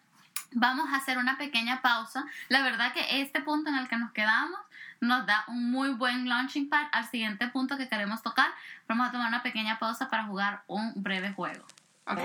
vamos 0.53 0.89
a 0.91 0.95
hacer 0.97 1.19
una 1.19 1.37
pequeña 1.37 1.83
pausa. 1.83 2.25
La 2.47 2.63
verdad 2.63 2.91
que 2.91 3.21
este 3.21 3.39
punto 3.41 3.69
en 3.69 3.75
el 3.77 3.87
que 3.87 3.97
nos 3.97 4.11
quedamos 4.11 4.59
nos 4.99 5.27
da 5.27 5.43
un 5.47 5.69
muy 5.69 5.91
buen 5.91 6.27
launching 6.27 6.69
pad 6.69 6.87
al 6.91 7.07
siguiente 7.07 7.47
punto 7.49 7.77
que 7.77 7.87
queremos 7.87 8.23
tocar. 8.23 8.49
Vamos 8.87 9.07
a 9.07 9.11
tomar 9.11 9.27
una 9.27 9.43
pequeña 9.43 9.77
pausa 9.77 10.09
para 10.09 10.23
jugar 10.25 10.63
un 10.65 10.91
breve 10.95 11.31
juego. 11.33 11.63
Ok. 12.07 12.19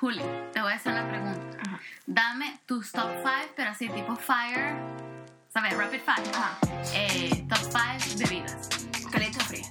Juli, 0.00 0.22
te 0.52 0.60
voy 0.60 0.72
a 0.72 0.76
hacer 0.76 0.92
una 0.92 1.08
pregunta. 1.08 1.58
Ajá. 1.66 1.80
Dame 2.06 2.60
tus 2.66 2.92
top 2.92 3.10
5, 3.22 3.52
pero 3.56 3.70
así 3.70 3.88
tipo 3.88 4.14
fire. 4.16 4.76
¿Sabes? 5.52 5.76
Rapid 5.76 6.00
fire. 6.00 6.28
Ajá. 6.34 6.58
Eh, 6.94 7.46
top 7.48 7.58
5 7.58 8.18
bebidas. 8.18 8.68
Caliente 9.10 9.38
o 9.40 9.44
fría. 9.44 9.66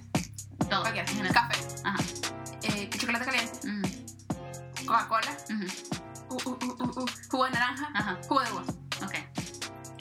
Todo. 0.69 0.83
General. 0.85 1.33
Café. 1.33 1.55
Ajá. 1.83 1.97
Eh, 2.63 2.89
chocolate 2.97 3.25
caliente. 3.25 3.67
Ujú, 3.67 4.85
Coca-Cola. 4.85 5.37
Uh, 6.29 6.35
uh, 6.35 6.49
uh, 6.49 6.99
uh. 6.99 7.05
Jugo 7.29 7.45
de 7.45 7.51
naranja. 7.51 7.89
Ajá. 7.93 8.17
Jugo 8.27 8.41
de 8.41 8.51
uva. 8.51 8.63
Ok. 9.03 9.15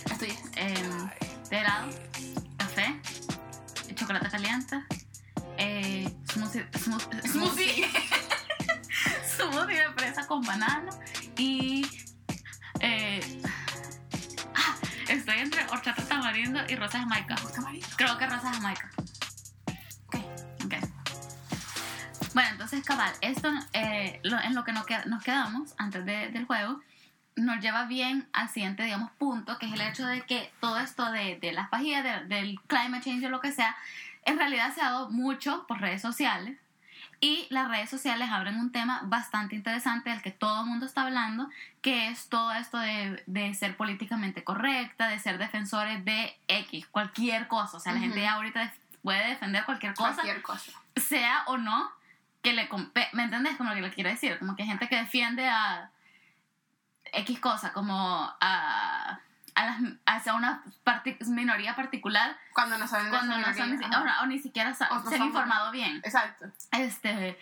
Las 0.08 0.18
tuyas. 0.18 0.38
Em, 0.56 1.08
de 1.50 1.60
helado, 1.60 1.88
café, 2.56 3.00
chocolate 3.94 4.28
caliente, 4.28 4.82
eh, 5.58 6.08
smoothie, 6.32 6.66
smoothie, 6.76 7.22
smoothie, 7.28 7.86
smoothie 9.52 9.76
de 9.76 9.92
fresa 9.92 10.26
con 10.26 10.42
banano 10.42 10.90
y 11.37 11.87
eh, 12.80 13.42
ah, 14.54 14.76
estoy 15.09 15.38
entre 15.38 15.64
horchata 15.66 16.02
tamarindo 16.06 16.61
y 16.68 16.76
rosa 16.76 16.98
jamaica. 17.00 17.37
Creo 17.96 18.18
que 18.18 18.26
rosa 18.26 18.52
jamaica. 18.52 18.90
Ok. 20.09 20.16
Ok. 20.64 20.74
Bueno, 22.35 22.50
entonces, 22.52 22.85
cabal, 22.85 23.12
esto 23.22 23.48
eh, 23.72 24.20
lo- 24.24 24.40
en 24.40 24.54
lo 24.54 24.64
que 24.64 24.72
nos, 24.72 24.85
nos 25.06 25.22
quedamos 25.22 25.74
antes 25.78 26.04
de- 26.04 26.28
del 26.30 26.44
juego 26.44 26.80
nos 27.35 27.61
lleva 27.61 27.85
bien 27.85 28.28
al 28.32 28.48
siguiente, 28.48 28.82
digamos, 28.82 29.11
punto, 29.12 29.59
que 29.59 29.66
es 29.66 29.72
el 29.74 29.80
hecho 29.82 30.06
de 30.06 30.22
que 30.22 30.50
todo 30.61 30.78
esto 30.78 31.11
de, 31.12 31.38
de 31.40 31.52
las 31.52 31.68
pajillas, 31.68 32.02
de- 32.02 32.35
del 32.35 32.59
climate 32.66 33.04
change 33.04 33.26
o 33.26 33.28
lo 33.30 33.40
que 33.40 33.52
sea, 33.52 33.76
en 34.24 34.38
realidad 34.38 34.74
se 34.74 34.80
ha 34.80 34.85
dado 34.90 35.11
mucho 35.11 35.66
por 35.66 35.80
redes 35.80 36.00
sociales. 36.02 36.59
Y 37.20 37.46
las 37.50 37.68
redes 37.68 37.88
sociales 37.88 38.29
abren 38.31 38.57
un 38.57 38.72
tema 38.72 39.00
bastante 39.05 39.55
interesante 39.55 40.11
del 40.11 40.22
que 40.22 40.31
todo 40.31 40.62
el 40.62 40.66
mundo 40.66 40.87
está 40.87 41.02
hablando, 41.02 41.48
que 41.81 42.09
es 42.09 42.29
todo 42.29 42.52
esto 42.52 42.79
de, 42.79 43.22
de 43.26 43.55
ser 43.55 43.76
políticamente 43.76 44.44
correcta, 44.44 45.09
de 45.09 45.18
ser 45.18 45.38
defensores 45.38 46.05
de 46.05 46.37
X, 46.48 46.87
cualquier 46.88 47.48
cosa. 47.48 47.79
O 47.79 47.81
sea, 47.81 47.94
la 47.94 48.00
gente 48.00 48.20
ya 48.20 48.35
ahorita 48.35 48.72
puede 49.02 49.29
defender 49.29 49.64
cualquier 49.64 49.94
cosa 49.94 50.14
Cualquier 50.14 50.42
cosa. 50.42 50.72
sea 50.96 51.44
o 51.46 51.57
no 51.57 51.90
que 52.42 52.52
le 52.52 52.68
¿me 53.12 53.24
entendés? 53.24 53.57
Como 53.57 53.70
lo 53.70 53.76
que 53.76 53.83
le 53.83 53.92
quiero 53.92 54.11
decir, 54.11 54.38
como 54.38 54.55
que 54.55 54.62
hay 54.62 54.68
gente 54.68 54.88
que 54.88 54.96
defiende 54.96 55.48
a 55.48 55.90
X 57.12 57.40
cosa, 57.40 57.72
como 57.72 58.33
a 58.40 59.20
a 59.57 59.64
las, 59.66 59.81
hacia 60.07 60.35
una 60.35 60.62
parti- 60.85 61.16
minoría 61.27 61.75
particular 61.75 62.37
Cuando 62.53 62.79
no 62.79 62.87
saben 62.87 63.09
cuando 63.09 63.37
no 63.38 63.53
son, 63.55 63.73
o, 63.73 64.23
o 64.23 64.27
ni 64.27 64.38
siquiera 64.38 64.73
se 64.75 64.85
han 64.85 65.03
son- 65.05 65.23
informado 65.27 65.73
bien. 65.73 65.97
Exacto. 66.05 66.47
Este, 66.73 67.38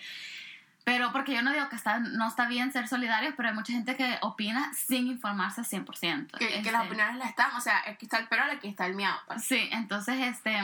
pero 0.85 1.12
porque 1.12 1.35
yo 1.35 1.42
no 1.42 1.53
digo 1.53 1.68
que 1.68 1.77
está, 1.77 1.98
no 1.98 2.29
está 2.29 2.46
bien 2.46 2.72
ser 2.72 2.88
solidarios, 2.88 3.35
pero 3.37 3.48
hay 3.48 3.55
mucha 3.55 3.72
gente 3.72 3.96
que 3.96 4.18
opina 4.22 4.72
sin 4.74 5.07
informarse 5.09 5.62
100%. 5.62 6.31
Que, 6.38 6.46
que 6.48 6.59
Este, 6.59 6.72
las 6.72 6.87
opiniones 6.87 7.16
las 7.16 7.31
están, 7.31 7.55
o 7.57 7.61
sea, 7.61 7.79
aquí 7.87 8.07
está 8.07 8.18
el 8.18 8.29
perol, 8.29 8.50
aquí 8.50 8.68
está 8.68 8.87
el 8.87 8.94
miau. 8.94 9.14
pues. 9.27 9.44
Sí, 9.44 9.68
entonces, 9.72 10.16
este, 10.20 10.57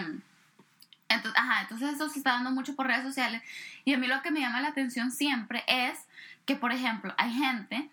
entonces, 1.08 1.40
ajá, 1.42 1.62
entonces 1.62 1.94
eso 1.94 2.08
se 2.08 2.18
está 2.18 2.32
dando 2.32 2.50
mucho 2.52 2.76
por 2.76 2.86
redes 2.86 3.02
sociales. 3.02 3.42
Y 3.84 3.94
a 3.94 3.98
mí 3.98 4.06
lo 4.06 4.22
que 4.22 4.30
me 4.30 4.40
llama 4.40 4.60
la 4.60 4.68
atención 4.68 5.10
siempre 5.10 5.64
es 5.66 5.98
que, 6.46 6.54
por 6.54 6.70
ejemplo, 6.72 7.14
hay 7.18 7.32
gente 7.32 7.88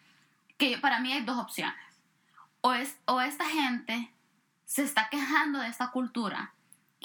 que 0.57 0.77
para 0.77 0.99
mí 0.99 1.11
hay 1.13 1.21
dos 1.23 1.37
opciones. 1.37 1.75
O, 2.67 2.73
es, 2.73 2.97
o 3.05 3.21
esta 3.21 3.45
gente 3.45 4.11
se 4.65 4.83
está 4.83 5.07
quejando 5.07 5.59
de 5.59 5.69
esta 5.69 5.91
cultura, 5.91 6.51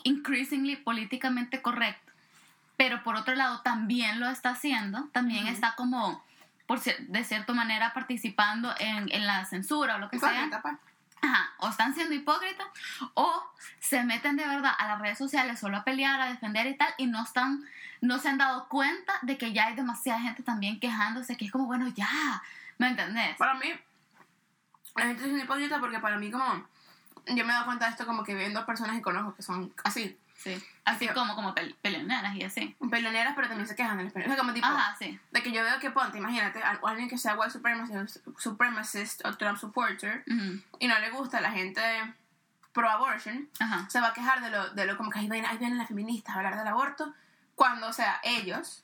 increasingly 0.03 0.75
políticamente 0.75 1.62
correcta, 1.62 2.12
pero 2.77 3.05
por 3.05 3.14
otro 3.14 3.37
lado 3.37 3.61
también 3.61 4.18
lo 4.18 4.29
está 4.29 4.51
haciendo, 4.51 5.09
también 5.12 5.46
está 5.46 5.77
como, 5.77 6.20
por 6.66 6.81
de 6.81 7.22
cierta 7.22 7.53
manera, 7.53 7.94
participando 7.94 8.75
en, 8.81 9.09
en 9.12 9.25
la 9.25 9.44
censura 9.44 9.94
o 9.94 9.98
lo 10.01 10.11
que 10.11 10.18
sea. 10.18 10.51
Pues. 10.61 10.75
Ajá, 11.20 11.53
o 11.59 11.68
están 11.68 11.94
siendo 11.94 12.12
hipócritas 12.12 12.66
o 13.14 13.44
se 13.79 14.03
meten 14.03 14.35
de 14.35 14.44
verdad 14.44 14.72
a 14.77 14.88
las 14.88 15.01
redes 15.01 15.18
sociales 15.18 15.61
solo 15.61 15.77
a 15.77 15.85
pelear, 15.85 16.20
a 16.20 16.27
defender 16.27 16.66
y 16.66 16.77
tal 16.77 16.92
y 16.98 17.07
no 17.07 17.22
están 17.22 17.64
no 18.01 18.18
se 18.18 18.31
han 18.31 18.38
dado 18.38 18.66
cuenta 18.68 19.12
de 19.22 19.38
que 19.38 19.53
ya 19.53 19.66
hay 19.66 19.77
demasiada 19.77 20.18
gente 20.18 20.42
también 20.42 20.81
quejándose 20.81 21.37
que 21.37 21.44
es 21.44 21.53
como 21.53 21.66
bueno 21.66 21.87
ya, 21.87 22.42
¿me 22.79 22.88
entendés? 22.88 23.37
Para 23.37 23.55
mí, 23.55 23.68
la 24.96 25.07
gente 25.07 25.24
es 25.24 25.33
una 25.33 25.42
hipócrita 25.44 25.81
porque 25.81 25.98
para 26.00 26.18
mí 26.18 26.31
como... 26.31 26.66
Yo 27.26 27.44
me 27.44 27.52
he 27.52 27.55
dado 27.55 27.66
cuenta 27.66 27.85
de 27.87 27.92
esto 27.92 28.05
como 28.05 28.24
que 28.24 28.35
viendo 28.35 28.66
personas 28.66 28.96
que 28.96 29.02
conozco 29.02 29.35
que 29.37 29.42
son 29.42 29.72
así, 29.85 30.18
Sí, 30.37 30.61
así 30.85 31.07
Sí. 31.07 31.14
como 31.14 31.37
como 31.37 31.55
pel- 31.55 31.76
peleoneras 31.81 32.35
y 32.35 32.42
así. 32.42 32.74
peleoneras, 32.90 33.35
pero 33.37 33.46
también 33.46 33.68
se 33.68 33.76
quejan 33.76 33.96
de 33.96 34.02
las 34.05 34.12
peleoneras. 34.12 34.35
O 34.35 34.42
sea, 34.42 34.42
como 34.42 34.52
tipo, 34.55 34.66
Ajá, 34.66 34.96
sí. 34.98 35.20
de 35.31 35.40
que 35.40 35.52
yo 35.52 35.62
veo 35.62 35.78
que 35.78 35.92
ponte, 35.92 36.18
imagínate, 36.18 36.61
a- 36.64 36.81
alguien 36.85 37.09
que 37.09 37.16
sea 37.16 37.37
white 37.37 37.52
supremacist, 37.52 38.16
supremacist 38.38 39.24
o 39.24 39.37
Trump 39.37 39.57
supporter 39.57 40.24
Ujú, 40.26 40.61
y 40.81 40.88
no 40.88 40.98
le 40.98 41.11
gusta 41.11 41.38
a 41.38 41.42
la 41.42 41.52
gente 41.52 41.81
pro 42.72 42.90
abortion, 42.90 43.48
Ajá. 43.61 43.88
se 43.88 44.00
va 44.00 44.09
a 44.09 44.12
quejar 44.14 44.40
de 44.42 44.50
lo, 44.50 44.70
de 44.70 44.85
lo 44.87 44.96
como 44.96 45.11
que 45.11 45.20
ahí 45.20 45.28
vienen, 45.28 45.48
ahí 45.48 45.59
vienen 45.59 45.78
las 45.78 45.87
feministas 45.87 46.35
a 46.35 46.38
hablar 46.38 46.57
del 46.59 46.66
aborto, 46.66 47.14
cuando, 47.55 47.87
o 47.87 47.92
sea, 47.92 48.20
ellos 48.24 48.83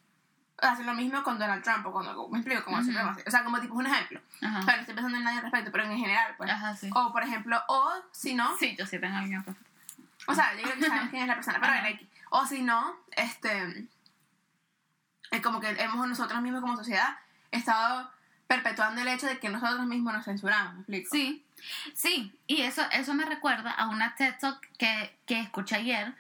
hacen 0.61 0.87
lo 0.87 0.95
mismo 0.95 1.23
con 1.23 1.39
Donald 1.39 1.63
Trump 1.63 1.87
o 1.87 1.93
cuando, 1.93 2.29
me 2.29 2.39
explico, 2.39 2.65
como 2.65 2.79
Ujú. 2.79 2.87
supremacist. 2.87 3.29
O 3.29 3.31
sea, 3.31 3.45
como 3.45 3.61
tipo 3.61 3.75
un 3.75 3.87
ejemplo. 3.87 4.21
Ajá. 4.43 4.61
No 4.61 4.73
estoy 4.73 4.95
pensando 4.95 5.17
en 5.19 5.25
nadie 5.25 5.37
al 5.39 5.43
respecto, 5.45 5.71
pero 5.73 5.85
en 5.85 5.97
general, 5.99 6.35
pues. 6.37 6.51
Ajá, 6.51 6.77
sí. 6.77 6.91
O, 6.95 7.13
por 7.13 7.23
ejemplo, 7.23 7.63
o 7.69 7.93
si 8.13 8.35
no, 8.35 8.57
Sí, 8.59 8.75
yo 8.77 8.87
sí 8.87 8.99
tengo 8.99 9.17
alguien. 9.17 9.45
o 10.27 10.35
sea, 10.35 10.55
yo 10.55 10.63
creo 10.63 10.75
que 10.79 11.11
quién 11.11 11.23
es 11.23 11.29
la 11.29 11.35
persona, 11.35 11.59
pero 11.61 11.73
bueno, 11.73 11.89
X. 11.89 12.09
O 12.31 12.47
si 12.47 12.63
no, 12.63 12.97
este. 13.17 13.89
Es 15.31 15.41
como 15.43 15.61
que 15.61 15.69
hemos 15.71 16.07
nosotros 16.09 16.41
mismos 16.41 16.61
como 16.63 16.77
sociedad 16.77 17.19
estado 17.51 18.11
perpetuando 18.47 19.03
el 19.03 19.09
hecho 19.09 19.27
de 19.27 19.39
que 19.39 19.51
nosotros 19.51 19.85
mismos 19.87 20.15
nos 20.15 20.25
censuramos, 20.25 20.89
¿me 20.89 20.99
explico? 20.99 21.11
Sí, 21.13 21.45
sí, 21.95 22.35
y 22.47 22.63
eso, 22.63 22.83
eso 22.93 23.13
me 23.13 23.27
recuerda 23.27 23.71
a 23.71 23.89
una 23.89 24.15
TED 24.15 24.35
Talk 24.41 24.59
que, 24.79 25.19
que 25.27 25.41
escuché 25.41 25.77
ayer. 25.77 26.15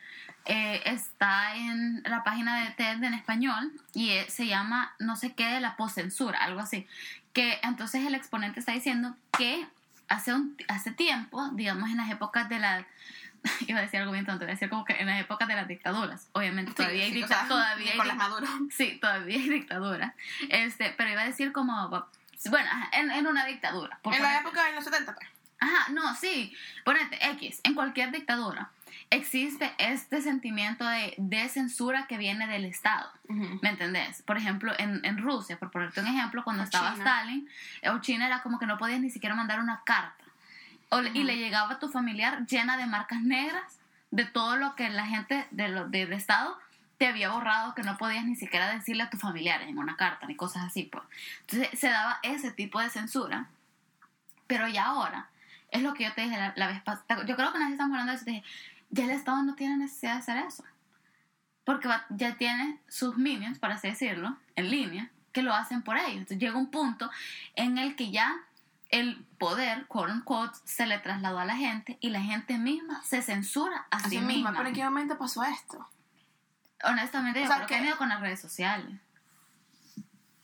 Eh, 0.48 0.82
está 0.86 1.54
en 1.56 2.02
la 2.04 2.24
página 2.24 2.64
de 2.64 2.70
TED 2.70 3.02
en 3.04 3.12
español 3.14 3.70
y 3.92 4.10
eh, 4.10 4.26
se 4.30 4.46
llama 4.46 4.94
no 4.98 5.14
sé 5.14 5.34
qué 5.34 5.44
de 5.46 5.60
la 5.60 5.76
poscensura, 5.76 6.38
algo 6.42 6.60
así. 6.60 6.86
Que 7.34 7.58
entonces 7.62 8.04
el 8.06 8.14
exponente 8.14 8.58
está 8.60 8.72
diciendo 8.72 9.14
que 9.36 9.66
hace, 10.08 10.32
un, 10.32 10.56
hace 10.68 10.90
tiempo, 10.90 11.48
digamos 11.52 11.90
en 11.90 11.98
las 11.98 12.10
épocas 12.10 12.48
de 12.48 12.58
la. 12.60 12.86
Iba 13.68 13.78
a 13.78 13.82
decir 13.82 14.00
algo 14.00 14.12
bien 14.12 14.24
tonto, 14.26 14.44
iba 14.44 14.50
a 14.52 14.54
decir 14.54 14.68
como 14.70 14.84
que 14.84 14.94
en 14.94 15.06
las 15.06 15.20
épocas 15.20 15.46
de 15.46 15.54
las 15.54 15.68
dictaduras. 15.68 16.28
Obviamente 16.32 16.72
todavía 16.72 17.04
hay 17.04 17.12
sí, 17.12 17.18
o 17.18 17.26
dicta- 17.26 17.38
sea, 17.40 17.48
todavía 17.48 17.92
hay 17.92 18.12
Maduro. 18.16 18.46
Sí, 18.74 18.98
todavía 19.00 19.36
hay 19.36 19.48
dictadura. 19.48 20.14
Este, 20.48 20.94
pero 20.96 21.10
iba 21.10 21.20
a 21.22 21.26
decir 21.26 21.52
como. 21.52 21.88
Bueno, 22.50 22.70
en, 22.92 23.10
en 23.10 23.26
una 23.26 23.44
dictadura. 23.44 23.98
En 24.04 24.22
la 24.22 24.38
época 24.40 24.64
de 24.64 24.72
los 24.74 24.84
70, 24.84 25.14
pues. 25.14 25.28
Ajá, 25.60 25.92
no, 25.92 26.14
sí. 26.14 26.54
Ponete 26.84 27.18
X. 27.30 27.60
En 27.64 27.74
cualquier 27.74 28.12
dictadura 28.12 28.70
existe 29.10 29.72
este 29.78 30.20
sentimiento 30.20 30.86
de, 30.86 31.14
de 31.16 31.48
censura 31.48 32.06
que 32.06 32.18
viene 32.18 32.46
del 32.46 32.64
Estado. 32.64 33.10
¿Me 33.28 33.70
entendés? 33.70 34.22
Por 34.22 34.36
ejemplo, 34.36 34.72
en, 34.78 35.04
en 35.04 35.18
Rusia, 35.18 35.58
por 35.58 35.70
ponerte 35.70 36.00
un 36.00 36.06
ejemplo, 36.06 36.44
cuando 36.44 36.62
O 36.62 36.64
estaba 36.64 36.92
China. 36.92 37.04
Stalin 37.04 37.48
eh, 37.82 37.90
o 37.90 38.00
China 38.00 38.26
era 38.26 38.42
como 38.42 38.58
que 38.58 38.66
no 38.66 38.78
podías 38.78 39.00
ni 39.00 39.10
siquiera 39.10 39.34
mandar 39.34 39.60
una 39.60 39.82
carta. 39.84 40.24
O 40.90 41.00
Y 41.02 41.24
le 41.24 41.36
llegaba 41.36 41.72
a 41.72 41.78
tu 41.78 41.88
familiar 41.88 42.46
llena 42.46 42.76
de 42.76 42.86
marcas 42.86 43.20
negras 43.22 43.78
de 44.10 44.24
todo 44.24 44.56
lo 44.56 44.74
que 44.74 44.88
la 44.88 45.06
gente 45.06 45.46
de 45.50 45.68
lo, 45.68 45.88
del 45.88 46.12
Estado 46.12 46.58
te 46.96 47.06
había 47.06 47.30
borrado 47.30 47.74
que 47.74 47.82
no 47.82 47.96
podías 47.98 48.24
ni 48.24 48.34
siquiera 48.34 48.72
decirle 48.72 49.04
a 49.04 49.10
tus 49.10 49.20
familiares 49.20 49.68
en 49.68 49.78
una 49.78 49.96
carta 49.96 50.26
ni 50.26 50.34
cosas 50.34 50.64
así. 50.64 50.84
Pues. 50.84 51.04
Entonces 51.42 51.78
se 51.78 51.88
daba 51.88 52.18
ese 52.22 52.50
tipo 52.50 52.80
de 52.80 52.90
censura. 52.90 53.46
Pero 54.46 54.66
ya 54.66 54.86
ahora, 54.86 55.28
es 55.70 55.82
lo 55.82 55.94
que 55.94 56.04
yo 56.04 56.12
te 56.14 56.22
dije 56.22 56.36
la, 56.36 56.52
la 56.56 56.66
vez 56.68 56.80
pasada. 56.82 57.24
Yo 57.26 57.36
creo 57.36 57.52
que 57.52 57.58
nadie 57.58 57.72
estamos 57.72 57.92
hablando 57.92 58.12
de 58.12 58.16
eso. 58.16 58.24
Te 58.24 58.30
dije, 58.32 58.44
ya 58.90 59.04
el 59.04 59.10
Estado 59.10 59.42
no 59.42 59.54
tiene 59.54 59.76
necesidad 59.76 60.14
de 60.14 60.18
hacer 60.20 60.36
eso. 60.38 60.64
Porque 61.64 61.88
va- 61.88 62.06
ya 62.10 62.36
tiene 62.36 62.78
sus 62.88 63.16
minions, 63.18 63.58
por 63.58 63.70
así 63.70 63.88
decirlo, 63.88 64.36
en 64.56 64.70
línea, 64.70 65.10
que 65.32 65.42
lo 65.42 65.52
hacen 65.54 65.82
por 65.82 65.96
ellos. 65.98 66.12
Entonces 66.12 66.38
llega 66.38 66.56
un 66.56 66.70
punto 66.70 67.10
en 67.54 67.76
el 67.78 67.94
que 67.96 68.10
ya 68.10 68.34
el 68.90 69.22
poder, 69.38 69.86
quote 69.86 70.12
unquote, 70.12 70.58
se 70.64 70.86
le 70.86 70.98
trasladó 70.98 71.38
a 71.38 71.44
la 71.44 71.56
gente 71.56 71.98
y 72.00 72.08
la 72.08 72.22
gente 72.22 72.56
misma 72.56 73.02
se 73.04 73.20
censura 73.20 73.86
a 73.90 73.98
Así 73.98 74.08
sí 74.10 74.16
misma. 74.20 74.32
misma. 74.32 74.52
¿Pero 74.56 74.68
en 74.70 74.74
qué 74.74 74.84
momento 74.84 75.18
pasó 75.18 75.42
esto? 75.44 75.86
Honestamente, 76.82 77.40
O 77.40 77.42
yo 77.42 77.48
sea, 77.48 77.56
creo 77.56 77.66
que 77.66 77.74
que- 77.74 77.76
ha 77.76 77.80
venido 77.80 77.98
con 77.98 78.08
las 78.08 78.20
redes 78.20 78.40
sociales. 78.40 78.98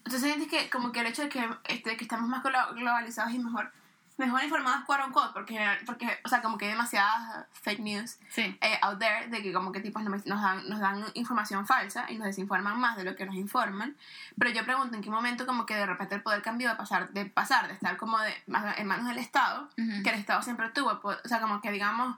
Entonces 0.04 0.22
sientes 0.22 0.48
que 0.48 0.68
como 0.68 0.92
que 0.92 1.00
el 1.00 1.06
hecho 1.06 1.22
de 1.22 1.28
que, 1.30 1.48
este, 1.68 1.96
que 1.96 2.04
estamos 2.04 2.28
más 2.28 2.42
glo- 2.44 2.74
globalizados 2.74 3.32
y 3.32 3.38
mejor, 3.38 3.72
mejor 4.16 4.44
informados, 4.44 4.84
quote 4.84 5.02
unquote, 5.04 5.32
porque, 5.32 5.58
porque, 5.86 6.20
o 6.24 6.28
sea, 6.28 6.40
como 6.40 6.56
que 6.56 6.66
hay 6.66 6.70
demasiadas 6.72 7.46
fake 7.62 7.80
news 7.80 8.18
Sí. 8.30 8.56
eh, 8.60 8.78
out 8.82 8.98
there 8.98 9.26
de 9.28 9.42
que 9.42 9.52
como 9.52 9.72
que 9.72 9.80
tipos 9.80 10.02
nos 10.04 10.24
dan, 10.24 10.68
nos 10.68 10.78
dan 10.80 11.04
información 11.14 11.66
falsa 11.66 12.06
y 12.10 12.16
nos 12.18 12.26
desinforman 12.26 12.78
más 12.78 12.96
de 12.96 13.04
lo 13.04 13.16
que 13.16 13.26
nos 13.26 13.34
informan. 13.34 13.96
Pero 14.38 14.50
yo 14.50 14.64
pregunto 14.64 14.94
en 14.96 15.02
qué 15.02 15.10
momento 15.10 15.46
como 15.46 15.66
que 15.66 15.74
de 15.74 15.86
repente 15.86 16.14
el 16.14 16.22
poder 16.22 16.42
cambió 16.42 16.68
de 16.70 16.76
pasar 16.76 17.10
de, 17.10 17.26
pasar, 17.26 17.66
de 17.66 17.74
estar 17.74 17.96
como 17.96 18.18
de, 18.20 18.32
en 18.76 18.86
manos 18.86 19.06
del 19.08 19.18
Estado, 19.18 19.68
Ujú. 19.76 20.02
que 20.04 20.10
el 20.10 20.18
Estado 20.20 20.42
siempre 20.42 20.68
tuvo, 20.70 21.00
o 21.02 21.28
sea, 21.28 21.40
como 21.40 21.60
que 21.60 21.70
digamos... 21.72 22.16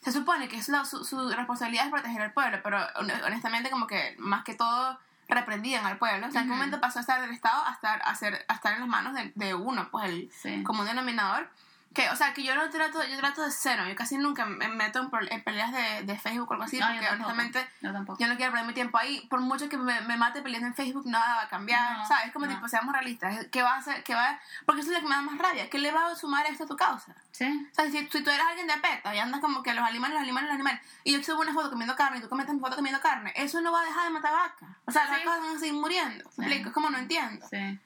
Se 0.00 0.12
supone 0.12 0.48
que 0.48 0.56
es 0.56 0.68
la- 0.68 0.84
su, 0.84 1.04
su 1.04 1.28
responsabilidad 1.30 1.86
es 1.86 1.90
proteger 1.90 2.22
al 2.22 2.32
pueblo, 2.32 2.60
pero 2.62 2.78
hon- 2.94 3.10
honestamente 3.26 3.68
como 3.68 3.88
que 3.88 4.14
más 4.18 4.44
que 4.44 4.54
todo 4.54 4.96
reprendían 5.34 5.84
al 5.86 5.98
pueblo. 5.98 6.26
O 6.26 6.30
sea, 6.30 6.40
en 6.42 6.46
qué 6.48 6.52
Ujú. 6.52 6.58
momento 6.58 6.80
pasó 6.80 6.98
a 6.98 7.02
estar 7.02 7.20
del 7.20 7.30
Estado 7.30 7.62
a 7.66 7.72
estar, 7.72 8.00
a 8.04 8.14
ser, 8.14 8.44
a 8.48 8.54
estar 8.54 8.72
en 8.74 8.80
las 8.80 8.88
manos 8.88 9.14
de, 9.14 9.32
de 9.34 9.54
uno, 9.54 9.88
pues 9.90 10.06
el, 10.06 10.30
Sí. 10.32 10.64
un 10.80 10.84
denominador. 10.86 11.50
Que, 11.98 12.08
o 12.10 12.14
sea, 12.16 12.32
que 12.32 12.44
yo 12.44 12.54
no 12.54 12.70
trato, 12.70 13.02
yo 13.04 13.16
trato 13.18 13.42
de 13.42 13.50
cero. 13.50 13.82
Yo 13.88 13.96
casi 13.96 14.16
nunca 14.18 14.46
me 14.46 14.68
meto 14.68 15.00
en, 15.00 15.42
peleas 15.42 15.72
de, 15.72 16.04
de 16.04 16.16
Facebook 16.18 16.48
o 16.48 16.52
algo 16.52 16.64
así, 16.64 16.78
No, 16.78 16.86
yo 16.86 16.92
porque 16.94 17.06
tampoco. 17.08 17.30
honestamente 17.32 17.68
Yo 17.80 17.90
yo 18.18 18.26
no 18.28 18.36
quiero 18.36 18.52
perder 18.52 18.66
mi 18.68 18.72
tiempo 18.74 18.98
ahí. 18.98 19.26
Por 19.28 19.40
mucho 19.40 19.68
que 19.68 19.76
me, 19.76 20.00
me 20.02 20.16
mate 20.16 20.40
peleando 20.42 20.68
en 20.68 20.74
Facebook, 20.76 21.06
nada 21.06 21.34
va 21.38 21.42
a 21.42 21.48
cambiar. 21.48 21.98
No, 21.98 22.06
¿Sabes? 22.06 22.32
Como 22.32 22.46
no. 22.46 22.54
tipo, 22.54 22.68
seamos 22.68 22.92
realistas. 22.94 23.46
¿Qué 23.50 23.62
va 23.62 23.74
a 23.74 23.78
hacer? 23.78 24.04
¿Qué 24.04 24.14
va 24.14 24.28
a- 24.30 24.40
Porque 24.64 24.82
eso 24.82 24.90
es 24.92 24.96
lo 24.96 25.02
que 25.02 25.08
me 25.08 25.16
da 25.16 25.22
más 25.22 25.38
rabia. 25.38 25.68
¿Qué 25.68 25.78
le 25.80 25.90
va 25.90 26.06
a 26.06 26.14
sumar 26.14 26.46
esto 26.46 26.64
a 26.64 26.66
tu 26.68 26.76
causa? 26.76 27.14
Sí. 27.32 27.68
O 27.72 27.74
sea, 27.74 27.90
si, 27.90 27.98
si 28.08 28.22
tú 28.22 28.30
eres 28.30 28.46
alguien 28.46 28.68
de 28.68 28.74
peta 28.78 29.12
y 29.14 29.18
andas 29.18 29.40
como 29.40 29.62
que 29.64 29.74
los 29.74 29.84
animales, 29.84 30.14
los 30.14 30.22
animales, 30.22 30.48
los 30.48 30.54
animales, 30.54 30.80
y 31.02 31.12
yo 31.14 31.22
subo 31.24 31.40
una 31.40 31.52
foto 31.52 31.68
comiendo 31.70 31.96
carne 31.96 32.18
y 32.18 32.20
tú 32.20 32.28
comentas 32.28 32.54
mi 32.54 32.60
foto 32.60 32.76
comiendo 32.76 33.00
carne, 33.00 33.32
eso 33.34 33.60
no 33.60 33.72
va 33.72 33.80
a 33.80 33.84
dejar 33.84 34.04
de 34.04 34.10
matar 34.10 34.32
vacas. 34.32 34.68
O 34.86 34.92
sea, 34.92 35.04
las 35.06 35.18
Sí. 35.18 35.24
vacas 35.26 35.42
van 35.42 35.56
a 35.56 35.58
seguir 35.58 35.74
muriendo. 35.74 36.24
¿Me 36.24 36.30
Sí. 36.30 36.42
explico? 36.42 36.68
Es 36.68 36.74
como 36.74 36.90
no 36.90 36.98
entiendo. 36.98 37.44
Sí. 37.50 37.78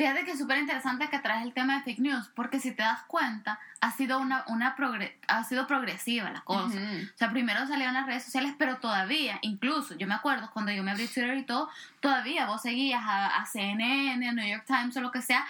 Fíjate 0.00 0.24
que 0.24 0.30
es 0.30 0.38
súper 0.38 0.56
interesante 0.56 1.10
que 1.10 1.18
traes 1.18 1.42
el 1.44 1.52
tema 1.52 1.74
de 1.76 1.82
fake 1.82 1.98
news, 1.98 2.30
porque 2.34 2.58
si 2.58 2.72
te 2.72 2.82
das 2.82 3.02
cuenta, 3.02 3.58
ha 3.82 3.90
sido 3.92 4.18
una, 4.18 4.44
una 4.46 4.74
progre- 4.74 5.14
ha 5.28 5.44
sido 5.44 5.66
progresiva 5.66 6.30
la 6.30 6.40
cosa. 6.40 6.78
O 7.14 7.16
sea, 7.18 7.30
primero 7.30 7.66
salieron 7.66 7.92
las 7.92 8.06
redes 8.06 8.24
sociales, 8.24 8.54
pero 8.56 8.78
todavía, 8.78 9.38
incluso, 9.42 9.94
yo 9.98 10.06
me 10.06 10.14
acuerdo 10.14 10.50
cuando 10.52 10.72
yo 10.72 10.82
me 10.82 10.90
abrí 10.92 11.06
Twitter 11.06 11.36
y 11.36 11.42
todo, 11.44 11.68
todavía 12.00 12.46
vos 12.46 12.62
seguías 12.62 13.02
a, 13.04 13.26
a 13.42 13.44
CNN, 13.44 14.26
a 14.26 14.32
New 14.32 14.48
York 14.48 14.64
Times 14.66 14.96
o 14.96 15.02
lo 15.02 15.10
que 15.10 15.20
sea, 15.20 15.44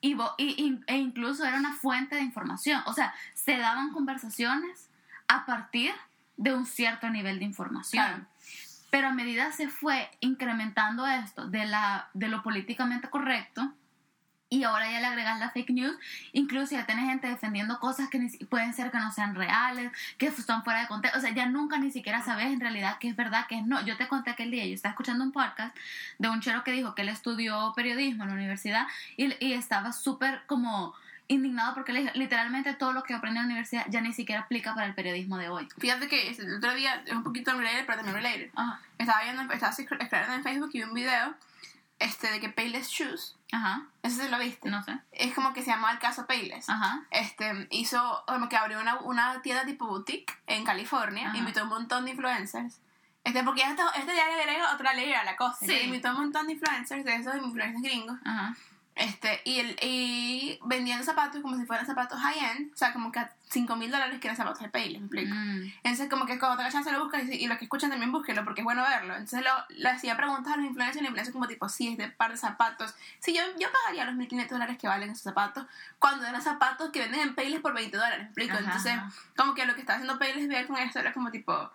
y, 0.00 0.14
vo- 0.14 0.34
y- 0.38 0.54
y- 0.62 0.80
e 0.86 0.96
incluso 0.96 1.44
era 1.44 1.56
una 1.56 1.72
fuente 1.72 2.14
de 2.14 2.22
información. 2.22 2.80
O 2.86 2.92
sea, 2.92 3.12
se 3.34 3.56
daban 3.58 3.90
conversaciones 3.92 4.88
a 5.26 5.44
partir 5.44 5.92
de 6.36 6.54
un 6.54 6.66
cierto 6.66 7.10
nivel 7.10 7.40
de 7.40 7.46
información. 7.46 8.04
Claro. 8.04 8.24
Pero 8.90 9.08
a 9.08 9.12
medida 9.12 9.50
se 9.50 9.68
fue 9.68 10.08
incrementando 10.20 11.04
esto 11.06 11.48
de, 11.48 11.66
la, 11.66 12.08
de 12.14 12.28
lo 12.28 12.44
políticamente 12.44 13.10
correcto, 13.10 13.74
y 14.50 14.64
ahora 14.64 14.90
ya 14.90 15.00
le 15.00 15.06
agregas 15.06 15.38
la 15.38 15.50
fake 15.50 15.70
news, 15.70 15.96
incluso 16.32 16.72
ya 16.74 16.86
tienes 16.86 17.04
gente 17.04 17.26
defendiendo 17.28 17.78
cosas 17.80 18.08
que 18.08 18.18
ni 18.18 18.28
pueden 18.46 18.72
ser 18.72 18.90
que 18.90 18.98
no 18.98 19.12
sean 19.12 19.34
reales, 19.34 19.92
que 20.16 20.26
están 20.26 20.64
fuera 20.64 20.80
de 20.80 20.86
contexto, 20.86 21.18
o 21.18 21.20
sea, 21.22 21.30
ya 21.34 21.46
nunca 21.46 21.78
ni 21.78 21.90
siquiera 21.90 22.22
sabes 22.22 22.46
en 22.46 22.60
realidad 22.60 22.96
qué 22.98 23.08
es 23.08 23.16
verdad, 23.16 23.46
qué 23.48 23.58
es 23.58 23.66
no. 23.66 23.84
Yo 23.84 23.96
te 23.96 24.08
conté 24.08 24.30
aquel 24.30 24.50
día, 24.50 24.64
yo 24.64 24.74
estaba 24.74 24.92
escuchando 24.92 25.22
un 25.22 25.32
podcast 25.32 25.76
de 26.18 26.28
un 26.28 26.40
chero 26.40 26.64
que 26.64 26.72
dijo 26.72 26.94
que 26.94 27.02
él 27.02 27.10
estudió 27.10 27.72
periodismo 27.76 28.22
en 28.24 28.30
la 28.30 28.34
universidad 28.36 28.86
y, 29.16 29.34
y 29.44 29.52
estaba 29.52 29.92
súper 29.92 30.42
como 30.46 30.94
indignado 31.30 31.74
porque 31.74 31.92
le- 31.92 32.10
literalmente 32.14 32.72
todo 32.72 32.94
lo 32.94 33.02
que 33.02 33.12
aprendí 33.12 33.38
en 33.38 33.44
la 33.44 33.48
universidad 33.50 33.84
ya 33.90 34.00
ni 34.00 34.14
siquiera 34.14 34.40
aplica 34.40 34.74
para 34.74 34.86
el 34.86 34.94
periodismo 34.94 35.36
de 35.36 35.50
hoy. 35.50 35.68
Fíjate 35.76 36.08
que 36.08 36.30
el 36.30 36.56
otro 36.56 36.72
día 36.74 37.02
es 37.04 37.12
un 37.12 37.22
poquito 37.22 37.52
related, 37.52 37.84
pero 37.84 37.98
también 37.98 38.16
related. 38.16 38.50
Ajá. 38.56 38.80
Estaba 38.96 39.22
viendo, 39.24 39.52
estaba 39.52 39.72
scrollando 39.72 40.34
en 40.34 40.42
Facebook 40.42 40.70
y 40.72 40.78
vi 40.78 40.84
un 40.84 40.94
video 40.94 41.34
este, 41.98 42.30
de 42.30 42.40
que 42.40 42.48
Payless 42.48 42.88
Shoes, 42.88 43.36
Ajá. 43.52 43.86
ese 44.02 44.22
se 44.24 44.28
lo 44.28 44.38
viste. 44.38 44.68
No 44.68 44.82
sé. 44.82 44.98
Es 45.12 45.34
como 45.34 45.52
que 45.52 45.62
se 45.62 45.70
llama 45.70 45.90
el 45.92 45.98
caso 45.98 46.26
Payless. 46.26 46.68
Ajá. 46.68 47.02
Este, 47.10 47.66
hizo, 47.70 48.24
como 48.26 48.48
que 48.48 48.56
abrió 48.56 48.80
una, 48.80 48.96
una 49.00 49.40
tienda 49.42 49.64
tipo 49.64 49.86
boutique 49.86 50.34
en 50.46 50.64
California, 50.64 51.28
Ajá. 51.28 51.36
invitó 51.38 51.60
a 51.60 51.62
un 51.64 51.70
montón 51.70 52.04
de 52.04 52.12
influencers. 52.12 52.80
Este, 53.24 53.42
porque 53.42 53.62
este, 53.62 53.82
este 53.96 54.12
diario 54.12 54.36
era 54.38 54.74
otra 54.74 54.94
ley 54.94 55.10
era 55.10 55.24
la 55.24 55.36
cosa. 55.36 55.66
Sí. 55.66 55.72
Invitó 55.84 56.08
a 56.08 56.10
un 56.12 56.18
montón 56.18 56.46
de 56.46 56.54
influencers, 56.54 57.04
de 57.04 57.16
esos 57.16 57.34
influencers 57.36 57.82
gringos. 57.82 58.18
Ajá. 58.24 58.54
Este, 58.98 59.40
y, 59.44 59.60
el, 59.60 59.76
y 59.80 60.58
vendiendo 60.64 61.04
zapatos 61.04 61.40
como 61.40 61.56
si 61.56 61.64
fueran 61.64 61.86
zapatos 61.86 62.18
high-end, 62.20 62.72
o 62.74 62.76
sea, 62.76 62.92
como 62.92 63.12
que 63.12 63.20
a 63.20 63.32
5 63.48 63.76
mil 63.76 63.92
dólares 63.92 64.18
que 64.18 64.26
eran 64.26 64.36
zapatos 64.36 64.60
de 64.60 64.68
Payless, 64.68 65.00
¿me 65.00 65.06
explico? 65.06 65.34
Mm. 65.34 65.72
Entonces, 65.84 66.10
como 66.10 66.26
que 66.26 66.36
cuando 66.38 66.56
tenga 66.56 66.72
chance 66.72 66.90
lo 66.90 67.04
buscas 67.04 67.22
y, 67.28 67.34
y 67.34 67.46
los 67.46 67.58
que 67.58 67.66
escuchan 67.66 67.90
también 67.90 68.10
búsquenlo 68.10 68.44
porque 68.44 68.62
es 68.62 68.64
bueno 68.64 68.82
verlo. 68.82 69.14
Entonces, 69.14 69.42
lo, 69.42 69.50
le 69.76 69.88
hacía 69.88 70.16
preguntas 70.16 70.52
a 70.52 70.56
los 70.56 70.66
influencers 70.66 70.96
y 70.96 71.00
los 71.00 71.10
influencers 71.10 71.32
como 71.32 71.46
tipo, 71.46 71.68
sí, 71.68 71.88
es 71.88 71.96
de 71.96 72.08
par 72.08 72.32
de 72.32 72.38
zapatos. 72.38 72.92
Sí, 73.20 73.32
yo, 73.32 73.42
yo 73.58 73.68
pagaría 73.70 74.04
los 74.04 74.16
1.500 74.16 74.48
dólares 74.48 74.78
que 74.78 74.88
valen 74.88 75.10
esos 75.10 75.22
zapatos 75.22 75.64
cuando 76.00 76.26
eran 76.26 76.42
zapatos 76.42 76.90
que 76.90 76.98
venden 76.98 77.20
en 77.20 77.34
Payless 77.36 77.60
por 77.60 77.74
20 77.74 77.96
dólares, 77.96 78.18
¿me 78.18 78.24
explico? 78.24 78.54
Ajá, 78.54 78.64
Entonces, 78.64 78.92
ajá. 78.94 79.12
como 79.36 79.54
que 79.54 79.64
lo 79.64 79.74
que 79.74 79.80
está 79.80 79.94
haciendo 79.94 80.18
Payless 80.18 80.48
ver 80.48 80.66
con 80.66 80.76
esto 80.76 80.98
era 80.98 81.12
como 81.12 81.30
tipo... 81.30 81.70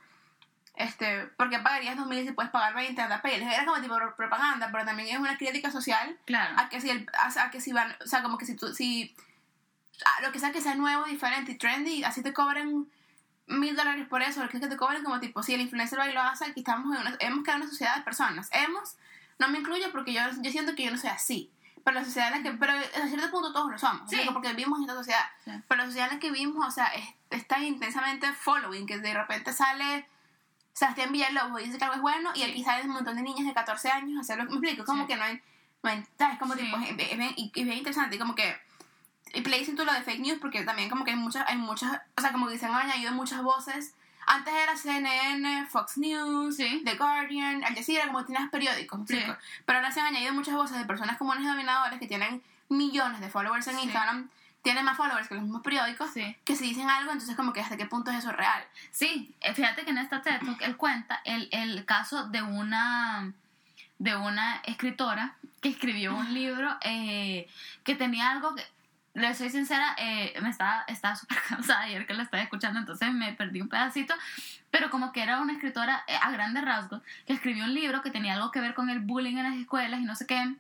Este, 0.76 1.26
¿por 1.38 1.50
qué 1.52 1.60
pagarías 1.60 1.96
2.000 1.98 2.26
si 2.26 2.32
puedes 2.32 2.52
pagar 2.52 2.74
20 2.74 3.00
anda? 3.02 3.22
Era 3.24 3.66
como 3.66 3.80
tipo 3.80 3.96
pro- 3.96 4.16
propaganda, 4.16 4.70
pero 4.72 4.84
también 4.86 5.10
es 5.10 5.20
una 5.20 5.38
crítica 5.38 5.70
social 5.72 6.18
Claro. 6.26 6.56
a 6.58 6.68
que 6.70 6.82
si, 6.82 6.90
el, 6.90 7.08
a, 7.18 7.44
a 7.44 7.52
que 7.52 7.62
si 7.62 7.72
van, 7.74 7.96
o 8.04 8.08
sea, 8.08 8.24
como 8.24 8.38
que 8.40 8.46
si 8.48 8.56
tú, 8.56 8.74
si, 8.74 9.16
a 10.18 10.22
lo 10.24 10.32
que 10.32 10.40
sea 10.40 10.52
que 10.52 10.62
sea 10.62 10.74
nuevo, 10.76 11.06
diferente 11.06 11.52
y 11.52 11.58
trendy, 11.60 12.04
así 12.04 12.24
te 12.24 12.34
cobren 12.34 12.90
mil 13.46 13.76
dólares 13.76 14.08
por 14.08 14.24
eso, 14.24 14.42
lo 14.42 14.50
que 14.50 14.58
es 14.58 14.64
que 14.64 14.70
te 14.70 14.78
cobren 14.78 15.04
como 15.04 15.20
tipo, 15.20 15.44
si 15.44 15.54
el 15.54 15.62
influencer 15.62 16.00
va 16.00 16.08
y 16.10 16.14
lo 16.14 16.22
hace, 16.22 16.46
aquí 16.46 16.62
estamos 16.62 16.96
en 16.96 17.02
una, 17.02 17.16
hemos 17.20 17.44
creado 17.44 17.62
una 17.62 17.70
sociedad 17.70 17.96
de 17.98 18.02
personas, 18.02 18.50
hemos, 18.52 18.96
no 19.38 19.50
me 19.50 19.60
incluyo 19.60 19.92
porque 19.92 20.12
yo, 20.14 20.22
yo 20.42 20.50
siento 20.52 20.74
que 20.76 20.86
yo 20.86 20.92
no 20.92 20.98
soy 20.98 21.12
así, 21.12 21.52
pero 21.84 22.00
la 22.00 22.06
sociedad 22.06 22.30
en 22.34 22.42
la 22.44 22.50
que, 22.50 22.58
pero 22.58 22.74
a 22.74 23.08
cierto 23.08 23.30
punto 23.30 23.54
todos 23.54 23.70
lo 23.70 23.78
somos, 23.78 24.10
Sí. 24.10 24.16
¿sí? 24.16 24.30
porque 24.34 24.50
vivimos 24.54 24.80
en 24.80 24.86
esta 24.86 24.96
sociedad, 24.96 25.26
Sí. 25.46 25.52
pero 25.68 25.82
la 25.82 25.86
sociedad 25.86 26.08
en 26.10 26.16
la 26.16 26.20
que 26.20 26.32
vivimos, 26.32 26.66
o 26.66 26.72
sea, 26.72 26.88
es, 26.88 27.06
es 27.30 27.48
tan 27.48 27.64
intensamente 27.64 28.34
following 28.34 28.88
que 28.88 28.98
de 28.98 29.14
repente 29.14 29.54
sale... 29.54 30.08
Sebastián 30.74 31.12
Villalobos 31.12 31.62
dice 31.64 31.78
que 31.78 31.84
algo 31.84 31.96
es 31.96 32.02
bueno 32.02 32.32
y 32.36 32.44
aquí 32.44 32.64
salen 32.64 32.88
un 32.88 32.96
montón 32.96 33.16
de 33.16 33.22
niñas 33.22 33.46
de 33.48 33.54
14 33.54 33.90
años 33.92 34.18
a 34.18 34.22
hacer 34.22 34.38
lo 34.38 34.46
que 34.46 34.52
me 34.52 34.58
explico, 34.68 34.86
como 34.86 35.06
que 35.08 35.16
no 35.16 35.24
hay, 35.24 35.42
no 35.84 35.90
hay- 35.90 36.04
¿sabes? 36.18 36.40
Como 36.40 36.56
tipo, 36.56 36.76
es, 36.78 36.90
es 36.90 37.18
bien, 37.18 37.34
y- 37.38 37.52
es 37.56 37.66
bien 37.66 37.78
interesante, 37.78 38.16
y 38.16 38.20
como 38.20 38.34
que, 38.36 38.56
y 39.34 39.42
play 39.42 39.64
siento 39.64 39.86
lo 39.86 39.94
de 39.94 40.02
fake 40.02 40.20
news 40.22 40.40
porque 40.42 40.64
también 40.64 40.90
como 40.90 41.06
que 41.06 41.12
hay 41.12 41.18
muchas, 41.18 41.48
hay 41.48 41.58
muchas, 41.58 42.02
o 42.18 42.22
sea, 42.22 42.32
como 42.32 42.48
que 42.48 42.58
se 42.58 42.66
han 42.66 42.74
añadido 42.74 43.12
muchas 43.14 43.44
voces, 43.44 43.94
antes 44.26 44.54
era 44.54 44.76
CNN, 44.78 45.66
Fox 45.68 45.98
News, 45.98 46.56
Sí. 46.56 46.82
The 46.86 46.96
Guardian, 46.96 47.64
Al 47.64 47.76
Jazeera, 47.76 48.08
como 48.08 48.24
tenías 48.26 48.50
periódicos, 48.50 49.00
¿me 49.02 49.06
Sí. 49.08 49.22
Pero 49.66 49.78
ahora 49.80 49.92
se 49.92 50.00
han 50.00 50.08
añadido 50.08 50.34
muchas 50.34 50.56
voces 50.56 50.78
de 50.78 50.86
personas 50.86 51.18
comunes 51.18 51.46
dominadores 51.46 52.00
que 52.00 52.08
tienen 52.08 52.42
millones 52.70 53.20
de 53.20 53.30
followers 53.30 53.68
en 53.68 53.76
Sí. 53.78 53.84
Instagram, 53.84 54.30
tienen 54.64 54.86
más 54.86 54.98
followers 54.98 55.28
que 55.28 55.36
los 55.36 55.44
mismos 55.44 55.62
periódicos, 55.62 56.10
Sí. 56.12 56.36
que 56.46 56.56
si 56.56 56.70
dicen 56.70 56.90
algo, 56.90 57.12
entonces 57.12 57.36
como 57.36 57.54
que 57.54 57.62
hasta 57.62 57.78
qué 57.78 57.86
punto 57.86 58.10
es 58.12 58.18
eso 58.20 58.32
real. 58.32 58.64
Sí, 58.92 59.36
eh, 59.42 59.54
fíjate 59.54 59.84
que 59.84 59.92
en 59.92 60.00
esta 60.00 60.22
TED 60.22 60.40
Talk 60.40 60.62
él 60.62 60.78
cuenta 60.78 61.22
el, 61.26 61.50
el 61.52 61.86
caso 61.86 62.28
de 62.30 62.42
una 62.42 63.32
de 64.00 64.16
una 64.16 64.56
escritora 64.66 65.36
que 65.62 65.70
escribió 65.70 66.16
un 66.16 66.34
libro 66.34 66.76
eh, 66.82 67.48
que 67.84 67.96
tenía 67.96 68.32
algo 68.32 68.56
que 68.56 68.64
le 69.14 69.34
soy 69.36 69.50
sincera 69.50 69.96
eh, 69.98 70.34
me 70.42 70.50
estaba 70.50 70.84
estaba 70.88 71.16
súper 71.16 71.38
cansada 71.48 71.82
ayer 71.82 72.06
que 72.08 72.14
la 72.16 72.24
estaba 72.24 72.42
escuchando 72.44 72.80
entonces 72.80 73.14
me 73.14 73.32
perdí 73.34 73.62
un 73.62 73.70
pedacito 73.70 74.14
pero 74.72 74.90
como 74.90 75.14
que 75.14 75.22
era 75.22 75.40
una 75.40 75.54
escritora 75.54 76.04
eh, 76.08 76.18
a 76.22 76.32
grandes 76.32 76.66
rasgos 76.66 77.02
que 77.28 77.34
escribió 77.34 77.64
un 77.66 77.74
libro 77.76 78.02
que 78.02 78.10
tenía 78.12 78.34
algo 78.34 78.52
que 78.52 78.60
ver 78.60 78.74
con 78.74 78.90
el 78.90 79.00
bullying 79.00 79.38
en 79.38 79.44
las 79.44 79.56
escuelas 79.56 80.02
y 80.02 80.04
no 80.04 80.16
sé 80.16 80.26
qué 80.26 80.54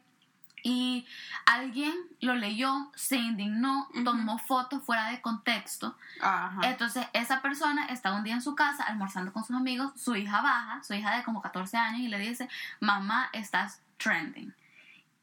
y 0.63 1.05
alguien 1.45 1.93
lo 2.21 2.35
leyó, 2.35 2.89
se 2.95 3.17
indignó, 3.17 3.89
tomó 4.03 4.39
fotos 4.39 4.81
fuera 4.83 5.09
de 5.11 5.21
contexto 5.21 5.97
Ajá. 6.21 6.61
entonces, 6.63 7.05
esa 7.11 7.41
persona 7.41 7.85
está 7.87 8.13
un 8.13 8.23
día 8.23 8.33
en 8.33 8.41
su 8.41 8.55
casa 8.55 8.83
almorzando 8.83 9.33
con 9.33 9.43
sus 9.43 9.55
amigos, 9.55 9.91
su 9.95 10.15
hija 10.15 10.41
baja, 10.41 10.81
su 10.83 10.93
hija 10.93 11.17
de 11.17 11.23
como 11.23 11.41
14 11.41 11.77
años, 11.77 11.99
y 11.99 12.07
le 12.07 12.17
dice, 12.17 12.49
mamá, 12.79 13.29
estás 13.33 13.81
trending. 13.97 14.53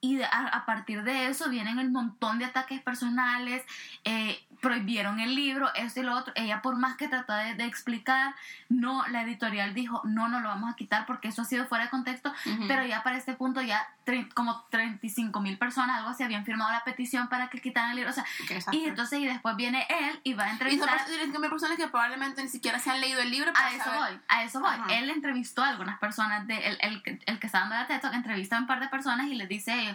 Y 0.02 0.16
de- 0.16 0.24
a, 0.24 0.46
a 0.52 0.64
partir 0.64 1.02
de 1.02 1.26
eso 1.26 1.50
vienen 1.50 1.78
el 1.78 1.90
montón 1.90 2.38
de 2.38 2.46
ataques 2.46 2.80
personales, 2.80 3.62
eh, 4.04 4.42
prohibieron 4.62 5.20
el 5.20 5.34
libro, 5.34 5.72
esto 5.74 6.00
y 6.00 6.02
lo 6.02 6.14
otro. 6.16 6.32
Ella 6.36 6.60
por 6.62 6.76
más 6.76 6.96
que 6.96 7.08
trató 7.08 7.32
de, 7.32 7.54
de 7.54 7.64
explicar, 7.64 8.34
no, 8.68 9.06
la 9.08 9.22
editorial 9.22 9.72
dijo, 9.74 10.02
no, 10.04 10.28
no 10.28 10.40
lo 10.40 10.48
vamos 10.48 10.70
a 10.70 10.76
quitar 10.76 11.06
porque 11.06 11.28
eso 11.28 11.42
ha 11.42 11.44
sido 11.46 11.66
fuera 11.66 11.84
de 11.84 11.90
contexto, 11.90 12.32
Ujú. 12.46 12.66
pero 12.68 12.84
ya 12.86 13.02
para 13.02 13.16
este 13.16 13.32
punto 13.34 13.60
ya 13.62 13.86
como 14.34 14.62
35 14.70 15.40
mil 15.40 15.56
personas, 15.56 15.98
algo 15.98 16.10
así, 16.10 16.24
habían 16.24 16.44
firmado 16.44 16.72
la 16.72 16.82
petición 16.82 17.28
para 17.28 17.48
que 17.48 17.60
quitaran 17.60 17.90
el 17.90 17.96
libro. 17.96 18.10
O 18.10 18.12
sea, 18.12 18.24
y 18.72 18.84
entonces 18.86 19.20
y 19.20 19.26
después 19.26 19.54
viene 19.56 19.86
él 19.88 20.20
y 20.24 20.34
va 20.34 20.44
a 20.44 20.46
Y 20.46 20.48
son 20.48 20.52
entrevistar... 20.54 20.88
personas, 21.06 21.34
hay 21.42 21.48
personas 21.50 21.76
que 21.76 21.88
probablemente 21.88 22.42
ni 22.42 22.48
siquiera 22.48 22.78
se 22.80 22.90
han 22.90 23.00
leído 23.00 23.20
el 23.20 23.30
libro 23.30 23.52
para 23.52 23.66
A 23.68 23.74
eso 23.74 23.84
saber. 23.84 24.00
voy, 24.00 24.20
a 24.28 24.42
eso 24.42 24.60
voy. 24.60 24.70
Ajá. 24.74 24.94
Él 24.94 25.10
entrevistó 25.10 25.62
a 25.62 25.68
algunas 25.68 25.98
personas, 26.00 26.46
de, 26.46 26.56
el, 26.58 26.78
el, 26.80 27.02
que- 27.02 27.20
el 27.26 27.38
que 27.38 27.46
está 27.46 27.60
dando 27.60 27.76
la 27.76 27.86
TED 27.86 28.00
entrevista 28.12 28.56
a 28.56 28.60
un 28.60 28.66
par 28.66 28.80
de 28.80 28.88
personas 28.88 29.28
y 29.28 29.34
les 29.36 29.48
dice 29.48 29.89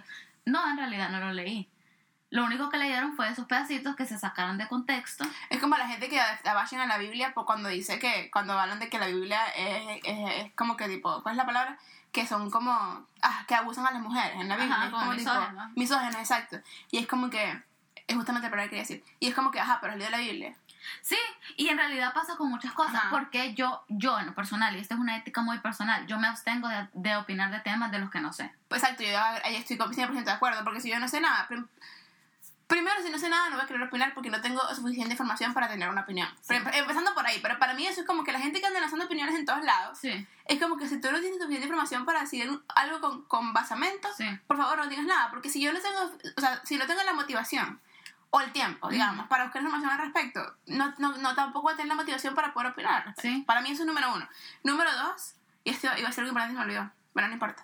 no, 0.46 0.70
en 0.70 0.78
realidad 0.78 1.10
no 1.10 1.20
lo 1.20 1.34
leí. 1.34 1.70
Lo 2.32 2.44
único 2.44 2.70
que 2.70 2.78
leyeron 2.78 3.16
fue 3.16 3.30
esos 3.30 3.46
pedacitos 3.46 3.96
que 3.96 4.06
se 4.06 4.18
sacaron 4.18 4.58
de 4.58 4.68
contexto. 4.68 5.24
Es 5.50 5.62
como 5.62 5.78
la 5.78 5.88
gente 5.88 6.10
que 6.10 6.20
abajan 6.20 6.82
a 6.82 6.86
la 6.86 6.98
Biblia 6.98 7.34
por 7.34 7.46
cuando 7.46 7.70
dice 7.70 8.00
que, 8.00 8.30
cuando 8.32 8.60
hablan 8.60 8.80
de 8.80 8.90
que 8.90 9.00
la 9.00 9.08
Biblia 9.08 9.40
es, 9.56 10.02
es, 10.04 10.46
es 10.46 10.54
como 10.54 10.76
que 10.76 10.90
tipo, 10.90 11.22
¿cuál 11.24 11.34
es 11.34 11.38
la 11.38 11.46
palabra? 11.46 11.78
Que 12.12 12.26
son 12.26 12.50
como, 12.50 12.72
ah, 13.22 13.46
que 13.48 13.56
abusan 13.56 13.88
a 13.88 13.92
las 13.92 14.02
mujeres 14.02 14.40
en 14.42 14.50
la 14.50 14.58
Biblia. 14.58 14.76
Ajá, 14.76 14.86
es 14.86 14.92
como 14.92 15.16
tipo, 15.16 15.32
misóginos. 15.32 15.72
misóginos, 15.76 16.16
exacto. 16.16 16.60
Y 16.92 16.98
es 16.98 17.08
como 17.08 17.30
que, 17.30 17.64
es 18.08 18.16
justamente 18.16 18.50
para 18.50 18.64
que 18.64 18.70
quería 18.70 18.84
decir. 18.84 19.04
Y 19.20 19.28
es 19.30 19.36
como 19.36 19.52
que, 19.52 19.60
ajá, 19.60 19.78
pero 19.80 19.94
has 19.94 20.00
leído 20.00 20.12
la 20.12 20.18
Biblia. 20.18 20.56
Sí, 21.02 21.18
y 21.58 21.70
en 21.70 21.78
realidad 21.78 22.14
pasa 22.14 22.36
con 22.36 22.50
muchas 22.50 22.74
cosas, 22.74 22.96
Ajá. 22.96 23.10
porque 23.12 23.54
yo, 23.54 23.84
yo 23.90 24.20
en 24.20 24.26
lo 24.28 24.36
personal, 24.36 24.76
y 24.76 24.80
esta 24.80 24.96
es 24.96 25.00
una 25.00 25.18
ética 25.18 25.42
muy 25.42 25.60
personal, 25.60 26.06
yo 26.08 26.20
me 26.20 26.28
abstengo 26.28 26.68
de, 26.68 26.88
de 26.94 27.16
opinar 27.18 27.52
de 27.52 27.60
temas 27.60 27.92
de 27.92 28.00
los 28.00 28.10
que 28.12 28.20
no 28.20 28.34
sé. 28.34 28.54
Pues 28.68 28.82
exacto, 28.84 29.04
yo 29.04 29.18
ahí 29.44 29.56
estoy 29.56 29.78
100% 29.78 30.24
de 30.26 30.32
acuerdo, 30.32 30.64
porque 30.64 30.82
si 30.82 30.90
yo 30.90 31.00
no 31.00 31.08
sé 31.08 31.20
nada, 31.22 31.48
prim- 31.48 31.68
primero 32.68 32.96
si 33.04 33.10
no 33.12 33.20
sé 33.20 33.30
nada 33.30 33.50
no 33.50 33.58
voy 33.58 33.66
a 33.66 33.68
querer 33.68 33.84
opinar 33.84 34.14
porque 34.16 34.32
no 34.32 34.42
tengo 34.42 34.60
suficiente 34.74 35.14
información 35.14 35.54
para 35.54 35.68
tener 35.68 35.88
una 35.88 36.02
opinión. 36.02 36.28
Pero 36.48 36.68
empezando 36.74 37.14
por 37.14 37.26
ahí, 37.28 37.40
pero 37.42 37.60
para 37.60 37.74
mí 37.76 37.86
eso 37.86 38.02
es 38.02 38.08
como 38.08 38.24
que 38.24 38.32
la 38.32 38.40
gente 38.40 38.60
que 38.60 38.66
anda 38.66 38.80
lanzando 38.80 39.06
opiniones 39.06 39.36
en 39.36 39.46
todos 39.46 39.64
lados, 39.64 40.00
Sí, 40.00 40.28
es 40.46 40.60
como 40.60 40.76
que 40.78 40.88
si 40.88 41.00
tú 41.00 41.12
no 41.12 41.20
tienes 41.20 41.38
suficiente 41.38 41.66
información 41.68 42.06
para 42.06 42.22
decir 42.22 42.50
algo 42.76 43.00
con, 43.02 43.22
con 43.26 43.54
basamento, 43.54 44.08
sí. 44.18 44.26
por 44.48 44.58
favor 44.58 44.80
no 44.80 44.88
digas 44.88 45.06
nada, 45.06 45.30
porque 45.30 45.50
si 45.50 45.62
yo 45.62 45.72
no 45.74 45.80
tengo, 45.80 46.12
o 46.38 46.42
sea, 46.42 46.60
si 46.66 46.78
no 46.78 46.88
tengo 46.88 47.04
la 47.04 47.14
motivación 47.14 47.80
o 48.30 48.42
el 48.42 48.52
tiempo, 48.52 48.90
digamos, 48.90 49.28
para 49.28 49.46
buscar 49.46 49.62
información 49.62 49.92
al 49.92 50.00
respecto, 50.00 50.58
no, 50.68 50.94
no, 50.98 51.18
no 51.18 51.36
tampoco 51.36 51.64
voy 51.64 51.74
a 51.74 51.78
tener 51.78 51.90
la 51.90 51.96
motivación 51.96 52.36
para 52.36 52.54
poder 52.54 52.72
opinar. 52.72 53.14
Sí. 53.22 53.44
Para 53.48 53.62
mí 53.62 53.72
eso 53.72 53.84
es 53.84 53.88
número 53.88 54.14
uno. 54.14 54.28
Número 54.64 54.92
dos, 54.92 55.36
y 55.64 55.70
esto 55.70 55.88
iba 55.98 56.10
a 56.10 56.12
ser 56.12 56.24
algo 56.24 56.30
importante 56.30 56.54
y 56.54 56.58
me 56.58 56.64
olvidó, 56.64 56.92
pero 57.14 57.28
no 57.28 57.34
importa. 57.34 57.64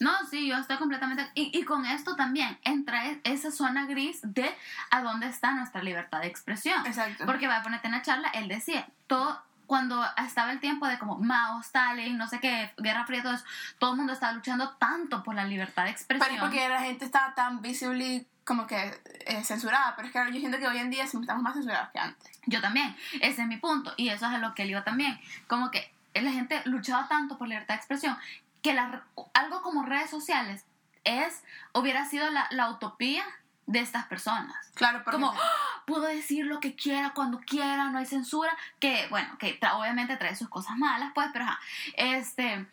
No, 0.00 0.12
sí, 0.30 0.46
yo 0.46 0.56
estoy 0.58 0.76
completamente... 0.76 1.30
Y, 1.34 1.58
y 1.58 1.64
con 1.64 1.86
esto 1.86 2.14
también 2.14 2.58
entra 2.62 3.06
e- 3.06 3.20
esa 3.24 3.50
zona 3.50 3.86
gris 3.86 4.20
de 4.22 4.54
a 4.90 5.00
dónde 5.00 5.28
está 5.28 5.52
nuestra 5.52 5.82
libertad 5.82 6.20
de 6.20 6.26
expresión. 6.26 6.84
Exacto. 6.84 7.24
Porque 7.24 7.48
va 7.48 7.56
a 7.56 7.62
ponerte 7.62 7.86
en 7.86 7.92
la 7.94 8.02
charla, 8.02 8.28
él 8.28 8.48
decía, 8.48 8.86
todo, 9.06 9.42
cuando 9.66 10.04
estaba 10.16 10.52
el 10.52 10.60
tiempo 10.60 10.86
de 10.86 10.98
como 10.98 11.18
Mao, 11.18 11.60
Stalin, 11.60 12.16
no 12.16 12.28
sé 12.28 12.40
qué, 12.40 12.72
Guerra 12.78 13.04
Fría, 13.06 13.22
todo 13.22 13.34
eso, 13.34 13.44
todo 13.78 13.90
el 13.92 13.96
mundo 13.98 14.12
estaba 14.12 14.32
luchando 14.32 14.70
tanto 14.76 15.22
por 15.22 15.34
la 15.34 15.44
libertad 15.44 15.84
de 15.84 15.90
expresión. 15.90 16.28
Pero 16.30 16.40
porque 16.42 16.68
la 16.68 16.80
gente 16.80 17.04
está 17.04 17.32
tan 17.34 17.60
visibly 17.62 18.26
como 18.44 18.66
que 18.66 19.00
eh, 19.26 19.42
censurada, 19.44 19.94
pero 19.96 20.06
es 20.08 20.12
que 20.14 20.32
yo 20.32 20.38
siento 20.38 20.58
que 20.58 20.68
hoy 20.68 20.78
en 20.78 20.90
día 20.90 21.02
estamos 21.04 21.26
más 21.42 21.54
censurados 21.54 21.88
que 21.90 21.98
antes. 21.98 22.40
Yo 22.46 22.60
también, 22.60 22.96
ese 23.20 23.42
es 23.42 23.48
mi 23.48 23.56
punto, 23.56 23.92
y 23.96 24.08
eso 24.10 24.26
es 24.26 24.32
a 24.34 24.38
lo 24.38 24.54
que 24.54 24.62
él 24.62 24.70
iba 24.70 24.84
también. 24.84 25.18
Como 25.48 25.70
que 25.72 25.92
la 26.14 26.30
gente 26.30 26.62
luchaba 26.64 27.08
tanto 27.08 27.36
por 27.38 27.48
libertad 27.48 27.74
de 27.74 27.78
expresión 27.78 28.16
que 28.62 28.72
la- 28.72 29.02
algo 29.34 29.62
como 29.62 29.82
redes 29.84 30.10
sociales 30.10 30.64
es, 31.04 31.42
hubiera 31.72 32.04
sido 32.06 32.30
la, 32.30 32.46
la 32.50 32.70
utopía 32.70 33.24
de 33.66 33.80
estas 33.80 34.06
personas. 34.06 34.54
Claro, 34.74 35.02
porque 35.04 35.16
como 35.20 35.32
¡ah! 35.32 35.82
puedo 35.86 36.02
decir 36.04 36.46
lo 36.46 36.60
que 36.60 36.74
quiera 36.76 37.10
cuando 37.14 37.40
quiera 37.40 37.90
no 37.90 37.98
hay 37.98 38.06
censura 38.06 38.56
que 38.80 39.06
bueno 39.10 39.36
que 39.38 39.58
tra- 39.60 39.74
obviamente 39.74 40.16
trae 40.16 40.34
sus 40.36 40.48
cosas 40.48 40.76
malas 40.76 41.10
pues 41.14 41.28
pero 41.32 41.44
ajá 41.44 41.58
este 41.96 42.66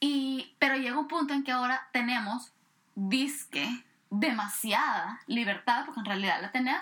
y 0.00 0.54
pero 0.58 0.76
llega 0.76 0.98
un 0.98 1.08
punto 1.08 1.34
en 1.34 1.42
que 1.44 1.52
ahora 1.52 1.86
tenemos 1.92 2.52
disque 2.94 3.84
demasiada 4.10 5.20
libertad 5.26 5.84
porque 5.84 6.00
en 6.00 6.06
realidad 6.06 6.40
la 6.40 6.50
tenés 6.52 6.80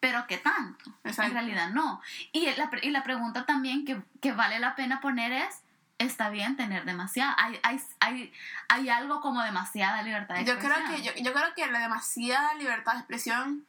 pero 0.00 0.26
qué 0.26 0.36
tanto 0.38 0.90
Exacto. 1.04 1.28
en 1.30 1.32
realidad 1.34 1.70
no 1.70 2.00
y 2.32 2.46
la, 2.56 2.70
y 2.82 2.90
la 2.90 3.02
pregunta 3.02 3.44
también 3.46 3.84
que, 3.84 4.02
que 4.20 4.32
vale 4.32 4.58
la 4.58 4.74
pena 4.76 5.00
poner 5.00 5.32
es 5.32 5.62
está 6.04 6.30
bien 6.30 6.56
tener 6.56 6.84
demasiada 6.84 7.34
hay, 7.38 7.58
hay, 7.62 7.80
hay, 8.00 8.32
hay 8.68 8.88
algo 8.88 9.20
como 9.20 9.42
demasiada 9.42 10.02
libertad 10.02 10.36
de 10.36 10.44
yo 10.44 10.58
creo 10.58 10.76
expresión 10.76 11.14
que 11.14 11.20
yo, 11.20 11.30
yo 11.30 11.32
creo 11.32 11.54
que 11.54 11.66
la 11.66 11.80
demasiada 11.80 12.54
libertad 12.54 12.92
de 12.92 12.98
expresión 12.98 13.66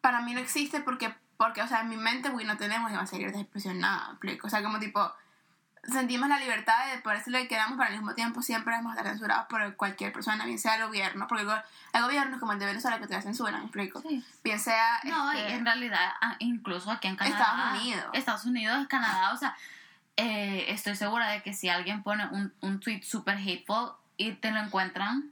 para 0.00 0.20
mí 0.20 0.34
no 0.34 0.40
existe 0.40 0.80
porque, 0.80 1.14
porque 1.36 1.62
o 1.62 1.68
sea, 1.68 1.80
en 1.80 1.88
mi 1.88 1.96
mente, 1.96 2.28
güey, 2.30 2.46
no 2.46 2.56
tenemos 2.56 2.90
demasiada 2.90 3.18
libertad 3.18 3.38
de 3.38 3.42
expresión, 3.42 3.78
nada. 3.78 4.18
O 4.42 4.48
sea, 4.48 4.62
como 4.62 4.78
tipo, 4.78 5.12
sentimos 5.84 6.28
la 6.28 6.38
libertad 6.38 6.90
de 6.90 6.98
poder 7.00 7.18
decir 7.18 7.32
lo 7.32 7.38
que 7.38 7.48
queramos, 7.48 7.76
pero 7.76 7.88
al 7.88 7.96
mismo 7.96 8.14
tiempo 8.14 8.42
siempre 8.42 8.74
vamos 8.74 8.92
a 8.92 8.96
estar 8.96 9.12
censurados 9.12 9.46
por 9.46 9.76
cualquier 9.76 10.12
persona, 10.12 10.44
bien 10.44 10.58
sea 10.58 10.76
el 10.76 10.86
gobierno, 10.86 11.26
porque 11.26 11.46
hay 11.92 12.02
gobiernos 12.02 12.40
como 12.40 12.52
el 12.52 12.58
de 12.58 12.66
Venezuela 12.66 12.98
que 12.98 13.06
te 13.06 13.20
censuran, 13.20 13.60
¿me 13.60 13.66
explico? 13.66 14.00
Sí. 14.02 14.24
Bien 14.42 14.58
sea... 14.58 15.00
No, 15.04 15.34
y 15.34 15.38
este, 15.38 15.54
en 15.54 15.64
realidad, 15.64 16.12
ah, 16.20 16.36
incluso 16.38 16.90
aquí 16.90 17.08
en 17.08 17.16
Canadá. 17.16 17.38
Estados 17.38 17.80
Unidos. 17.80 18.10
Estados 18.12 18.44
Unidos, 18.44 18.86
Canadá, 18.88 19.32
o 19.32 19.36
sea, 19.36 19.56
eh, 20.20 20.66
estoy 20.72 20.96
segura 20.96 21.28
de 21.30 21.42
que 21.42 21.52
si 21.54 21.68
alguien 21.68 22.02
pone 22.02 22.26
un, 22.28 22.52
un 22.60 22.80
tweet 22.80 23.02
super 23.02 23.36
hateful 23.38 23.92
y 24.16 24.32
te 24.32 24.50
lo 24.50 24.58
encuentran, 24.60 25.30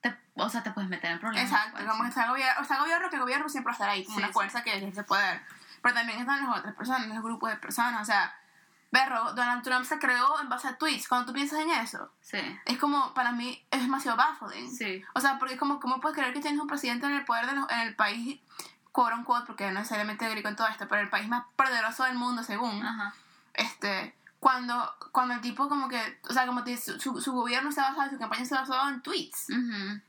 te, 0.00 0.16
o 0.34 0.48
sea, 0.48 0.62
te 0.62 0.70
puedes 0.72 0.90
meter 0.90 1.10
en 1.12 1.20
problemas. 1.20 1.50
Exacto, 1.50 1.72
pues, 1.76 1.86
como 1.88 2.02
sí. 2.04 2.08
está 2.08 2.24
el 2.24 2.30
gobierno, 2.30 2.62
está 2.62 2.74
el 2.74 2.80
gobierno 2.80 3.08
que 3.10 3.16
el 3.16 3.22
gobierno 3.22 3.48
siempre 3.48 3.68
va 3.70 3.72
a 3.72 3.76
estar 3.76 3.88
ahí, 3.90 4.04
como 4.04 4.16
Sí, 4.16 4.22
una 4.22 4.28
sí. 4.28 4.32
fuerza 4.34 4.62
que 4.64 4.76
ejerce 4.76 5.04
poder. 5.04 5.40
Pero 5.82 5.94
también 5.94 6.18
están 6.18 6.46
las 6.46 6.58
otras 6.58 6.74
personas, 6.74 7.06
los 7.08 7.22
grupos 7.22 7.50
de 7.50 7.56
personas, 7.56 8.02
o 8.02 8.04
sea, 8.04 8.34
Berro, 8.90 9.32
Donald 9.34 9.62
Trump 9.64 9.84
se 9.84 9.98
creó 9.98 10.40
en 10.40 10.48
base 10.48 10.68
a 10.68 10.76
tweets. 10.78 11.08
Cuando 11.08 11.26
tú 11.26 11.32
piensas 11.32 11.58
en 11.60 11.70
eso, 11.70 12.10
Sí, 12.20 12.38
es 12.64 12.78
como, 12.78 13.12
para 13.12 13.32
mí, 13.32 13.60
es 13.70 13.80
demasiado 13.82 14.16
baffling. 14.16 14.70
sí. 14.74 15.02
O 15.14 15.20
sea, 15.20 15.38
porque 15.38 15.54
es 15.54 15.60
como, 15.60 15.80
¿cómo 15.80 16.00
puedes 16.00 16.16
creer 16.16 16.32
que 16.32 16.40
tienes 16.40 16.60
un 16.60 16.68
presidente 16.68 17.06
en 17.06 17.12
el 17.14 17.24
poder 17.24 17.46
de 17.46 17.54
los- 17.54 17.68
en 17.70 17.80
el 17.80 17.94
país, 17.96 18.40
quote 18.92 19.14
unquote, 19.14 19.46
porque 19.46 19.66
no 19.70 19.80
necesariamente 19.80 20.28
griego 20.30 20.48
en 20.48 20.54
todo 20.56 20.68
esto, 20.68 20.86
pero 20.88 21.02
el 21.02 21.08
país 21.10 21.26
más 21.28 21.44
poderoso 21.56 22.04
del 22.04 22.14
mundo, 22.14 22.44
según, 22.44 22.84
Ajá. 22.86 23.12
este, 23.54 24.14
cuando, 24.44 24.94
cuando 25.10 25.32
el 25.32 25.40
tipo 25.40 25.70
como 25.70 25.88
que, 25.88 26.20
o 26.28 26.32
sea, 26.34 26.46
como 26.46 26.62
que 26.64 26.76
su, 26.76 27.00
su, 27.00 27.32
gobierno 27.32 27.72
se 27.72 27.80
basaba, 27.80 28.10
su 28.10 28.18
campaña 28.18 28.44
se 28.44 28.54
basaba 28.54 28.90
en 28.90 29.00
tweets. 29.00 29.46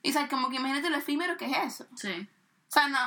Y 0.03 0.09
o 0.09 0.11
sea, 0.11 0.27
como 0.27 0.49
que 0.49 0.57
imagínate 0.57 0.89
lo 0.89 0.97
efímero 0.97 1.37
que 1.37 1.45
es 1.45 1.57
eso. 1.57 1.85
Sí. 1.95 2.27
O 2.67 2.71
sea, 2.71 2.89
no. 2.89 2.99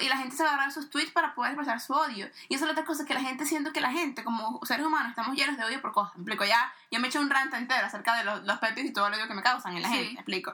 Y 0.00 0.08
la 0.08 0.16
gente 0.16 0.34
se 0.34 0.42
agarra 0.42 0.72
sus 0.72 0.90
tweets 0.90 1.12
para 1.12 1.36
poder 1.36 1.52
expresar 1.52 1.80
su 1.80 1.92
odio. 1.92 2.28
Y 2.48 2.56
esa 2.56 2.64
es 2.64 2.66
la 2.66 2.72
otra 2.72 2.84
cosa 2.84 3.04
que 3.04 3.14
la 3.14 3.20
gente 3.20 3.46
siento 3.46 3.72
que 3.72 3.80
la 3.80 3.92
gente, 3.92 4.24
como 4.24 4.58
seres 4.64 4.84
humanos, 4.84 5.10
estamos 5.10 5.36
llenos 5.36 5.56
de 5.56 5.64
odio 5.64 5.80
por 5.80 5.92
cosas. 5.92 6.16
Me 6.16 6.22
explico, 6.22 6.44
ya, 6.44 6.72
yo 6.90 6.98
me 6.98 7.06
he 7.06 7.10
hecho 7.10 7.20
un 7.20 7.30
rant 7.30 7.54
entero 7.54 7.86
acerca 7.86 8.16
de 8.16 8.24
los, 8.24 8.42
los 8.44 8.58
pepis 8.58 8.86
y 8.86 8.92
todo 8.92 9.06
el 9.06 9.14
odio 9.14 9.28
que 9.28 9.34
me 9.34 9.42
causan 9.44 9.76
en 9.76 9.82
la 9.82 9.88
Sí. 9.88 9.94
gente. 9.94 10.14
Me 10.14 10.18
explico. 10.18 10.52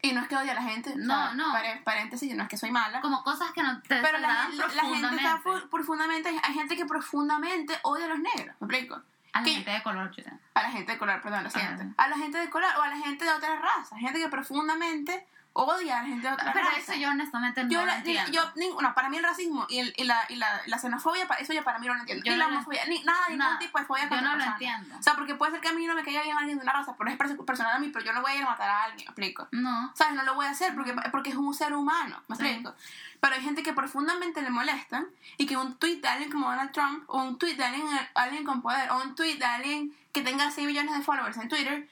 Y 0.00 0.12
no 0.12 0.20
es 0.22 0.28
que 0.28 0.36
odie 0.36 0.50
a 0.50 0.54
la 0.54 0.62
gente. 0.62 0.92
o 0.92 0.96
No, 0.96 1.14
sea, 1.26 1.34
no. 1.34 1.52
pare- 1.52 1.80
paréntesis, 1.84 2.34
no 2.36 2.44
es 2.44 2.48
que 2.48 2.56
soy 2.56 2.70
mala. 2.70 3.00
Como 3.00 3.22
cosas 3.24 3.50
que 3.52 3.62
no 3.62 3.80
te 3.82 4.00
Pero 4.00 4.18
la, 4.18 4.28
la- 4.28 4.48
la 4.48 4.82
gente 4.84 5.16
está 5.16 5.38
profundamente. 5.40 5.40
fu- 5.42 5.68
profundamente. 5.70 6.40
Hay 6.42 6.54
gente 6.54 6.76
que 6.76 6.86
profundamente 6.86 7.78
odia 7.82 8.04
a 8.04 8.08
los 8.08 8.18
negros. 8.20 8.54
¿Me 8.60 8.66
explico? 8.66 9.02
A 9.32 9.38
la 9.40 9.44
que- 9.44 9.50
gente 9.54 9.70
de 9.70 9.82
color, 9.82 10.14
sé. 10.14 10.24
A 10.54 10.62
la 10.62 10.70
gente 10.70 10.92
de 10.92 10.98
color, 10.98 11.20
perdón, 11.20 11.44
lo 11.44 11.50
siento. 11.50 11.84
A 11.96 12.08
la 12.08 12.16
gente 12.16 12.38
de 12.38 12.48
color 12.48 12.70
o 12.78 12.82
a 12.82 12.88
la 12.88 12.96
gente 12.96 13.24
de 13.24 13.30
otras 13.32 13.60
razas. 13.60 13.98
Gente 13.98 14.18
que 14.20 14.28
profundamente 14.28 15.26
odia 15.58 15.98
a 15.98 16.02
la 16.02 16.08
gente 16.08 16.26
de 16.28 16.32
otras 16.34 16.52
Pero 16.52 16.64
razas. 16.66 16.88
eso 16.88 16.94
yo 16.94 17.10
honestamente 17.10 17.64
no 17.64 17.70
Yo, 17.70 17.80
lo 17.80 17.86
la- 17.86 17.96
entiendo. 17.98 18.30
yo 18.32 18.42
no, 18.80 18.94
para 18.94 19.08
mí 19.08 19.16
el 19.16 19.24
racismo 19.24 19.66
y, 19.68 19.78
el- 19.80 19.94
y 19.96 20.04
la, 20.04 20.24
y 20.28 20.36
la, 20.36 20.60
la 20.66 20.78
xenofobia, 20.78 21.26
eso 21.40 21.52
yo 21.52 21.64
para 21.64 21.78
mí 21.78 21.86
no 21.86 21.94
lo 21.94 22.00
entiendo. 22.00 22.24
Yo 22.24 22.36
la 22.36 22.44
no 22.44 22.50
lo- 22.50 22.56
homofobia, 22.56 22.84
ni 22.86 23.02
nada, 23.02 23.20
ningún 23.28 23.38
Nada. 23.38 23.58
tipo 23.58 23.78
de 23.78 23.84
fobia 23.84 24.04
Yo 24.08 24.16
no 24.16 24.22
lo 24.22 24.30
persona. 24.32 24.52
entiendo. 24.52 24.96
O 24.98 25.02
sea, 25.02 25.14
porque 25.14 25.34
puede 25.34 25.52
ser 25.52 25.60
que 25.60 25.68
a 25.68 25.72
mí 25.72 25.86
no 25.86 25.94
me 25.94 26.04
caiga 26.04 26.22
bien 26.22 26.36
alguien 26.38 26.58
de 26.58 26.62
una 26.62 26.72
raza, 26.72 26.94
pero 26.96 27.10
es 27.10 27.18
perso- 27.18 27.44
personal 27.44 27.76
a 27.76 27.78
mí, 27.78 27.88
pero 27.92 28.04
yo 28.04 28.12
no 28.12 28.22
voy 28.22 28.32
a 28.32 28.36
ir 28.36 28.42
a 28.42 28.46
matar 28.50 28.68
a 28.70 28.82
alguien, 28.84 29.06
¿me 29.06 29.10
explico? 29.10 29.48
No. 29.52 29.92
¿Sabes? 29.94 30.14
No 30.14 30.22
lo 30.24 30.34
voy 30.34 30.46
a 30.46 30.50
hacer 30.50 30.74
porque, 30.74 30.94
porque 31.10 31.30
es 31.30 31.36
un 31.36 31.52
ser 31.54 31.74
humano, 31.74 32.22
¿me 32.28 32.36
Sí. 32.36 32.44
explico? 32.46 32.74
Pero 33.20 33.34
hay 33.34 33.42
gente 33.42 33.64
que 33.64 33.72
profundamente 33.72 34.42
le 34.42 34.50
molesta 34.50 35.04
y 35.38 35.46
que 35.46 35.56
un 35.56 35.76
tweet 35.76 35.96
de 35.96 36.06
alguien 36.08 36.30
como 36.30 36.48
Donald 36.48 36.70
Trump, 36.70 37.02
o 37.08 37.20
un 37.22 37.36
tweet 37.36 37.54
de 37.56 37.64
alguien, 37.64 37.86
alguien 38.14 38.44
con 38.44 38.62
poder, 38.62 38.90
o 38.92 39.02
un 39.02 39.16
tweet 39.16 39.38
de 39.38 39.44
alguien 39.44 39.92
que 40.12 40.22
tenga 40.22 40.50
6 40.52 40.66
millones 40.68 40.96
de 40.96 41.02
followers 41.02 41.36
en 41.36 41.48
Twitter, 41.48 41.88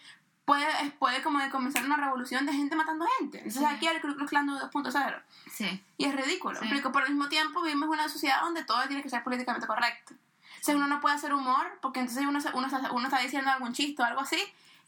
puede, 0.46 0.66
puede 0.98 1.22
como 1.22 1.38
de 1.40 1.50
comenzar 1.50 1.84
una 1.84 1.96
revolución 1.96 2.46
de 2.46 2.54
gente 2.54 2.74
matando 2.76 3.04
gente. 3.18 3.38
Entonces 3.38 3.60
Sí. 3.60 3.74
aquí 3.74 3.86
el 3.88 4.00
Ku 4.00 4.14
Klux 4.14 4.30
Klan 4.30 4.46
2.0. 4.48 5.22
Sí. 5.52 5.84
Y 5.98 6.04
es 6.06 6.14
ridículo. 6.14 6.58
Sí. 6.58 6.66
Pero 6.70 6.98
al 7.04 7.10
mismo 7.10 7.28
tiempo 7.28 7.60
vivimos 7.60 7.86
en 7.88 7.92
una 7.92 8.08
sociedad 8.08 8.40
donde 8.40 8.64
todo 8.64 8.86
tiene 8.86 9.02
que 9.02 9.10
ser 9.10 9.22
políticamente 9.22 9.66
correcto. 9.66 10.14
O 10.14 10.64
sea, 10.66 10.74
uno 10.76 10.86
no 10.86 11.00
puede 11.00 11.14
hacer 11.16 11.34
humor 11.34 11.66
porque 11.82 12.00
entonces 12.00 12.24
uno, 12.26 12.40
se- 12.40 12.50
uno, 12.54 12.68
uno 12.92 13.04
está 13.06 13.18
diciendo 13.20 13.50
algún 13.50 13.72
chiste 13.74 14.00
o 14.02 14.04
algo 14.06 14.20
así 14.22 14.38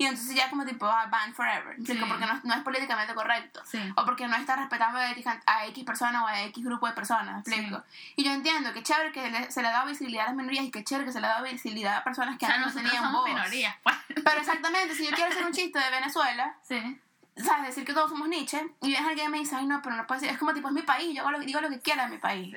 y 0.01 0.07
entonces 0.07 0.35
ya 0.37 0.49
como 0.49 0.65
tipo, 0.65 0.87
ah, 0.87 1.07
ban 1.11 1.35
forever. 1.35 1.77
Sí. 1.85 1.95
Porque 1.95 2.25
no, 2.25 2.41
no 2.45 2.55
es 2.55 2.63
políticamente 2.63 3.15
correcto. 3.15 3.61
Sí. 3.67 3.81
O 3.97 4.05
porque 4.05 4.29
no 4.29 4.37
está 4.37 4.55
respetando 4.57 4.99
a 4.99 5.11
X, 5.11 5.27
a 5.45 5.67
X 5.67 5.85
persona 5.85 6.23
o 6.25 6.27
a 6.29 6.41
X 6.45 6.65
grupo 6.65 6.87
de 6.87 6.93
personas, 6.93 7.45
¿me 7.47 7.55
explico? 7.57 7.83
Y 8.17 8.25
yo 8.25 8.31
entiendo 8.31 8.73
que 8.73 8.83
chévere 8.83 9.11
que 9.13 9.29
le- 9.29 9.51
se 9.51 9.61
le 9.61 9.69
da 9.71 9.85
visibilidad 9.85 10.25
a 10.25 10.29
las 10.29 10.37
minorías 10.37 10.65
y 10.65 10.71
que 10.71 10.85
chévere 10.85 11.05
que 11.07 11.13
se 11.13 11.21
le 11.21 11.27
da 11.27 11.43
visibilidad 11.43 11.97
a 11.97 12.05
personas 12.05 12.39
que 12.39 12.47
O 12.47 12.49
sea, 12.49 12.57
antes 12.59 12.75
no 12.77 12.81
tenían 12.83 13.03
somos 13.03 13.21
voz. 13.23 13.29
minorías, 13.29 13.75
pues. 13.83 13.97
Pero 14.25 14.39
exactamente, 14.41 14.95
si 14.95 15.05
yo 15.05 15.11
quiero 15.11 15.31
hacer 15.31 15.45
un 15.45 15.53
chiste 15.53 15.79
de 15.79 15.91
Venezuela, 15.91 16.55
Sí. 16.63 17.01
¿sabes? 17.37 17.67
Decir 17.67 17.85
que 17.85 17.93
todos 17.93 18.09
somos 18.11 18.29
Nietzsche 18.29 18.61
y 18.83 18.93
ves 18.93 19.01
a 19.01 19.09
alguien 19.09 19.27
y 19.29 19.31
me 19.33 19.39
dice, 19.41 19.57
ay 19.57 19.67
no, 19.67 19.81
pero 19.83 19.97
no 19.97 20.07
puede 20.07 20.21
ser. 20.21 20.31
Es 20.31 20.39
como 20.39 20.55
tipo, 20.55 20.69
es 20.69 20.75
mi 20.75 20.83
país, 20.83 21.15
yo 21.15 21.23
hago 21.23 21.33
lo, 21.33 21.41
digo 21.41 21.61
lo 21.61 21.69
que 21.71 21.81
quiera 21.81 22.05
de 22.05 22.11
mi 22.11 22.19
país, 22.19 22.55